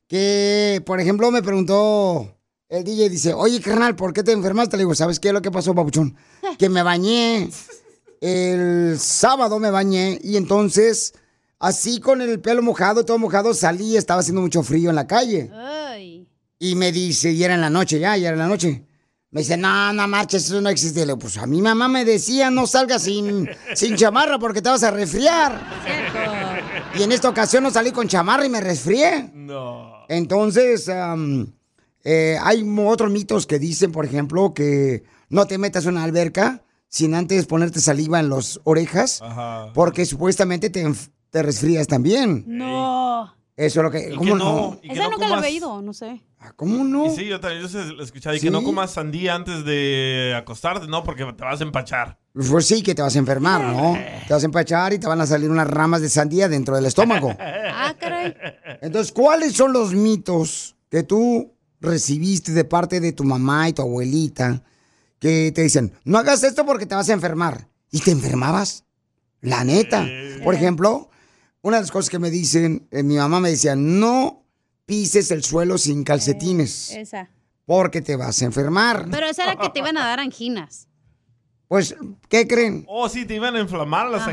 que, 0.07 0.82
por 0.84 1.01
ejemplo, 1.01 1.30
me 1.30 1.42
preguntó 1.42 2.36
el 2.68 2.84
DJ, 2.84 3.09
dice, 3.09 3.32
oye, 3.32 3.59
carnal, 3.62 3.97
¿por 3.97 4.12
qué 4.12 4.22
te 4.22 4.32
enfermaste? 4.32 4.76
Le 4.76 4.82
digo, 4.82 4.95
¿sabes 4.95 5.18
qué 5.18 5.28
es 5.28 5.34
lo 5.34 5.40
que 5.40 5.51
pasó, 5.51 5.74
papuchón? 5.74 6.14
Que 6.59 6.68
me 6.68 6.82
bañé 6.82 7.49
el 8.20 8.99
sábado 8.99 9.59
me 9.59 9.70
bañé 9.70 10.18
y 10.22 10.36
entonces, 10.36 11.14
así 11.59 11.99
con 11.99 12.20
el 12.20 12.38
pelo 12.38 12.61
mojado, 12.61 13.07
todo 13.07 13.16
mojado, 13.16 13.55
salí, 13.55 13.97
estaba 13.97 14.20
haciendo 14.20 14.42
mucho 14.42 14.62
frío 14.62 14.90
en 14.90 14.97
la 14.97 15.07
calle. 15.07 15.51
Ay. 15.55 16.28
Y 16.59 16.74
me 16.74 16.92
dice, 16.92 17.32
y 17.32 17.42
era 17.42 17.55
en 17.55 17.62
la 17.62 17.70
noche, 17.70 17.99
ya, 17.99 18.14
ya 18.18 18.28
era 18.28 18.34
en 18.36 18.42
la 18.42 18.49
noche. 18.49 18.84
Me 19.35 19.41
dice, 19.41 19.57
no, 19.57 19.93
no 19.93 20.07
marches, 20.07 20.45
eso 20.45 20.61
no 20.61 20.68
existe. 20.68 21.01
Le 21.01 21.07
digo, 21.07 21.18
pues 21.18 21.37
a 21.39 21.47
mi 21.49 21.61
mamá 21.61 21.89
me 21.89 22.05
decía, 22.05 22.53
no 22.53 22.68
salgas 22.68 23.03
sin, 23.03 23.51
sin 23.74 23.97
chamarra 23.97 24.39
porque 24.39 24.62
te 24.62 24.68
vas 24.68 24.85
a 24.85 24.93
resfriar. 24.93 25.61
Y 26.97 27.03
en 27.03 27.11
esta 27.11 27.30
ocasión 27.30 27.64
no 27.64 27.72
salí 27.72 27.91
con 27.91 28.07
chamarra 28.07 28.47
y 28.47 28.49
me 28.49 28.61
resfrié. 28.61 29.32
No. 29.35 30.05
Entonces, 30.09 30.89
eh, 32.05 32.39
hay 32.41 32.76
otros 32.87 33.11
mitos 33.11 33.45
que 33.49 33.59
dicen, 33.59 33.91
por 33.91 34.05
ejemplo, 34.05 34.55
que 34.55 35.03
no 35.30 35.49
te 35.49 35.59
metas 35.59 35.85
en 35.87 35.95
una 35.95 36.05
alberca 36.05 36.62
sin 36.89 37.12
antes 37.16 37.47
ponerte 37.47 37.80
saliva 37.80 38.20
en 38.20 38.30
las 38.30 38.61
orejas, 38.62 39.20
Ajá. 39.20 39.72
porque 39.74 40.07
supuestamente 40.07 40.70
te, 40.70 40.87
te 41.30 41.43
resfrías 41.43 41.89
también. 41.89 42.45
No. 42.47 43.35
Eso 43.57 43.80
es 43.80 43.84
lo 43.84 43.90
que... 43.90 44.11
¿Cómo 44.11 44.20
que 44.24 44.30
no? 44.30 44.36
no, 44.38 44.78
y 44.82 44.88
que 44.88 44.94
Esa 44.94 45.05
no 45.05 45.11
nunca 45.11 45.28
lo 45.28 45.34
he 45.34 45.36
comas- 45.36 45.44
oído, 45.44 45.82
no 45.82 45.92
sé. 45.92 46.20
¿Cómo 46.57 46.82
no? 46.82 47.07
Y 47.07 47.11
sí, 47.11 47.26
yo 47.26 47.38
también 47.38 47.62
yo 47.66 47.78
he 47.80 48.02
escuchado. 48.02 48.34
Y 48.34 48.40
¿Sí? 48.40 48.46
que 48.46 48.50
no 48.50 48.62
comas 48.64 48.90
sandía 48.92 49.34
antes 49.36 49.64
de 49.64 50.34
acostarte, 50.36 50.88
¿no? 50.88 51.05
Porque 51.05 51.24
te 51.24 51.44
vas 51.44 51.61
a 51.61 51.62
empachar. 51.64 52.18
Pues 52.50 52.66
sí, 52.66 52.82
que 52.82 52.94
te 52.96 53.02
vas 53.02 53.14
a 53.14 53.18
enfermar, 53.20 53.62
¿no? 53.62 53.96
Te 54.26 54.32
vas 54.34 54.42
a 54.42 54.46
empachar 54.46 54.92
y 54.92 54.98
te 54.98 55.07
van 55.07 55.20
a 55.20 55.26
salir 55.26 55.48
unas 55.50 55.68
ramas 55.68 56.00
de 56.02 56.09
sandía 56.09 56.48
dentro 56.48 56.74
del 56.74 56.86
estómago. 56.86 57.34
Ah, 57.76 57.94
caray. 57.98 58.34
Entonces, 58.80 59.12
¿cuáles 59.12 59.52
son 59.55 59.72
los 59.72 59.92
mitos 59.94 60.74
que 60.90 61.02
tú 61.02 61.52
recibiste 61.80 62.52
de 62.52 62.64
parte 62.64 62.98
de 63.00 63.12
tu 63.12 63.22
mamá 63.24 63.68
y 63.68 63.72
tu 63.74 63.82
abuelita 63.82 64.62
que 65.18 65.52
te 65.55 65.62
dicen, 65.62 65.92
no 66.05 66.18
hagas 66.18 66.42
esto 66.44 66.64
porque 66.64 66.86
te 66.86 66.94
vas 66.94 67.09
a 67.09 67.12
enfermar? 67.12 67.68
¿Y 67.90 68.00
te 68.00 68.11
enfermabas? 68.11 68.84
La 69.42 69.62
neta. 69.64 70.07
Por 70.42 70.55
ejemplo, 70.55 71.11
una 71.64 71.78
de 71.78 71.82
las 71.82 71.90
cosas 71.90 72.10
que 72.10 72.18
me 72.18 72.30
dicen, 72.30 72.86
eh, 72.90 73.02
mi 73.02 73.16
mamá 73.16 73.40
me 73.40 73.48
decía, 73.50 73.74
no 73.74 74.44
pises 74.84 75.30
el 75.30 75.42
suelo 75.42 75.78
sin 75.78 76.04
calcetines 76.04 76.90
Esa. 76.90 77.30
porque 77.64 78.02
te 78.02 78.16
vas 78.16 78.40
a 78.42 78.44
enfermar. 78.44 79.08
Pero 79.10 79.26
esa 79.26 79.44
era 79.44 79.56
que 79.56 79.70
te 79.70 79.78
iban 79.78 79.96
a 79.96 80.04
dar 80.06 80.20
anginas. 80.20 80.88
Pues, 81.66 81.96
¿qué 82.28 82.46
creen? 82.46 82.84
Oh, 82.86 83.08
sí, 83.08 83.24
te 83.24 83.36
iban 83.36 83.56
a 83.56 83.60
inflamar 83.60 84.10
las 84.10 84.28
Ajá. 84.28 84.30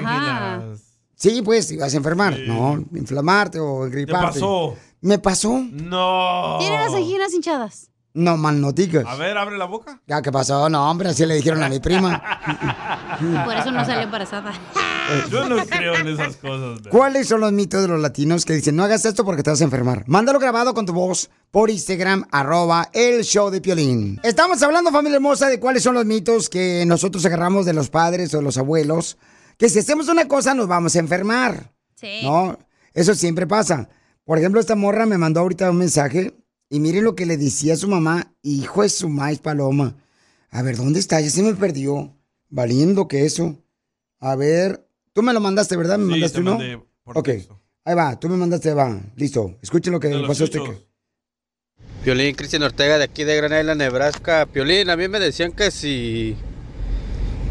anginas. 0.60 0.82
Sí, 1.16 1.42
pues, 1.42 1.70
te 1.70 1.78
vas 1.78 1.94
a 1.94 1.98
enfermar, 1.98 2.38
¿no? 2.40 2.84
Inflamarte 2.96 3.60
o 3.62 3.86
¿Te 3.86 3.92
griparte. 3.92 4.40
pasó? 4.40 4.76
¿Me 5.00 5.18
pasó? 5.18 5.58
No. 5.72 6.58
Tiene 6.60 6.76
las 6.80 6.94
anginas 6.94 7.34
hinchadas. 7.34 7.90
No, 8.14 8.36
mal 8.36 8.60
no 8.60 8.74
digas. 8.74 9.06
A 9.08 9.16
ver, 9.16 9.38
abre 9.38 9.58
la 9.58 9.66
boca. 9.66 10.02
Ya, 10.06 10.22
¿qué 10.22 10.32
pasó? 10.32 10.70
No, 10.70 10.90
hombre, 10.90 11.10
así 11.10 11.26
le 11.26 11.36
dijeron 11.36 11.64
a 11.64 11.70
mi 11.70 11.80
prima. 11.80 12.22
Por 13.46 13.56
eso 13.56 13.72
no 13.72 13.86
salió 13.86 14.02
embarazada. 14.02 14.52
Yo 15.30 15.48
no 15.48 15.66
creo 15.66 15.96
en 15.96 16.08
esas 16.10 16.36
cosas. 16.36 16.82
man. 16.82 16.90
¿Cuáles 16.90 17.28
son 17.28 17.40
los 17.42 17.52
mitos 17.54 17.82
de 17.82 17.88
los 17.88 18.02
latinos 18.02 18.44
que 18.46 18.54
dicen 18.54 18.76
no 18.76 18.84
hagas 18.84 19.06
esto 19.06 19.24
porque 19.24 19.44
te 19.44 19.50
vas 19.50 19.62
a 19.62 19.64
enfermar? 19.64 20.04
Mándalo 20.08 20.40
grabado 20.40 20.74
con 20.74 20.86
tu 20.86 20.94
voz 20.94 21.30
por 21.52 21.70
Instagram, 21.70 22.28
arroba 22.32 22.90
el 22.94 23.24
show 23.24 23.50
de 23.50 23.62
Piolín. 23.62 24.20
Estamos 24.24 24.62
hablando, 24.62 24.92
familia 24.92 25.16
hermosa, 25.18 25.48
de 25.48 25.60
cuáles 25.60 25.84
son 25.84 25.96
los 25.96 26.06
mitos 26.06 26.50
que 26.50 26.84
nosotros 26.86 27.26
agarramos 27.26 27.66
de 27.66 27.74
los 27.74 27.90
padres 27.90 28.34
o 28.34 28.38
de 28.38 28.44
los 28.44 28.58
abuelos. 28.58 29.18
Que 29.58 29.70
si 29.70 29.80
hacemos 29.80 30.10
una 30.10 30.28
cosa 30.28 30.54
nos 30.54 30.68
vamos 30.68 30.96
a 30.96 31.00
enfermar. 31.00 31.72
Sí. 31.96 32.22
¿No? 32.24 32.58
Eso 32.94 33.16
siempre 33.16 33.48
pasa. 33.48 33.90
Por 34.26 34.38
ejemplo, 34.38 34.60
esta 34.60 34.76
morra 34.76 35.06
me 35.06 35.18
mandó 35.18 35.40
ahorita 35.42 35.70
un 35.72 35.78
mensaje 35.78 36.34
y 36.72 36.80
miren 36.80 37.04
lo 37.04 37.14
que 37.16 37.26
le 37.28 37.38
decía 37.38 37.74
a 37.74 37.78
su 37.78 37.88
mamá, 37.88 38.34
hijo 38.42 38.82
de 38.82 38.90
su 38.90 39.10
maíz 39.10 39.40
paloma. 39.40 39.96
A 40.50 40.62
ver, 40.64 40.78
¿dónde 40.78 41.00
está? 41.00 41.20
Ya 41.22 41.30
se 41.30 41.44
me 41.44 41.54
perdió. 41.54 42.16
Valiendo 42.50 43.08
que 43.08 43.26
eso. 43.26 43.58
A 44.20 44.36
ver, 44.36 44.88
tú 45.14 45.22
me 45.22 45.34
lo 45.34 45.40
mandaste, 45.42 45.76
¿verdad? 45.78 45.98
¿Me 46.00 46.06
Sí, 46.06 46.12
mandaste 46.12 46.36
te 46.36 46.42
uno? 46.42 46.52
mandé 46.58 46.80
por 47.04 47.18
ok, 47.18 47.30
ahí 47.86 47.96
va, 47.96 48.20
tú 48.20 48.30
me 48.30 48.38
mandaste, 48.38 48.74
va. 48.74 49.00
Listo, 49.16 49.58
escuchen 49.62 49.94
lo 49.94 50.00
que 50.00 50.10
pasó 50.28 50.46
este. 50.46 50.60
Piolín, 52.04 52.36
Cristian 52.36 52.64
Ortega 52.64 52.98
de 52.98 53.04
aquí 53.04 53.24
de 53.26 53.36
Gran 53.36 53.60
Island, 53.60 53.80
Nebraska. 53.80 54.48
Piolín, 54.52 54.90
a 54.90 54.96
mí 54.98 55.08
me 55.08 55.20
decían 55.20 55.52
que 55.52 55.72
si 55.72 56.36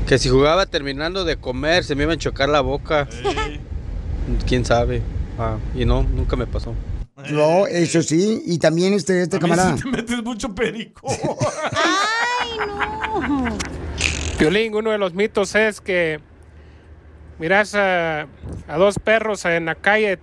que 0.08 0.18
si 0.18 0.28
jugaba 0.28 0.66
terminando 0.66 1.24
de 1.24 1.36
comer 1.36 1.84
se 1.84 1.94
me 1.94 2.02
iba 2.04 2.14
a 2.14 2.18
chocar 2.18 2.48
la 2.48 2.60
boca. 2.62 3.06
¿Quién 4.46 4.64
sabe? 4.64 5.02
Ah, 5.38 5.58
y 5.74 5.84
no, 5.84 6.02
nunca 6.02 6.36
me 6.36 6.46
pasó. 6.46 6.74
No, 7.32 7.66
eso 7.66 8.02
sí, 8.02 8.42
y 8.46 8.58
también 8.58 8.94
este, 8.94 9.22
este 9.22 9.36
A 9.36 9.40
mí 9.40 9.42
camarada. 9.48 9.76
sí 9.76 9.82
te 9.84 9.90
metes 9.90 10.22
mucho 10.22 10.54
perico. 10.54 11.06
Piolín, 14.38 14.74
uno 14.74 14.90
de 14.90 14.98
los 14.98 15.14
mitos 15.14 15.54
es 15.54 15.80
que 15.80 16.20
miras 17.38 17.74
a, 17.74 18.22
a 18.22 18.76
dos 18.78 18.98
perros 18.98 19.44
en 19.44 19.66
la 19.66 19.74
calle 19.74 20.18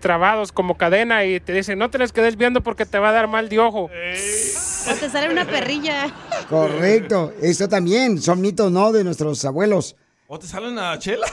trabados 0.00 0.52
como 0.52 0.76
cadena 0.76 1.24
y 1.24 1.40
te 1.40 1.54
dicen 1.54 1.78
no 1.78 1.88
te 1.88 1.96
les 1.96 2.12
quedes 2.12 2.36
viendo 2.36 2.60
porque 2.62 2.84
te 2.84 2.98
va 2.98 3.08
a 3.08 3.12
dar 3.12 3.26
mal 3.26 3.48
de 3.48 3.58
ojo. 3.58 3.84
O 3.84 4.94
te 4.94 5.08
sale 5.08 5.30
una 5.30 5.46
perrilla. 5.46 6.12
Correcto, 6.48 7.32
eso 7.40 7.68
también, 7.68 8.20
son 8.20 8.40
mitos, 8.40 8.70
¿no? 8.70 8.92
De 8.92 9.02
nuestros 9.02 9.44
abuelos. 9.46 9.96
¿O 10.26 10.38
te 10.38 10.46
sale 10.46 10.68
una 10.68 10.98
chela? 10.98 11.26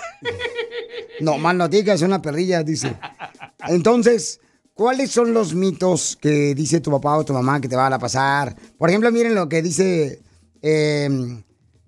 No, 1.19 1.37
mal 1.37 1.57
no 1.57 1.67
digas, 1.67 2.01
una 2.01 2.21
perrilla, 2.21 2.63
dice. 2.63 2.95
Entonces, 3.67 4.39
¿cuáles 4.73 5.11
son 5.11 5.33
los 5.33 5.53
mitos 5.53 6.17
que 6.19 6.55
dice 6.55 6.79
tu 6.79 6.91
papá 6.91 7.17
o 7.17 7.25
tu 7.25 7.33
mamá 7.33 7.61
que 7.61 7.67
te 7.67 7.75
van 7.75 7.93
a 7.93 7.99
pasar? 7.99 8.55
Por 8.77 8.89
ejemplo, 8.89 9.11
miren 9.11 9.35
lo 9.35 9.49
que 9.49 9.61
dice 9.61 10.21
eh, 10.61 11.09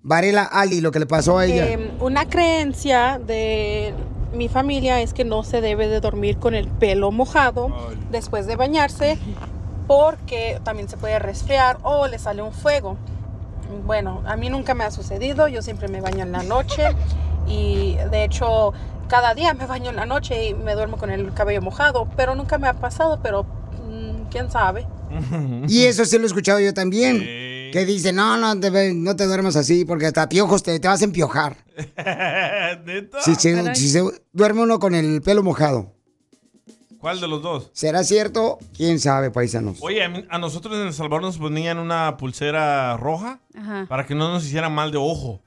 Varela 0.02 0.44
Ali, 0.44 0.80
lo 0.80 0.90
que 0.90 0.98
le 0.98 1.06
pasó 1.06 1.38
a 1.38 1.46
ella. 1.46 1.66
Eh, 1.66 1.92
una 2.00 2.28
creencia 2.28 3.18
de 3.18 3.94
mi 4.34 4.48
familia 4.48 5.00
es 5.00 5.14
que 5.14 5.24
no 5.24 5.42
se 5.42 5.60
debe 5.60 5.88
de 5.88 6.00
dormir 6.00 6.38
con 6.38 6.54
el 6.54 6.68
pelo 6.68 7.10
mojado 7.10 7.74
después 8.10 8.46
de 8.46 8.56
bañarse 8.56 9.16
porque 9.86 10.60
también 10.64 10.88
se 10.88 10.96
puede 10.96 11.18
resfriar 11.18 11.78
o 11.82 12.06
le 12.06 12.18
sale 12.18 12.42
un 12.42 12.52
fuego. 12.52 12.96
Bueno, 13.86 14.22
a 14.26 14.36
mí 14.36 14.50
nunca 14.50 14.74
me 14.74 14.84
ha 14.84 14.90
sucedido, 14.90 15.48
yo 15.48 15.62
siempre 15.62 15.88
me 15.88 16.00
baño 16.00 16.22
en 16.22 16.32
la 16.32 16.42
noche 16.42 16.82
y 17.46 17.96
de 18.10 18.24
hecho 18.24 18.72
cada 19.14 19.32
día 19.32 19.54
me 19.54 19.64
baño 19.66 19.90
en 19.90 19.96
la 19.96 20.06
noche 20.06 20.48
y 20.48 20.54
me 20.54 20.74
duermo 20.74 20.96
con 20.96 21.08
el 21.08 21.32
cabello 21.34 21.62
mojado, 21.62 22.08
pero 22.16 22.34
nunca 22.34 22.58
me 22.58 22.66
ha 22.66 22.72
pasado, 22.74 23.20
pero 23.22 23.44
mm, 23.44 24.28
quién 24.28 24.50
sabe. 24.50 24.88
Y 25.68 25.84
eso 25.84 26.04
sí 26.04 26.16
lo 26.18 26.24
he 26.24 26.26
escuchado 26.26 26.58
yo 26.58 26.74
también. 26.74 27.20
Que 27.20 27.84
dice, 27.86 28.12
no, 28.12 28.36
no 28.36 28.58
te, 28.58 28.92
no 28.92 29.14
te 29.14 29.26
duermas 29.26 29.54
así 29.54 29.84
porque 29.84 30.06
hasta 30.06 30.28
piojos 30.28 30.64
te, 30.64 30.80
te 30.80 30.88
vas 30.88 31.00
a 31.00 31.04
empiojar. 31.04 31.56
¿Neta? 32.84 33.20
Si 33.22 33.36
se, 33.36 33.74
si 33.76 33.88
se 33.88 34.02
duerme 34.32 34.62
uno 34.62 34.80
con 34.80 34.96
el 34.96 35.22
pelo 35.22 35.44
mojado. 35.44 35.92
¿Cuál 36.98 37.20
de 37.20 37.28
los 37.28 37.40
dos? 37.40 37.70
¿Será 37.72 38.02
cierto? 38.02 38.58
¿Quién 38.76 38.98
sabe, 38.98 39.30
paisanos? 39.30 39.78
Oye, 39.80 40.02
a, 40.02 40.08
mí- 40.08 40.24
a 40.28 40.38
nosotros 40.38 40.74
en 40.74 40.88
El 40.88 40.92
Salvador 40.92 41.22
nos 41.22 41.38
ponían 41.38 41.78
una 41.78 42.16
pulsera 42.16 42.96
roja 42.96 43.38
Ajá. 43.56 43.86
para 43.88 44.06
que 44.06 44.14
no 44.16 44.32
nos 44.32 44.44
hicieran 44.44 44.72
mal 44.74 44.90
de 44.90 44.98
ojo. 44.98 45.40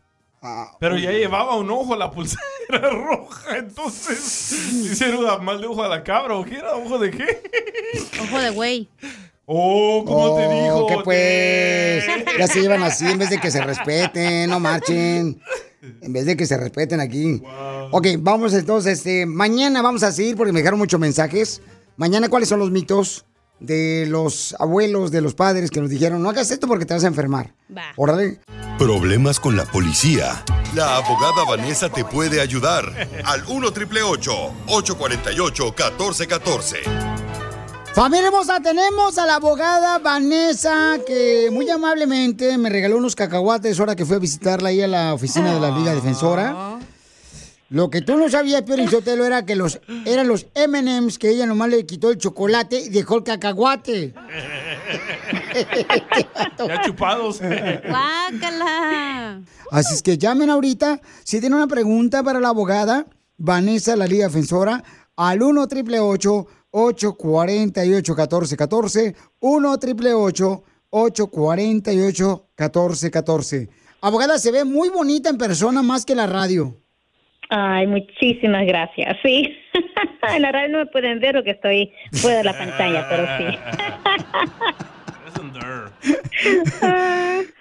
Pero 0.80 0.98
ya 0.98 1.12
llevaba 1.12 1.56
un 1.56 1.70
ojo 1.72 1.96
la 1.96 2.12
pulsera 2.12 2.42
roja, 2.92 3.58
entonces 3.58 4.52
hicieron 4.74 5.44
mal 5.44 5.60
de 5.60 5.68
ojo 5.68 5.84
a 5.84 5.88
la 5.88 6.04
cabra. 6.04 6.36
¿O 6.36 6.46
qué 6.46 6.58
era? 6.58 6.76
¿Ojo 6.76 7.00
de 7.00 7.12
qué? 7.12 7.42
Ojo 8.22 8.40
de 8.40 8.50
güey. 8.52 8.90
Oh, 9.46 10.04
¿cómo 10.06 10.36
te 10.36 10.42
dijo? 10.54 10.88
¿Qué 10.88 10.98
pues? 11.04 12.26
Ya 12.38 12.48
se 12.48 12.62
llevan 12.62 12.84
así 12.84 13.08
en 13.08 13.18
vez 13.18 13.30
de 13.30 13.40
que 13.40 13.50
se 13.50 13.62
respeten, 13.64 14.50
no 14.50 14.60
marchen. 14.60 15.42
En 16.02 16.14
vez 16.14 16.26
de 16.26 16.36
que 16.36 16.46
se 16.46 16.58
respeten 16.58 17.00
aquí. 17.00 17.42
Ok, 17.92 18.08
vamos 18.20 18.54
entonces, 18.54 18.98
este, 19.00 19.26
mañana 19.26 19.82
vamos 19.82 20.04
a 20.04 20.12
seguir 20.12 20.36
porque 20.36 20.52
me 20.52 20.60
dejaron 20.60 20.80
muchos 20.80 21.00
mensajes. 21.00 21.62
Mañana, 21.96 22.30
¿cuáles 22.30 22.50
son 22.50 22.60
los 22.60 22.72
mitos 22.72 23.26
de 23.60 24.06
los 24.08 24.56
abuelos, 24.60 25.12
de 25.12 25.22
los 25.22 25.34
padres 25.34 25.72
que 25.72 25.82
nos 25.82 25.90
dijeron, 25.90 26.22
no 26.22 26.30
hagas 26.30 26.52
esto 26.52 26.68
porque 26.68 26.86
te 26.86 26.94
vas 26.94 27.04
a 27.04 27.08
enfermar? 27.08 27.54
Órale. 27.96 28.40
Problemas 28.78 29.40
con 29.40 29.58
la 29.58 29.66
policía. 29.66 30.44
La 30.76 30.98
abogada 30.98 31.44
Vanessa 31.48 31.90
te 31.90 32.06
puede 32.06 32.40
ayudar. 32.42 32.86
Al 33.26 33.44
1 33.48 33.72
triple 33.72 34.04
848 34.04 35.64
1414. 35.64 36.78
Familia 37.94 38.28
hermosa, 38.28 38.60
tenemos 38.60 39.18
a 39.18 39.26
la 39.26 39.36
abogada 39.38 39.98
Vanessa 39.98 41.00
que 41.08 41.50
muy 41.52 41.68
amablemente 41.68 42.56
me 42.60 42.70
regaló 42.70 42.98
unos 42.98 43.16
cacahuates 43.16 43.80
ahora 43.80 43.96
que 43.96 44.06
fui 44.06 44.18
a 44.18 44.20
visitarla 44.20 44.70
ahí 44.70 44.84
a 44.84 44.88
la 44.88 45.16
oficina 45.16 45.52
de 45.56 45.60
la 45.60 45.72
Liga 45.72 45.96
Defensora. 45.96 46.78
Lo 47.70 47.90
que 47.90 48.02
tú 48.02 48.18
no 48.18 48.30
sabías, 48.30 48.62
Pio 48.62 48.90
Sotelo, 48.90 49.26
era 49.26 49.46
que 49.46 49.56
los, 49.56 49.80
eran 50.06 50.28
los 50.28 50.48
M&M's 50.54 51.18
que 51.18 51.30
ella 51.30 51.46
nomás 51.46 51.70
le 51.70 51.86
quitó 51.86 52.12
el 52.12 52.18
chocolate 52.18 52.80
y 52.80 52.90
dejó 52.90 53.18
el 53.18 53.24
cacahuate. 53.24 54.14
Ya 56.68 56.82
chupados. 56.82 57.40
Guácala. 57.40 59.42
Así 59.72 59.96
es 59.96 60.04
que 60.04 60.18
llamen 60.18 60.50
ahorita 60.50 61.02
si 61.24 61.40
tienen 61.40 61.58
una 61.58 61.68
pregunta 61.68 62.24
para 62.24 62.40
la 62.40 62.50
abogada 62.50 63.06
Vanessa, 63.38 63.96
la 63.96 64.08
Liga 64.08 64.28
Defensora, 64.28 64.84
al 65.16 65.42
1 65.42 65.62
888 65.62 66.48
848 66.72 68.14
1414 68.14 69.16
1 69.40 69.72
888 69.72 70.64
848 70.90 72.48
1414 72.58 73.70
Abogada, 74.00 74.38
se 74.38 74.52
ve 74.52 74.64
muy 74.64 74.90
bonita 74.90 75.30
en 75.30 75.38
persona 75.38 75.82
más 75.82 76.06
que 76.06 76.14
en 76.14 76.18
la 76.18 76.28
radio. 76.28 76.78
Ay, 77.50 77.88
muchísimas 77.88 78.66
gracias. 78.66 79.18
Sí. 79.24 79.56
en 80.36 80.42
la 80.42 80.52
radio 80.52 80.70
no 80.70 80.78
me 80.80 80.86
pueden 80.88 81.20
ver 81.20 81.36
porque 81.36 81.52
estoy 81.52 81.92
fuera 82.14 82.40
de 82.40 82.44
la 82.44 82.58
pantalla, 82.58 83.08
pero 83.10 83.28
sí. 83.38 83.46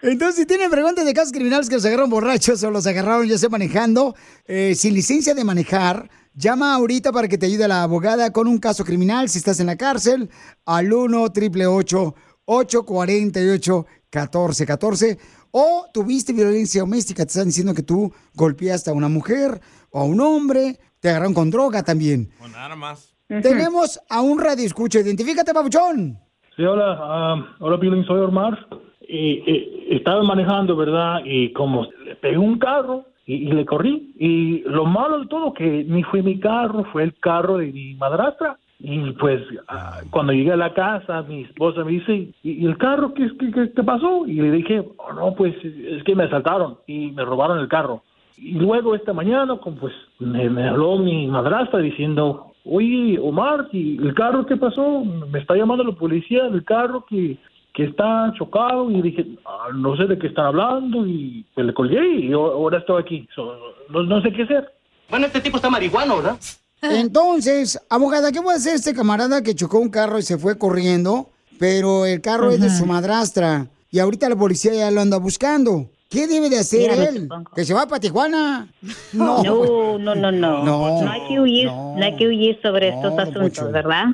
Entonces, 0.02 0.36
si 0.36 0.46
tienen 0.46 0.70
preguntas 0.70 1.04
de 1.04 1.14
casos 1.14 1.32
criminales 1.32 1.68
que 1.68 1.74
los 1.74 1.84
agarraron 1.84 2.10
borrachos 2.10 2.62
o 2.62 2.70
los 2.70 2.86
agarraron 2.86 3.26
ya 3.26 3.38
sea 3.38 3.48
manejando, 3.48 4.14
eh, 4.46 4.74
sin 4.74 4.94
licencia 4.94 5.34
de 5.34 5.44
manejar, 5.44 6.08
llama 6.34 6.74
ahorita 6.74 7.12
para 7.12 7.28
que 7.28 7.38
te 7.38 7.46
ayude 7.46 7.66
la 7.66 7.82
abogada 7.82 8.32
con 8.32 8.46
un 8.46 8.58
caso 8.58 8.84
criminal 8.84 9.28
si 9.28 9.38
estás 9.38 9.60
en 9.60 9.66
la 9.66 9.76
cárcel 9.76 10.28
al 10.64 10.92
1 10.92 11.22
888 11.22 12.14
848 12.44 13.86
1414 14.12 15.18
o 15.50 15.86
tuviste 15.92 16.32
violencia 16.32 16.82
doméstica, 16.82 17.24
te 17.24 17.30
están 17.30 17.46
diciendo 17.46 17.72
que 17.74 17.82
tú 17.82 18.12
golpeaste 18.34 18.90
a 18.90 18.92
una 18.92 19.08
mujer 19.08 19.60
o 19.96 20.00
a 20.00 20.04
un 20.04 20.20
hombre, 20.20 20.76
te 21.00 21.08
agarraron 21.08 21.32
con 21.34 21.50
droga 21.50 21.82
también. 21.82 22.28
Con 22.38 22.54
armas. 22.54 23.14
Tenemos 23.28 23.98
a 24.10 24.20
un 24.20 24.38
radio 24.38 24.64
escucha, 24.66 25.00
identifícate, 25.00 25.52
papuchón. 25.54 26.18
Sí, 26.54 26.62
hola, 26.64 26.98
ah, 27.00 27.46
hola 27.60 27.78
Piolín, 27.80 28.04
soy 28.04 28.20
Omar. 28.20 28.66
Y, 29.08 29.42
y 29.50 29.96
estaba 29.96 30.22
manejando, 30.22 30.76
¿verdad? 30.76 31.20
Y 31.24 31.52
como 31.52 31.86
le 32.04 32.16
pegué 32.16 32.38
un 32.38 32.58
carro 32.58 33.04
y, 33.24 33.34
y 33.48 33.52
le 33.52 33.64
corrí. 33.64 34.14
Y 34.18 34.60
lo 34.68 34.84
malo 34.84 35.20
de 35.20 35.26
todo 35.28 35.52
que 35.54 35.84
ni 35.88 36.02
fue 36.04 36.22
mi 36.22 36.38
carro, 36.40 36.84
fue 36.92 37.02
el 37.04 37.14
carro 37.18 37.58
de 37.58 37.66
mi 37.72 37.94
madrastra. 37.94 38.58
Y 38.78 39.12
pues 39.12 39.40
ah, 39.68 40.00
cuando 40.10 40.32
llegué 40.34 40.52
a 40.52 40.56
la 40.56 40.74
casa, 40.74 41.22
mi 41.22 41.42
esposa 41.44 41.82
me 41.84 41.92
dice, 41.92 42.12
¿y, 42.42 42.50
y 42.62 42.66
el 42.66 42.76
carro 42.78 43.14
qué, 43.14 43.26
qué, 43.40 43.50
qué- 43.50 43.72
qué 43.74 43.82
pasó? 43.82 44.26
Y 44.26 44.34
le 44.34 44.50
dije, 44.50 44.84
"Oh, 44.98 45.12
no, 45.14 45.34
pues 45.34 45.54
es 45.64 46.02
que 46.04 46.14
me 46.14 46.24
asaltaron 46.24 46.78
y 46.86 47.10
me 47.12 47.24
robaron 47.24 47.58
el 47.58 47.68
carro. 47.68 48.02
Y 48.36 48.52
luego 48.52 48.94
esta 48.94 49.12
mañana, 49.12 49.56
como, 49.58 49.76
pues 49.78 49.94
me, 50.18 50.48
me 50.50 50.68
habló 50.68 50.98
mi 50.98 51.26
madrastra 51.26 51.78
diciendo, 51.80 52.52
oye, 52.64 53.18
Omar, 53.20 53.68
¿y 53.72 53.96
el 53.98 54.14
carro 54.14 54.44
qué 54.46 54.56
pasó? 54.56 55.04
Me 55.04 55.38
está 55.38 55.54
llamando 55.56 55.84
la 55.84 55.92
policía 55.92 56.44
del 56.44 56.64
carro 56.64 57.04
que, 57.08 57.38
que 57.74 57.84
está 57.84 58.32
chocado. 58.36 58.90
Y 58.90 59.00
dije, 59.02 59.26
"Ah, 59.46 59.68
no 59.74 59.96
sé 59.96 60.04
de 60.06 60.18
qué 60.18 60.26
están 60.28 60.46
hablando. 60.46 61.06
Y 61.06 61.44
pues 61.54 61.66
le 61.66 61.74
colgué 61.74 62.04
y 62.16 62.28
yo- 62.28 62.52
ahora 62.52 62.78
estoy 62.78 63.02
aquí. 63.02 63.28
So, 63.34 63.56
no, 63.90 64.02
no 64.02 64.20
sé 64.20 64.32
qué 64.32 64.42
hacer. 64.42 64.70
Bueno, 65.08 65.26
este 65.26 65.40
tipo 65.40 65.56
está 65.56 65.70
marihuano, 65.70 66.16
¿verdad? 66.16 66.36
Entonces, 66.82 67.80
abogada, 67.88 68.32
¿qué 68.32 68.42
puede 68.42 68.58
hacer 68.58 68.74
este 68.74 68.94
camarada 68.94 69.42
que 69.42 69.54
chocó 69.54 69.78
un 69.78 69.88
carro 69.90 70.18
y 70.18 70.22
se 70.22 70.38
fue 70.38 70.58
corriendo? 70.58 71.28
Pero 71.58 72.04
el 72.04 72.20
carro 72.20 72.50
es 72.50 72.60
de 72.60 72.68
su 72.68 72.84
madrastra 72.84 73.66
y 73.90 73.98
ahorita 73.98 74.28
la 74.28 74.36
policía 74.36 74.74
ya 74.74 74.90
lo 74.90 75.00
anda 75.00 75.18
buscando. 75.18 75.86
¿Qué 76.08 76.26
debe 76.26 76.48
de 76.48 76.58
hacer 76.58 76.90
Mira, 76.92 77.04
él? 77.08 77.28
¿Que 77.54 77.64
se 77.64 77.74
va 77.74 77.86
para 77.86 78.00
Tijuana? 78.00 78.68
No, 79.12 79.42
no, 79.42 79.98
no, 79.98 80.14
no. 80.14 80.32
No, 80.32 81.02
No, 81.02 81.10
hay 81.10 81.26
que 81.28 81.40
huir, 81.40 81.66
no. 81.66 81.96
hay 82.02 82.16
que 82.16 82.26
huir 82.28 82.58
sobre 82.62 82.88
estos 82.90 83.18
asuntos, 83.18 83.72
¿verdad? 83.72 84.06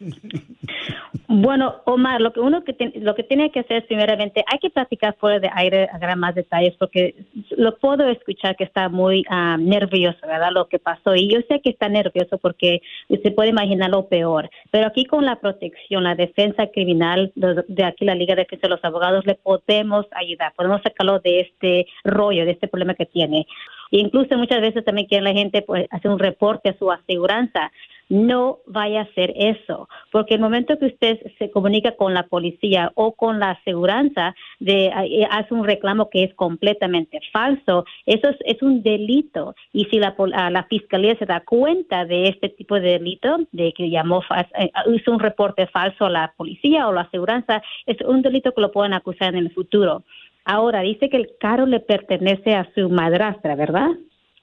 Bueno, 1.30 1.82
Omar, 1.84 2.22
lo 2.22 2.32
que 2.32 2.40
uno 2.40 2.64
que 2.64 2.72
ten- 2.72 2.94
lo 3.04 3.14
que 3.14 3.22
tiene 3.22 3.50
que 3.50 3.60
hacer 3.60 3.76
es 3.78 3.84
primeramente 3.84 4.42
hay 4.50 4.58
que 4.60 4.70
platicar 4.70 5.14
fuera 5.20 5.38
de 5.38 5.50
aire, 5.54 5.86
agarrar 5.92 6.16
más 6.16 6.34
detalles 6.34 6.74
porque 6.78 7.16
lo 7.50 7.76
puedo 7.76 8.08
escuchar 8.08 8.56
que 8.56 8.64
está 8.64 8.88
muy 8.88 9.26
ah, 9.28 9.58
nervioso, 9.60 10.18
¿verdad? 10.26 10.52
Lo 10.52 10.68
que 10.68 10.78
pasó 10.78 11.14
y 11.14 11.28
yo 11.30 11.40
sé 11.46 11.60
que 11.60 11.68
está 11.68 11.90
nervioso 11.90 12.38
porque 12.38 12.80
usted 13.08 13.34
puede 13.34 13.50
imaginar 13.50 13.90
lo 13.90 14.08
peor, 14.08 14.48
pero 14.70 14.86
aquí 14.86 15.04
con 15.04 15.26
la 15.26 15.36
protección, 15.36 16.04
la 16.04 16.14
defensa 16.14 16.68
criminal 16.68 17.30
de, 17.34 17.84
aquí 17.84 18.06
la 18.06 18.14
Liga 18.14 18.34
de 18.34 18.44
Defensa 18.44 18.66
de 18.66 18.70
los 18.76 18.84
Abogados 18.84 19.26
le 19.26 19.34
podemos 19.34 20.06
ayudar, 20.12 20.54
podemos 20.56 20.80
sacarlo 20.80 21.20
de 21.20 21.40
este 21.40 21.86
rollo, 22.04 22.46
de 22.46 22.52
este 22.52 22.68
problema 22.68 22.94
que 22.94 23.04
tiene. 23.04 23.46
E 23.90 23.98
incluso 23.98 24.36
muchas 24.38 24.62
veces 24.62 24.82
también 24.82 25.06
quiere 25.06 25.24
la 25.24 25.32
gente 25.32 25.60
pues, 25.60 25.86
hacer 25.90 26.10
un 26.10 26.18
reporte 26.18 26.70
a 26.70 26.78
su 26.78 26.90
aseguranza. 26.90 27.70
No 28.08 28.60
vaya 28.66 29.00
a 29.00 29.02
hacer 29.02 29.34
eso, 29.36 29.88
porque 30.10 30.34
el 30.34 30.40
momento 30.40 30.78
que 30.78 30.86
usted 30.86 31.18
se 31.38 31.50
comunica 31.50 31.92
con 31.92 32.14
la 32.14 32.22
policía 32.22 32.90
o 32.94 33.12
con 33.12 33.38
la 33.38 33.50
aseguranza, 33.50 34.34
de, 34.60 34.86
eh, 34.86 35.28
hace 35.30 35.52
un 35.52 35.64
reclamo 35.64 36.08
que 36.08 36.24
es 36.24 36.34
completamente 36.34 37.20
falso, 37.32 37.84
eso 38.06 38.30
es, 38.30 38.36
es 38.46 38.62
un 38.62 38.82
delito. 38.82 39.54
Y 39.74 39.84
si 39.86 39.98
la, 39.98 40.14
la 40.50 40.64
fiscalía 40.64 41.16
se 41.18 41.26
da 41.26 41.40
cuenta 41.40 42.06
de 42.06 42.28
este 42.28 42.48
tipo 42.48 42.76
de 42.76 42.92
delito, 42.92 43.40
de 43.52 43.72
que 43.72 43.90
llamó, 43.90 44.22
eh, 44.58 44.70
hizo 44.94 45.12
un 45.12 45.20
reporte 45.20 45.66
falso 45.66 46.06
a 46.06 46.10
la 46.10 46.32
policía 46.36 46.88
o 46.88 46.92
la 46.92 47.02
aseguranza, 47.02 47.62
es 47.84 48.00
un 48.00 48.22
delito 48.22 48.52
que 48.52 48.62
lo 48.62 48.72
pueden 48.72 48.94
acusar 48.94 49.34
en 49.34 49.44
el 49.44 49.52
futuro. 49.52 50.02
Ahora, 50.46 50.80
dice 50.80 51.10
que 51.10 51.18
el 51.18 51.28
carro 51.38 51.66
le 51.66 51.80
pertenece 51.80 52.54
a 52.54 52.66
su 52.74 52.88
madrastra, 52.88 53.54
¿verdad? 53.54 53.90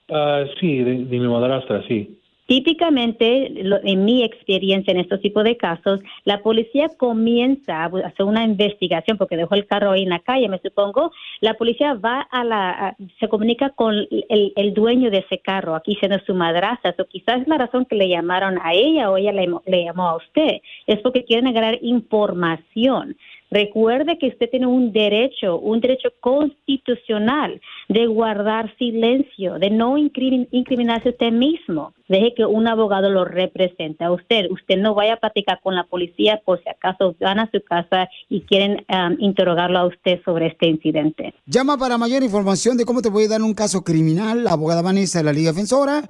Ah, 0.08 0.44
sí, 0.60 0.84
de 0.84 1.18
mi 1.18 1.26
madrastra, 1.26 1.82
sí. 1.88 2.16
Típicamente, 2.46 3.52
en 3.82 4.04
mi 4.04 4.22
experiencia 4.22 4.92
en 4.92 5.00
estos 5.00 5.20
tipos 5.20 5.42
de 5.42 5.56
casos, 5.56 5.98
la 6.24 6.42
policía 6.42 6.88
comienza 6.96 7.84
a 7.84 7.86
hacer 7.86 8.24
una 8.24 8.44
investigación 8.44 9.18
porque 9.18 9.36
dejó 9.36 9.56
el 9.56 9.66
carro 9.66 9.90
ahí 9.90 10.04
en 10.04 10.10
la 10.10 10.20
calle, 10.20 10.48
me 10.48 10.60
supongo. 10.60 11.10
La 11.40 11.54
policía 11.54 11.94
va 11.94 12.20
a 12.20 12.44
la, 12.44 12.96
se 13.18 13.28
comunica 13.28 13.70
con 13.70 13.94
el, 13.94 14.52
el 14.54 14.74
dueño 14.74 15.10
de 15.10 15.18
ese 15.18 15.38
carro, 15.38 15.74
aquí 15.74 15.96
siendo 15.96 16.20
su 16.20 16.34
madrastra. 16.34 16.94
O 16.96 17.04
quizás 17.06 17.42
es 17.42 17.48
la 17.48 17.58
razón 17.58 17.84
que 17.84 17.96
le 17.96 18.08
llamaron 18.08 18.60
a 18.62 18.74
ella 18.74 19.10
o 19.10 19.16
ella 19.16 19.32
le, 19.32 19.48
le 19.66 19.84
llamó 19.84 20.08
a 20.08 20.16
usted. 20.16 20.60
Es 20.86 21.00
porque 21.00 21.24
quieren 21.24 21.48
agarrar 21.48 21.78
información. 21.82 23.16
Recuerde 23.50 24.18
que 24.18 24.28
usted 24.28 24.50
tiene 24.50 24.66
un 24.66 24.92
derecho, 24.92 25.58
un 25.58 25.80
derecho 25.80 26.08
constitucional 26.20 27.60
de 27.88 28.06
guardar 28.06 28.74
silencio, 28.76 29.58
de 29.58 29.70
no 29.70 29.96
incri- 29.96 30.48
incriminarse 30.50 31.10
usted 31.10 31.32
mismo. 31.32 31.92
Deje 32.08 32.34
que 32.34 32.44
un 32.46 32.66
abogado 32.68 33.10
lo 33.10 33.24
represente 33.24 34.04
a 34.04 34.12
usted. 34.12 34.50
Usted 34.50 34.78
no 34.78 34.94
vaya 34.94 35.14
a 35.14 35.16
platicar 35.16 35.60
con 35.62 35.74
la 35.74 35.84
policía 35.84 36.40
por 36.44 36.62
si 36.62 36.68
acaso 36.68 37.14
van 37.20 37.38
a 37.40 37.50
su 37.50 37.60
casa 37.62 38.08
y 38.28 38.42
quieren 38.42 38.84
um, 38.88 39.16
interrogarlo 39.18 39.78
a 39.78 39.86
usted 39.86 40.20
sobre 40.24 40.46
este 40.48 40.66
incidente. 40.68 41.34
Llama 41.46 41.76
para 41.78 41.98
mayor 41.98 42.22
información 42.22 42.76
de 42.76 42.84
cómo 42.84 43.02
te 43.02 43.10
puede 43.10 43.28
dar 43.28 43.42
un 43.42 43.54
caso 43.54 43.82
criminal, 43.82 44.44
la 44.44 44.52
abogada 44.52 44.82
Vanessa 44.82 45.18
de 45.18 45.24
la 45.24 45.32
Liga 45.32 45.52
Defensora, 45.52 46.02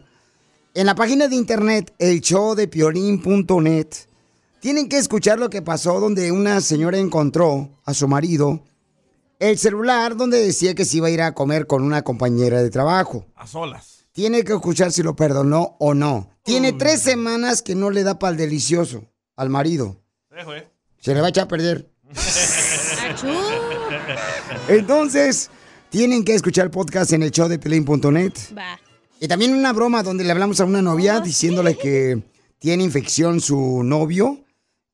en 0.73 0.85
la 0.85 0.95
página 0.95 1.27
de 1.27 1.35
internet, 1.35 1.93
el 1.99 2.21
show 2.21 2.55
de 2.55 2.67
piolín.net, 2.67 3.87
tienen 4.59 4.89
que 4.89 4.97
escuchar 4.97 5.39
lo 5.39 5.49
que 5.49 5.61
pasó 5.61 5.99
donde 5.99 6.31
una 6.31 6.61
señora 6.61 6.97
encontró 6.97 7.69
a 7.85 7.93
su 7.93 8.07
marido 8.07 8.61
el 9.39 9.57
celular 9.57 10.17
donde 10.17 10.43
decía 10.43 10.75
que 10.75 10.85
se 10.85 10.97
iba 10.97 11.07
a 11.07 11.11
ir 11.11 11.21
a 11.21 11.33
comer 11.33 11.65
con 11.65 11.83
una 11.83 12.03
compañera 12.03 12.61
de 12.61 12.69
trabajo. 12.69 13.25
A 13.35 13.47
solas. 13.47 14.05
Tiene 14.11 14.43
que 14.43 14.53
escuchar 14.53 14.91
si 14.91 15.01
lo 15.01 15.15
perdonó 15.15 15.77
o 15.79 15.93
no. 15.93 16.29
Tiene 16.43 16.73
tres 16.73 17.01
semanas 17.01 17.61
que 17.61 17.75
no 17.75 17.89
le 17.89 18.03
da 18.03 18.19
para 18.19 18.31
el 18.31 18.37
delicioso 18.37 19.05
al 19.37 19.49
marido. 19.49 20.01
Dejo, 20.29 20.53
eh. 20.55 20.67
Se 20.99 21.13
le 21.13 21.21
va 21.21 21.27
a 21.27 21.29
echar 21.29 21.45
a 21.45 21.47
perder. 21.47 21.89
Entonces, 24.67 25.49
tienen 25.89 26.23
que 26.23 26.35
escuchar 26.35 26.65
el 26.65 26.71
podcast 26.71 27.13
en 27.13 27.23
el 27.23 27.31
show 27.31 27.47
de 27.47 27.59
Pelín.net. 27.59 28.33
Y 29.19 29.27
también 29.27 29.53
una 29.53 29.73
broma 29.73 30.03
donde 30.03 30.23
le 30.23 30.31
hablamos 30.31 30.59
a 30.61 30.65
una 30.65 30.81
novia 30.81 31.19
diciéndole 31.19 31.75
que 31.75 32.21
tiene 32.59 32.83
infección 32.83 33.41
su 33.41 33.83
novio 33.83 34.39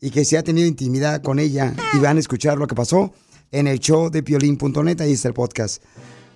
y 0.01 0.11
que 0.11 0.25
se 0.25 0.37
ha 0.37 0.43
tenido 0.43 0.67
intimidad 0.67 1.21
con 1.21 1.39
ella 1.39 1.73
y 1.93 1.99
van 1.99 2.17
a 2.17 2.19
escuchar 2.19 2.57
lo 2.57 2.67
que 2.67 2.75
pasó 2.75 3.13
en 3.51 3.67
el 3.67 3.79
show 3.79 4.09
de 4.09 4.23
piolín.net, 4.23 4.99
ahí 5.01 5.13
está 5.13 5.27
el 5.27 5.33
podcast. 5.33 5.83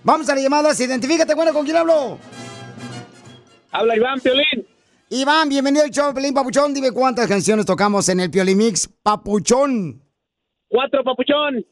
Vamos 0.03 0.29
a 0.29 0.35
la 0.35 0.41
llamada, 0.41 0.71
identifícate, 0.77 1.33
bueno, 1.35 1.51
¿con 1.53 1.65
quién 1.65 1.77
hablo? 1.77 2.17
Habla 3.71 3.95
Iván 3.95 4.19
Piolín. 4.19 4.65
Iván, 5.09 5.49
bienvenido 5.49 5.83
al 5.83 5.91
show 5.91 6.07
de 6.07 6.13
Piolín 6.13 6.33
Papuchón. 6.33 6.73
Dime 6.73 6.91
cuántas 6.91 7.27
canciones 7.27 7.65
tocamos 7.65 8.07
en 8.09 8.19
el 8.19 8.31
Piolín 8.31 8.57
Mix 8.57 8.87
Papuchón. 9.01 10.01
Cuatro, 10.67 11.03
Papuchón. 11.03 11.65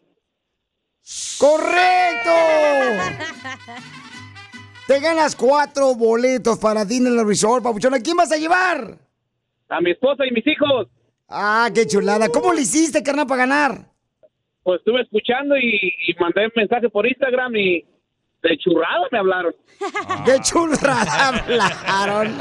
¡Correcto! 1.38 2.32
Te 4.88 5.00
ganas 5.00 5.36
cuatro 5.36 5.96
boletos 5.96 6.58
para 6.60 6.86
Disneyland 6.86 7.28
Resort, 7.28 7.64
Papuchón. 7.64 7.94
¿A 7.94 8.00
quién 8.00 8.16
vas 8.16 8.32
a 8.32 8.38
llevar? 8.38 8.98
A 9.70 9.82
mi 9.82 9.92
esposa 9.92 10.26
y 10.26 10.32
mis 10.32 10.48
hijos. 10.48 10.88
Ah, 11.28 11.70
qué 11.74 11.86
chulada. 11.86 12.30
¿Cómo 12.30 12.54
le 12.54 12.62
hiciste, 12.62 13.04
carnal, 13.04 13.28
para 13.28 13.40
ganar? 13.46 13.92
Pues 14.64 14.80
estuve 14.80 15.02
escuchando 15.02 15.58
y, 15.58 15.94
y 16.08 16.14
mandé 16.20 16.46
un 16.46 16.52
mensaje 16.56 16.90
por 16.90 17.06
Instagram 17.06 17.54
y 17.56 17.86
de 18.44 18.58
churrada 18.60 19.08
me 19.12 19.20
hablaron. 19.20 19.54
¡Qué 20.26 20.40
chulada 20.42 21.28
hablaron! 21.28 22.34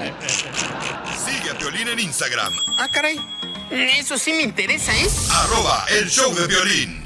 Sigue 1.17 1.51
a 1.51 1.59
Piolín 1.59 1.89
en 1.89 1.99
Instagram, 1.99 2.53
Ah, 2.79 2.89
caray. 2.93 3.19
Eso 3.71 4.17
sí 4.17 4.33
me 4.33 4.43
interesa, 4.43 4.93
¿eh? 4.93 5.07
arroba 5.33 5.85
el 5.99 6.09
show 6.09 6.33
de 6.33 6.47
violín. 6.47 7.06